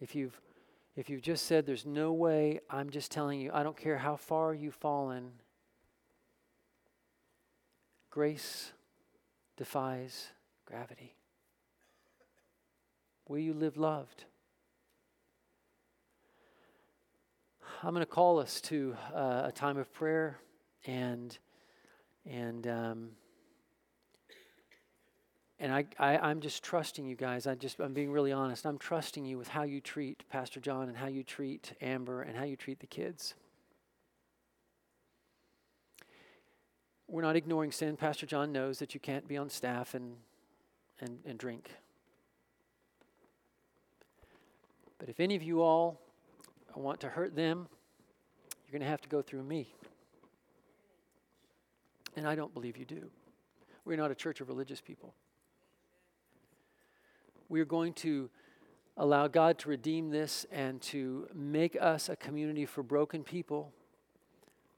if 0.00 0.14
you've 0.14 0.40
if 0.96 1.10
you've 1.10 1.22
just 1.22 1.44
said 1.44 1.66
there's 1.66 1.84
no 1.84 2.12
way, 2.14 2.60
I'm 2.70 2.88
just 2.88 3.10
telling 3.12 3.38
you, 3.38 3.50
I 3.52 3.62
don't 3.62 3.76
care 3.76 3.98
how 3.98 4.16
far 4.16 4.54
you've 4.54 4.74
fallen. 4.74 5.30
Grace 8.10 8.72
defies 9.58 10.28
gravity. 10.64 11.14
Will 13.28 13.40
you 13.40 13.52
live 13.52 13.76
loved? 13.76 14.24
I'm 17.82 17.92
going 17.92 18.00
to 18.00 18.06
call 18.06 18.38
us 18.38 18.62
to 18.62 18.96
uh, 19.14 19.42
a 19.44 19.52
time 19.52 19.76
of 19.76 19.92
prayer 19.92 20.38
and 20.86 21.36
and 22.24 22.66
um, 22.66 23.10
and 25.58 25.72
I, 25.72 25.86
I 25.98 26.30
am 26.30 26.40
just 26.40 26.62
trusting 26.62 27.06
you 27.06 27.16
guys. 27.16 27.46
I 27.46 27.54
just 27.54 27.80
I'm 27.80 27.94
being 27.94 28.10
really 28.10 28.32
honest. 28.32 28.66
I'm 28.66 28.78
trusting 28.78 29.24
you 29.24 29.38
with 29.38 29.48
how 29.48 29.62
you 29.62 29.80
treat 29.80 30.28
Pastor 30.28 30.60
John 30.60 30.88
and 30.88 30.96
how 30.96 31.06
you 31.06 31.22
treat 31.22 31.72
Amber 31.80 32.22
and 32.22 32.36
how 32.36 32.44
you 32.44 32.56
treat 32.56 32.80
the 32.80 32.86
kids. 32.86 33.34
We're 37.08 37.22
not 37.22 37.36
ignoring 37.36 37.72
sin. 37.72 37.96
Pastor 37.96 38.26
John 38.26 38.52
knows 38.52 38.80
that 38.80 38.92
you 38.92 39.00
can't 39.00 39.26
be 39.26 39.36
on 39.36 39.48
staff 39.48 39.94
and 39.94 40.16
and, 41.00 41.18
and 41.24 41.38
drink. 41.38 41.70
But 44.98 45.08
if 45.08 45.20
any 45.20 45.36
of 45.36 45.42
you 45.42 45.62
all 45.62 46.00
want 46.74 47.00
to 47.00 47.08
hurt 47.08 47.34
them, 47.34 47.68
you're 48.64 48.72
going 48.72 48.82
to 48.82 48.88
have 48.88 49.00
to 49.02 49.08
go 49.08 49.22
through 49.22 49.42
me. 49.42 49.74
And 52.16 52.26
I 52.26 52.34
don't 52.34 52.52
believe 52.52 52.76
you 52.76 52.84
do. 52.84 53.10
We're 53.84 53.96
not 53.96 54.10
a 54.10 54.14
church 54.14 54.40
of 54.40 54.48
religious 54.48 54.80
people. 54.80 55.14
We're 57.48 57.64
going 57.64 57.92
to 57.94 58.30
allow 58.96 59.28
God 59.28 59.58
to 59.58 59.68
redeem 59.68 60.10
this 60.10 60.46
and 60.50 60.80
to 60.82 61.28
make 61.34 61.76
us 61.80 62.08
a 62.08 62.16
community 62.16 62.66
for 62.66 62.82
broken 62.82 63.22
people 63.22 63.72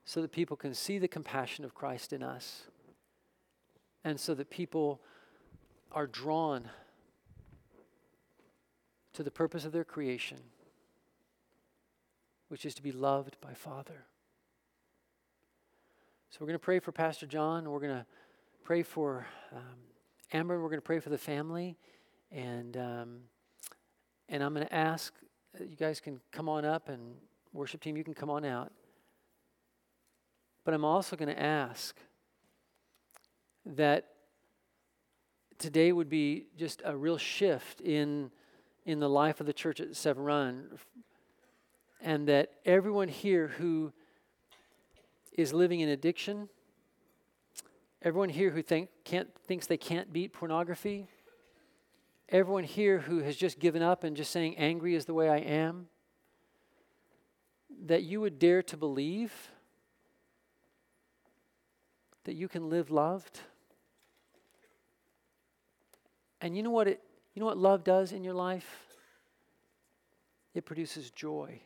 so 0.04 0.22
that 0.22 0.32
people 0.32 0.56
can 0.56 0.74
see 0.74 0.98
the 0.98 1.08
compassion 1.08 1.64
of 1.64 1.74
Christ 1.74 2.12
in 2.12 2.22
us 2.22 2.64
and 4.04 4.18
so 4.18 4.34
that 4.34 4.50
people 4.50 5.00
are 5.92 6.06
drawn 6.06 6.68
to 9.12 9.22
the 9.22 9.30
purpose 9.30 9.64
of 9.64 9.72
their 9.72 9.84
creation, 9.84 10.38
which 12.48 12.64
is 12.64 12.74
to 12.74 12.82
be 12.82 12.92
loved 12.92 13.36
by 13.40 13.52
Father. 13.52 14.06
So 16.30 16.38
we're 16.40 16.48
going 16.48 16.58
to 16.58 16.64
pray 16.64 16.78
for 16.78 16.92
Pastor 16.92 17.26
John. 17.26 17.70
We're 17.70 17.80
going 17.80 17.96
to 17.96 18.06
pray 18.64 18.82
for 18.82 19.26
um, 19.52 19.60
Amber. 20.32 20.60
We're 20.62 20.68
going 20.68 20.80
to 20.80 20.82
pray 20.82 21.00
for 21.00 21.10
the 21.10 21.18
family. 21.18 21.78
And, 22.30 22.76
um, 22.76 23.18
and 24.28 24.42
I'm 24.42 24.54
going 24.54 24.66
to 24.66 24.74
ask 24.74 25.14
you 25.60 25.76
guys 25.76 26.00
can 26.00 26.20
come 26.30 26.48
on 26.48 26.64
up 26.64 26.88
and 26.88 27.14
worship 27.52 27.80
team, 27.80 27.96
you 27.96 28.04
can 28.04 28.14
come 28.14 28.30
on 28.30 28.44
out. 28.44 28.72
But 30.64 30.74
I'm 30.74 30.84
also 30.84 31.16
going 31.16 31.34
to 31.34 31.40
ask 31.40 31.96
that 33.64 34.06
today 35.58 35.92
would 35.92 36.08
be 36.08 36.46
just 36.56 36.82
a 36.84 36.96
real 36.96 37.18
shift 37.18 37.80
in, 37.80 38.30
in 38.84 39.00
the 39.00 39.08
life 39.08 39.40
of 39.40 39.46
the 39.46 39.52
church 39.52 39.80
at 39.80 39.96
Severn 39.96 40.24
Run. 40.24 40.78
And 42.00 42.28
that 42.28 42.52
everyone 42.64 43.08
here 43.08 43.48
who 43.48 43.92
is 45.32 45.52
living 45.52 45.80
in 45.80 45.88
addiction, 45.88 46.48
everyone 48.02 48.28
here 48.28 48.50
who 48.50 48.62
think, 48.62 48.90
can't, 49.04 49.28
thinks 49.46 49.66
they 49.66 49.76
can't 49.76 50.12
beat 50.12 50.32
pornography, 50.32 51.08
everyone 52.28 52.64
here 52.64 52.98
who 52.98 53.20
has 53.20 53.36
just 53.36 53.58
given 53.58 53.82
up 53.82 54.04
and 54.04 54.16
just 54.16 54.30
saying, 54.30 54.56
angry 54.56 54.94
is 54.94 55.06
the 55.06 55.14
way 55.14 55.28
I 55.28 55.38
am, 55.38 55.88
that 57.86 58.02
you 58.02 58.20
would 58.20 58.38
dare 58.38 58.62
to 58.64 58.76
believe 58.76 59.32
that 62.24 62.34
you 62.34 62.48
can 62.48 62.68
live 62.68 62.90
loved. 62.90 63.40
And 66.40 66.56
you 66.56 66.62
know 66.62 66.70
what 66.70 66.86
it 66.86 67.00
you 67.34 67.40
know 67.40 67.46
what 67.46 67.56
love 67.56 67.84
does 67.84 68.12
in 68.12 68.24
your 68.24 68.34
life? 68.34 68.86
It 70.54 70.64
produces 70.64 71.10
joy. 71.10 71.60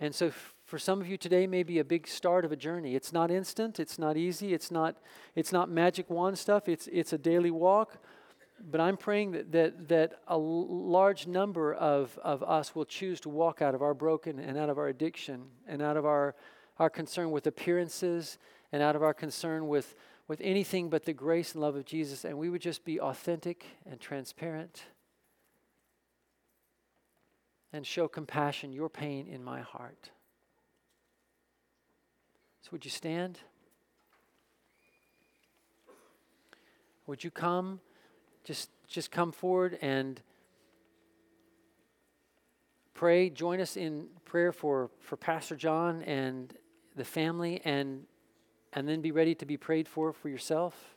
And 0.00 0.14
so 0.14 0.32
for 0.72 0.78
some 0.78 1.02
of 1.02 1.06
you 1.06 1.18
today 1.18 1.46
may 1.46 1.62
be 1.62 1.80
a 1.80 1.84
big 1.84 2.08
start 2.08 2.46
of 2.46 2.50
a 2.50 2.56
journey. 2.56 2.94
It's 2.94 3.12
not 3.12 3.30
instant, 3.30 3.78
it's 3.78 3.98
not 3.98 4.16
easy, 4.16 4.54
it's 4.54 4.70
not 4.70 4.96
it's 5.34 5.52
not 5.52 5.68
magic 5.68 6.08
wand 6.08 6.38
stuff. 6.38 6.66
It's 6.66 6.88
it's 6.90 7.12
a 7.12 7.18
daily 7.18 7.50
walk. 7.50 7.98
But 8.70 8.80
I'm 8.80 8.96
praying 8.96 9.32
that 9.32 9.52
that 9.52 9.88
that 9.88 10.22
a 10.28 10.38
large 10.38 11.26
number 11.26 11.74
of, 11.74 12.18
of 12.24 12.42
us 12.42 12.74
will 12.74 12.86
choose 12.86 13.20
to 13.20 13.28
walk 13.28 13.60
out 13.60 13.74
of 13.74 13.82
our 13.82 13.92
broken 13.92 14.38
and 14.38 14.56
out 14.56 14.70
of 14.70 14.78
our 14.78 14.88
addiction 14.88 15.44
and 15.68 15.82
out 15.82 15.98
of 15.98 16.06
our 16.06 16.34
our 16.78 16.88
concern 16.88 17.32
with 17.32 17.46
appearances 17.46 18.38
and 18.72 18.82
out 18.82 18.96
of 18.96 19.02
our 19.02 19.12
concern 19.12 19.68
with 19.68 19.94
with 20.26 20.40
anything 20.40 20.88
but 20.88 21.04
the 21.04 21.12
grace 21.12 21.52
and 21.52 21.60
love 21.60 21.76
of 21.76 21.84
Jesus 21.84 22.24
and 22.24 22.38
we 22.38 22.48
would 22.48 22.62
just 22.62 22.82
be 22.82 22.98
authentic 22.98 23.66
and 23.84 24.00
transparent 24.00 24.84
and 27.74 27.86
show 27.86 28.08
compassion, 28.08 28.72
your 28.72 28.88
pain 28.88 29.26
in 29.26 29.44
my 29.44 29.60
heart. 29.60 30.12
So, 32.62 32.68
would 32.70 32.84
you 32.84 32.90
stand? 32.90 33.40
Would 37.06 37.24
you 37.24 37.30
come? 37.30 37.80
Just, 38.44 38.70
just 38.86 39.10
come 39.10 39.32
forward 39.32 39.78
and 39.82 40.20
pray. 42.94 43.30
Join 43.30 43.60
us 43.60 43.76
in 43.76 44.06
prayer 44.24 44.52
for, 44.52 44.90
for 45.00 45.16
Pastor 45.16 45.56
John 45.56 46.02
and 46.02 46.54
the 46.94 47.04
family, 47.04 47.60
and, 47.64 48.04
and 48.72 48.88
then 48.88 49.00
be 49.00 49.10
ready 49.10 49.34
to 49.34 49.46
be 49.46 49.56
prayed 49.56 49.88
for 49.88 50.12
for 50.12 50.28
yourself. 50.28 50.94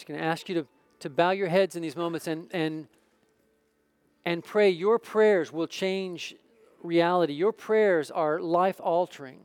Just 0.00 0.08
going 0.08 0.18
to 0.18 0.24
ask 0.24 0.48
you 0.48 0.54
to, 0.54 0.66
to 1.00 1.10
bow 1.10 1.30
your 1.30 1.48
heads 1.48 1.76
in 1.76 1.82
these 1.82 1.94
moments 1.94 2.26
and, 2.26 2.46
and, 2.52 2.88
and 4.24 4.42
pray. 4.42 4.70
Your 4.70 4.98
prayers 4.98 5.52
will 5.52 5.66
change 5.66 6.34
reality. 6.82 7.34
Your 7.34 7.52
prayers 7.52 8.10
are 8.10 8.40
life 8.40 8.80
altering. 8.80 9.40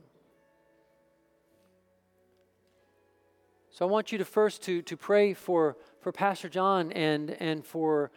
So 3.68 3.86
I 3.86 3.90
want 3.90 4.12
you 4.12 4.16
to 4.16 4.24
first 4.24 4.62
to, 4.62 4.80
to 4.80 4.96
pray 4.96 5.34
for, 5.34 5.76
for 6.00 6.10
Pastor 6.10 6.48
John 6.48 6.90
and, 6.92 7.32
and 7.32 7.62
for, 7.62 8.10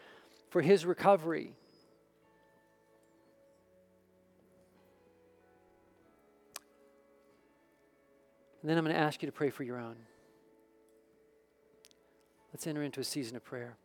for 0.49 0.61
his 0.61 0.85
recovery. 0.85 1.51
And 8.61 8.69
then 8.69 8.77
I'm 8.77 8.85
going 8.85 8.95
to 8.95 9.01
ask 9.01 9.21
you 9.21 9.25
to 9.25 9.33
pray 9.33 9.49
for 9.49 9.63
your 9.63 9.77
own. 9.77 9.97
Let's 12.60 12.68
enter 12.68 12.84
into 12.84 12.99
a 12.99 13.05
season 13.05 13.38
of 13.38 13.45
prayer. 13.45 13.78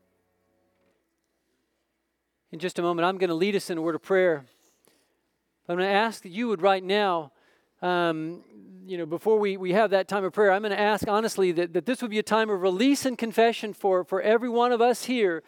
In 2.50 2.58
just 2.58 2.76
a 2.80 2.82
moment, 2.82 3.06
I'm 3.06 3.18
going 3.18 3.28
to 3.28 3.34
lead 3.36 3.54
us 3.54 3.70
in 3.70 3.78
a 3.78 3.80
word 3.80 3.94
of 3.94 4.02
prayer. 4.02 4.46
I'm 5.68 5.76
going 5.76 5.88
to 5.88 5.94
ask 5.94 6.24
that 6.24 6.30
you 6.30 6.48
would 6.48 6.60
right 6.60 6.82
now, 6.82 7.30
um, 7.82 8.42
you 8.84 8.98
know, 8.98 9.06
before 9.06 9.38
we, 9.38 9.56
we 9.56 9.74
have 9.74 9.90
that 9.90 10.08
time 10.08 10.24
of 10.24 10.32
prayer, 10.32 10.50
I'm 10.50 10.62
going 10.62 10.72
to 10.72 10.80
ask 10.80 11.06
honestly 11.06 11.52
that, 11.52 11.72
that 11.72 11.86
this 11.86 12.02
would 12.02 12.10
be 12.10 12.18
a 12.18 12.24
time 12.24 12.50
of 12.50 12.62
release 12.62 13.06
and 13.06 13.16
confession 13.16 13.74
for, 13.74 14.02
for 14.02 14.20
every 14.20 14.48
one 14.48 14.72
of 14.72 14.80
us 14.80 15.04
here, 15.04 15.44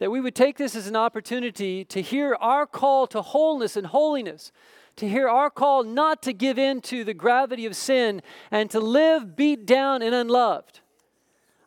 that 0.00 0.10
we 0.10 0.20
would 0.20 0.34
take 0.34 0.58
this 0.58 0.74
as 0.74 0.88
an 0.88 0.96
opportunity 0.96 1.84
to 1.84 2.02
hear 2.02 2.36
our 2.40 2.66
call 2.66 3.06
to 3.06 3.22
wholeness 3.22 3.76
and 3.76 3.86
holiness, 3.86 4.50
to 4.96 5.08
hear 5.08 5.28
our 5.28 5.48
call 5.48 5.84
not 5.84 6.22
to 6.22 6.32
give 6.32 6.58
in 6.58 6.80
to 6.80 7.04
the 7.04 7.14
gravity 7.14 7.66
of 7.66 7.76
sin 7.76 8.20
and 8.50 8.68
to 8.70 8.80
live 8.80 9.36
beat 9.36 9.64
down 9.64 10.02
and 10.02 10.12
unloved. 10.12 10.80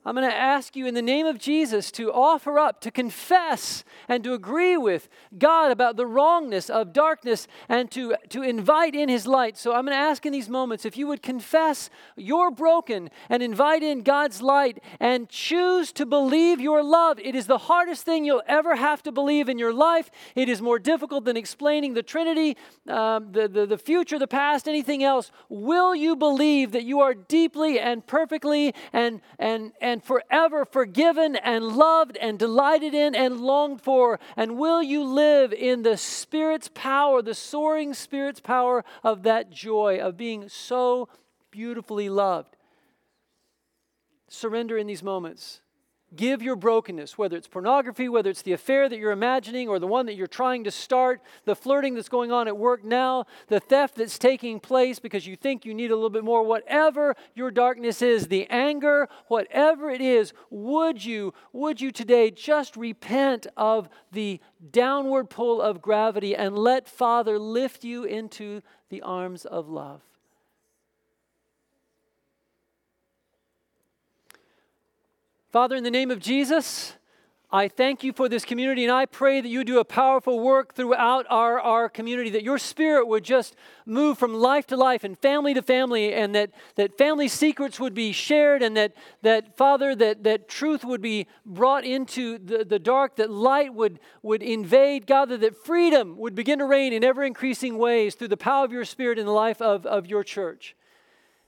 I'm 0.08 0.16
going 0.16 0.30
to 0.30 0.34
ask 0.34 0.78
you 0.78 0.88
in 0.88 0.94
the 0.94 1.02
name 1.02 1.26
of 1.26 1.38
Jesus 1.38 1.92
to 1.92 2.14
offer 2.14 2.58
up, 2.58 2.80
to 2.80 2.92
confess, 2.92 3.84
and 4.08 4.24
to 4.24 4.34
agree 4.34 4.78
with 4.78 5.10
God 5.38 5.70
about 5.70 5.98
the 5.98 6.06
wrongness 6.06 6.70
of 6.70 6.94
darkness 6.94 7.46
and 7.68 7.92
to, 7.92 8.16
to 8.30 8.42
invite 8.42 8.96
in 8.96 9.10
His 9.10 9.28
light. 9.28 9.58
So 9.58 9.74
I'm 9.74 9.84
going 9.84 9.98
to 9.98 10.02
ask 10.02 10.26
in 10.26 10.32
these 10.32 10.48
moments 10.48 10.86
if 10.86 10.96
you 10.96 11.08
would 11.08 11.22
confess 11.22 11.90
you're 12.16 12.52
broken 12.52 13.10
and 13.28 13.44
invite 13.44 13.84
in 13.84 14.02
God's 14.02 14.42
light 14.42 14.82
and 15.02 15.28
choose 15.28 15.92
to 15.92 16.06
believe 16.06 16.62
your 16.62 16.84
love. 16.84 17.20
It 17.20 17.36
is 17.36 17.48
the 17.48 17.58
hardest 17.58 18.06
thing 18.06 18.24
you'll 18.24 18.44
ever 18.48 18.78
have 18.78 19.04
to 19.04 19.12
believe 19.12 19.50
in 19.50 19.60
your 19.60 19.74
life. 19.74 20.10
It 20.36 20.48
is 20.48 20.62
more 20.62 20.80
difficult 20.80 21.26
than 21.26 21.36
explaining 21.36 21.96
the 21.96 22.04
Trinity, 22.04 22.56
um, 22.88 23.34
the, 23.34 23.50
the, 23.50 23.66
the 23.66 23.78
future, 23.78 24.18
the 24.18 24.26
past, 24.26 24.70
anything 24.70 25.04
else. 25.04 25.32
Will 25.50 25.94
you 25.94 26.16
believe 26.16 26.72
that 26.72 26.86
you 26.86 27.02
are 27.02 27.14
deeply 27.14 27.78
and 27.78 28.08
perfectly 28.08 28.74
and, 28.94 29.20
and, 29.38 29.74
and 29.82 29.97
and 29.98 30.04
forever 30.04 30.64
forgiven 30.64 31.36
and 31.36 31.76
loved 31.76 32.18
and 32.18 32.38
delighted 32.38 32.94
in 32.94 33.16
and 33.16 33.42
longed 33.42 33.82
for? 33.82 34.20
And 34.36 34.56
will 34.56 34.84
you 34.84 35.04
live 35.04 35.52
in 35.52 35.82
the 35.82 35.98
Spirit's 35.98 36.70
power, 36.72 37.24
the 37.24 37.34
soaring 37.34 37.96
Spirit's 37.96 38.40
power 38.40 38.86
of 39.04 39.24
that 39.24 39.50
joy 39.50 39.98
of 39.98 40.16
being 40.16 40.50
so 40.50 41.10
beautifully 41.50 42.10
loved? 42.10 42.56
Surrender 44.30 44.78
in 44.78 44.86
these 44.86 45.02
moments. 45.02 45.62
Give 46.16 46.42
your 46.42 46.56
brokenness, 46.56 47.18
whether 47.18 47.36
it's 47.36 47.50
pornography, 47.50 48.08
whether 48.08 48.30
it's 48.30 48.42
the 48.42 48.54
affair 48.54 48.88
that 48.88 48.98
you're 48.98 49.12
imagining 49.12 49.68
or 49.68 49.78
the 49.78 49.88
one 49.88 50.06
that 50.06 50.16
you're 50.16 50.26
trying 50.26 50.64
to 50.64 50.72
start, 50.72 51.22
the 51.44 51.56
flirting 51.56 51.96
that's 51.96 52.08
going 52.08 52.32
on 52.32 52.48
at 52.48 52.58
work 52.58 52.86
now, 52.86 53.26
the 53.48 53.60
theft 53.60 53.96
that's 53.96 54.18
taking 54.18 54.62
place 54.62 55.00
because 55.00 55.28
you 55.28 55.36
think 55.36 55.66
you 55.66 55.74
need 55.74 55.92
a 55.92 55.96
little 55.96 56.10
bit 56.10 56.24
more, 56.24 56.44
whatever 56.44 57.14
your 57.36 57.52
darkness 57.52 58.02
is, 58.02 58.28
the 58.28 58.48
anger, 58.50 59.10
whatever 59.28 59.90
it 59.90 60.00
is, 60.00 60.32
would 60.50 61.04
you, 61.04 61.34
would 61.52 61.82
you 61.82 61.92
today 61.92 62.32
just 62.32 62.78
repent 62.78 63.46
of 63.58 63.90
the 64.14 64.40
downward 64.72 65.30
pull 65.30 65.62
of 65.62 65.82
gravity 65.82 66.34
and 66.34 66.58
let 66.58 66.88
Father 66.88 67.38
lift 67.38 67.84
you 67.84 68.06
into 68.06 68.62
the 68.90 69.02
arms 69.02 69.44
of 69.44 69.68
love? 69.68 70.02
Father, 75.50 75.78
in 75.78 75.84
the 75.86 75.92
name 75.92 76.12
of 76.12 76.20
Jesus, 76.20 76.98
I 77.50 77.70
thank 77.70 78.04
you 78.04 78.12
for 78.12 78.28
this 78.28 78.44
community 78.44 78.84
and 78.84 78.92
I 78.92 79.06
pray 79.06 79.40
that 79.40 79.48
you 79.48 79.64
do 79.64 79.80
a 79.80 79.86
powerful 79.86 80.42
work 80.42 80.76
throughout 80.76 81.26
our, 81.30 81.58
our 81.62 81.88
community, 81.88 82.30
that 82.32 82.44
your 82.44 82.58
spirit 82.58 83.08
would 83.08 83.24
just 83.24 83.56
move 83.86 84.18
from 84.18 84.34
life 84.34 84.68
to 84.68 84.76
life 84.76 85.06
and 85.06 85.18
family 85.18 85.54
to 85.54 85.62
family, 85.62 86.14
and 86.14 86.36
that, 86.36 86.52
that 86.76 86.98
family 86.98 87.30
secrets 87.30 87.80
would 87.80 87.94
be 87.94 88.12
shared, 88.12 88.62
and 88.62 88.76
that, 88.76 88.94
that 89.22 89.56
Father, 89.56 89.96
that, 89.96 90.26
that 90.26 90.50
truth 90.50 90.84
would 90.84 91.02
be 91.02 91.28
brought 91.46 91.86
into 91.86 92.38
the, 92.40 92.66
the 92.66 92.80
dark, 92.80 93.16
that 93.16 93.32
light 93.32 93.74
would, 93.74 94.02
would 94.22 94.44
invade, 94.44 95.08
God, 95.08 95.30
that, 95.30 95.56
freedom 95.66 96.18
would 96.18 96.36
begin 96.36 96.60
to 96.60 96.66
reign 96.66 96.92
in 96.92 97.06
ever 97.06 97.24
increasing 97.24 97.78
ways 97.78 98.16
through 98.16 98.28
the 98.28 98.36
power 98.36 98.66
of 98.66 98.74
your 98.74 98.84
spirit 98.84 99.18
in 99.18 99.26
the 99.26 99.32
life 99.32 99.62
of, 99.62 99.86
of 99.86 100.08
your 100.08 100.26
church. 100.26 100.76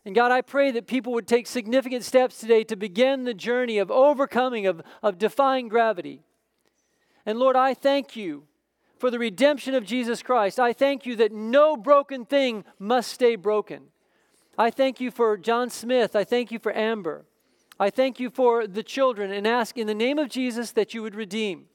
And 0.06 0.16
God, 0.16 0.32
I 0.32 0.42
pray 0.42 0.72
that 0.72 0.88
people 0.88 1.14
would 1.14 1.28
take 1.28 1.46
significant 1.46 2.04
steps 2.04 2.40
today 2.40 2.64
to 2.64 2.76
begin 2.76 3.26
the 3.26 3.34
journey 3.34 3.78
of 3.78 3.92
overcoming, 3.92 4.66
of, 4.66 4.82
of 5.04 5.18
defying 5.18 5.68
gravity. 5.68 6.24
And 7.26 7.38
Lord, 7.38 7.56
I 7.56 7.74
thank 7.74 8.16
you 8.16 8.44
for 8.98 9.12
the 9.12 9.20
redemption 9.20 9.76
of 9.76 9.86
Jesus 9.86 10.22
Christ. 10.24 10.60
I 10.60 10.74
thank 10.74 11.06
you 11.06 11.16
that 11.18 11.32
no 11.32 11.78
broken 11.78 12.26
thing 12.26 12.64
must 12.78 13.12
stay 13.12 13.36
broken. 13.36 13.84
I 14.58 14.72
thank 14.72 15.00
you 15.00 15.12
for 15.12 15.38
John 15.38 15.70
Smith. 15.70 16.16
I 16.16 16.24
thank 16.24 16.52
you 16.52 16.60
for 16.60 16.76
Amber. 16.76 17.26
I 17.80 17.90
thank 17.90 18.20
you 18.20 18.30
for 18.30 18.68
the 18.68 18.84
children 18.84 19.32
and 19.32 19.48
ask 19.48 19.78
in 19.78 19.88
the 19.88 19.94
name 19.94 20.20
of 20.20 20.30
Jesus 20.30 20.72
that 20.74 20.94
you 20.94 21.02
would 21.02 21.16
redeem. 21.16 21.66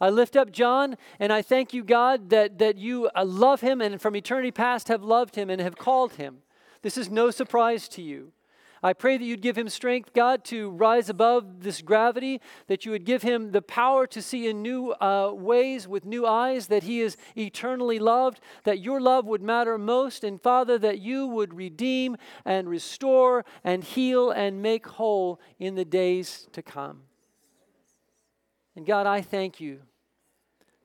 I 0.00 0.10
lift 0.10 0.36
up 0.36 0.50
John 0.50 0.96
and 1.20 1.32
I 1.32 1.42
thank 1.42 1.72
you, 1.72 1.84
God, 1.84 2.30
that, 2.30 2.58
that 2.58 2.76
you 2.76 3.08
uh, 3.14 3.24
love 3.24 3.60
him 3.60 3.80
and 3.80 4.00
from 4.00 4.16
eternity 4.16 4.50
past 4.50 4.88
have 4.88 5.02
loved 5.02 5.36
him 5.36 5.48
and 5.50 5.60
have 5.60 5.76
called 5.76 6.14
him. 6.14 6.38
This 6.82 6.96
is 6.96 7.10
no 7.10 7.30
surprise 7.30 7.88
to 7.90 8.02
you. 8.02 8.32
I 8.82 8.92
pray 8.92 9.18
that 9.18 9.24
you'd 9.24 9.42
give 9.42 9.58
him 9.58 9.68
strength, 9.68 10.12
God, 10.12 10.44
to 10.46 10.70
rise 10.70 11.08
above 11.08 11.62
this 11.62 11.82
gravity, 11.82 12.40
that 12.68 12.84
you 12.84 12.92
would 12.92 13.04
give 13.04 13.22
him 13.22 13.50
the 13.50 13.62
power 13.62 14.06
to 14.06 14.22
see 14.22 14.46
in 14.46 14.62
new 14.62 14.92
uh, 14.92 15.32
ways 15.34 15.88
with 15.88 16.04
new 16.04 16.24
eyes, 16.26 16.68
that 16.68 16.84
he 16.84 17.00
is 17.00 17.16
eternally 17.36 17.98
loved, 17.98 18.40
that 18.62 18.78
your 18.78 19.00
love 19.00 19.26
would 19.26 19.42
matter 19.42 19.78
most, 19.78 20.22
and 20.22 20.40
Father, 20.40 20.78
that 20.78 21.00
you 21.00 21.26
would 21.26 21.54
redeem 21.54 22.16
and 22.44 22.68
restore 22.68 23.44
and 23.64 23.82
heal 23.82 24.30
and 24.30 24.62
make 24.62 24.86
whole 24.86 25.40
in 25.58 25.74
the 25.74 25.84
days 25.84 26.46
to 26.52 26.62
come. 26.62 27.02
And 28.76 28.86
God, 28.86 29.08
I 29.08 29.22
thank 29.22 29.60
you 29.60 29.80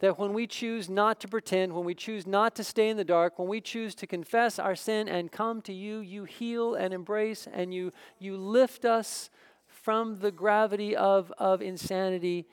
that 0.03 0.19
when 0.19 0.33
we 0.33 0.45
choose 0.45 0.89
not 0.89 1.21
to 1.21 1.29
pretend, 1.29 1.71
when 1.71 1.85
we 1.85 1.95
choose 1.95 2.27
not 2.27 2.57
to 2.57 2.61
stay 2.61 2.89
in 2.89 2.97
the 2.97 3.05
dark, 3.05 3.39
when 3.39 3.47
we 3.47 3.61
choose 3.61 3.95
to 3.95 4.05
confess 4.05 4.59
our 4.59 4.75
sin 4.75 5.07
and 5.07 5.31
come 5.31 5.61
to 5.61 5.71
you, 5.71 5.99
you 5.99 6.25
heal 6.25 6.75
and 6.75 6.93
embrace 6.93 7.47
and 7.53 7.73
you, 7.73 7.89
you 8.19 8.35
lift 8.35 8.83
us 8.83 9.29
from 9.65 10.19
the 10.19 10.29
gravity 10.29 10.93
of, 10.93 11.31
of 11.37 11.61
insanity 11.61 12.45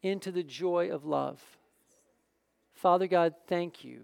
into 0.00 0.32
the 0.32 0.42
joy 0.42 0.88
of 0.88 1.04
love. 1.04 1.42
Father 2.72 3.06
God, 3.06 3.34
thank 3.46 3.84
you. 3.84 4.00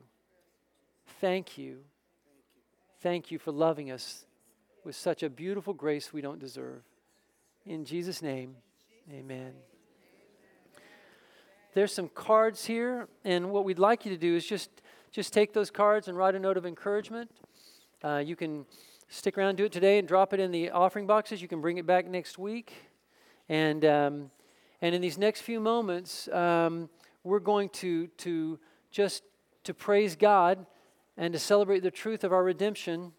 Thank 1.18 1.56
you. 1.56 1.78
Thank 3.00 3.30
you 3.30 3.38
for 3.38 3.52
loving 3.52 3.90
us 3.90 4.26
with 4.84 4.96
such 4.96 5.22
a 5.22 5.30
beautiful 5.30 5.72
grace 5.72 6.12
we 6.12 6.20
don't 6.20 6.38
deserve. 6.38 6.82
In 7.64 7.86
Jesus' 7.86 8.20
name, 8.20 8.54
amen 9.10 9.54
there's 11.76 11.92
some 11.92 12.08
cards 12.08 12.64
here, 12.64 13.06
and 13.22 13.50
what 13.50 13.66
we'd 13.66 13.78
like 13.78 14.06
you 14.06 14.10
to 14.10 14.16
do 14.16 14.34
is 14.34 14.46
just 14.46 14.70
just 15.12 15.34
take 15.34 15.52
those 15.52 15.70
cards 15.70 16.08
and 16.08 16.16
write 16.16 16.34
a 16.34 16.38
note 16.38 16.56
of 16.56 16.64
encouragement. 16.64 17.30
Uh, 18.02 18.16
you 18.16 18.34
can 18.34 18.64
stick 19.10 19.36
around, 19.36 19.56
do 19.56 19.66
it 19.66 19.72
today, 19.72 19.98
and 19.98 20.08
drop 20.08 20.32
it 20.32 20.40
in 20.40 20.50
the 20.50 20.70
offering 20.70 21.06
boxes. 21.06 21.42
You 21.42 21.48
can 21.48 21.60
bring 21.60 21.76
it 21.76 21.86
back 21.86 22.06
next 22.06 22.38
week, 22.38 22.72
and 23.50 23.84
um, 23.84 24.30
and 24.80 24.94
in 24.94 25.02
these 25.02 25.18
next 25.18 25.42
few 25.42 25.60
moments, 25.60 26.28
um, 26.28 26.88
we're 27.24 27.40
going 27.40 27.68
to 27.68 28.06
to 28.06 28.58
just 28.90 29.22
to 29.64 29.74
praise 29.74 30.16
God 30.16 30.64
and 31.18 31.30
to 31.34 31.38
celebrate 31.38 31.80
the 31.80 31.90
truth 31.90 32.24
of 32.24 32.32
our 32.32 32.42
redemption. 32.42 33.12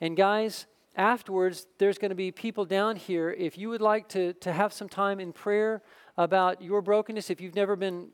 And 0.00 0.16
guys, 0.16 0.66
afterwards, 0.96 1.68
there's 1.78 1.98
going 1.98 2.08
to 2.08 2.16
be 2.16 2.32
people 2.32 2.64
down 2.64 2.96
here. 2.96 3.30
If 3.30 3.56
you 3.56 3.68
would 3.68 3.80
like 3.80 4.08
to 4.08 4.32
to 4.32 4.52
have 4.52 4.72
some 4.72 4.88
time 4.88 5.20
in 5.20 5.32
prayer 5.32 5.82
about 6.16 6.62
your 6.62 6.82
brokenness, 6.82 7.30
if 7.30 7.40
you've 7.40 7.54
never 7.54 7.76
been, 7.76 8.08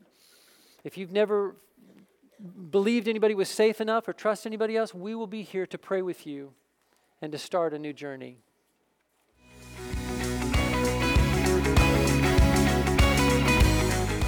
if 0.84 0.96
you've 0.96 1.12
never 1.12 1.56
believed 2.70 3.08
anybody 3.08 3.34
was 3.34 3.48
safe 3.48 3.80
enough 3.80 4.06
or 4.06 4.12
trust 4.12 4.46
anybody 4.46 4.76
else, 4.76 4.94
we 4.94 5.14
will 5.14 5.26
be 5.26 5.42
here 5.42 5.66
to 5.66 5.78
pray 5.78 6.02
with 6.02 6.26
you 6.26 6.52
and 7.20 7.32
to 7.32 7.38
start 7.38 7.74
a 7.74 7.78
new 7.78 7.92
journey. 7.92 8.38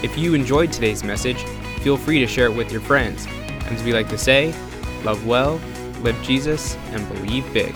If 0.02 0.16
you 0.16 0.34
enjoyed 0.34 0.72
today's 0.72 1.04
message, 1.04 1.42
feel 1.82 1.96
free 1.96 2.20
to 2.20 2.26
share 2.26 2.46
it 2.46 2.54
with 2.54 2.72
your 2.72 2.80
friends. 2.80 3.26
And 3.26 3.76
as 3.76 3.82
we 3.84 3.92
like 3.92 4.08
to 4.08 4.18
say, 4.18 4.54
love 5.04 5.24
well, 5.26 5.60
live 6.00 6.20
Jesus, 6.22 6.74
and 6.92 7.06
believe 7.14 7.50
big. 7.52 7.74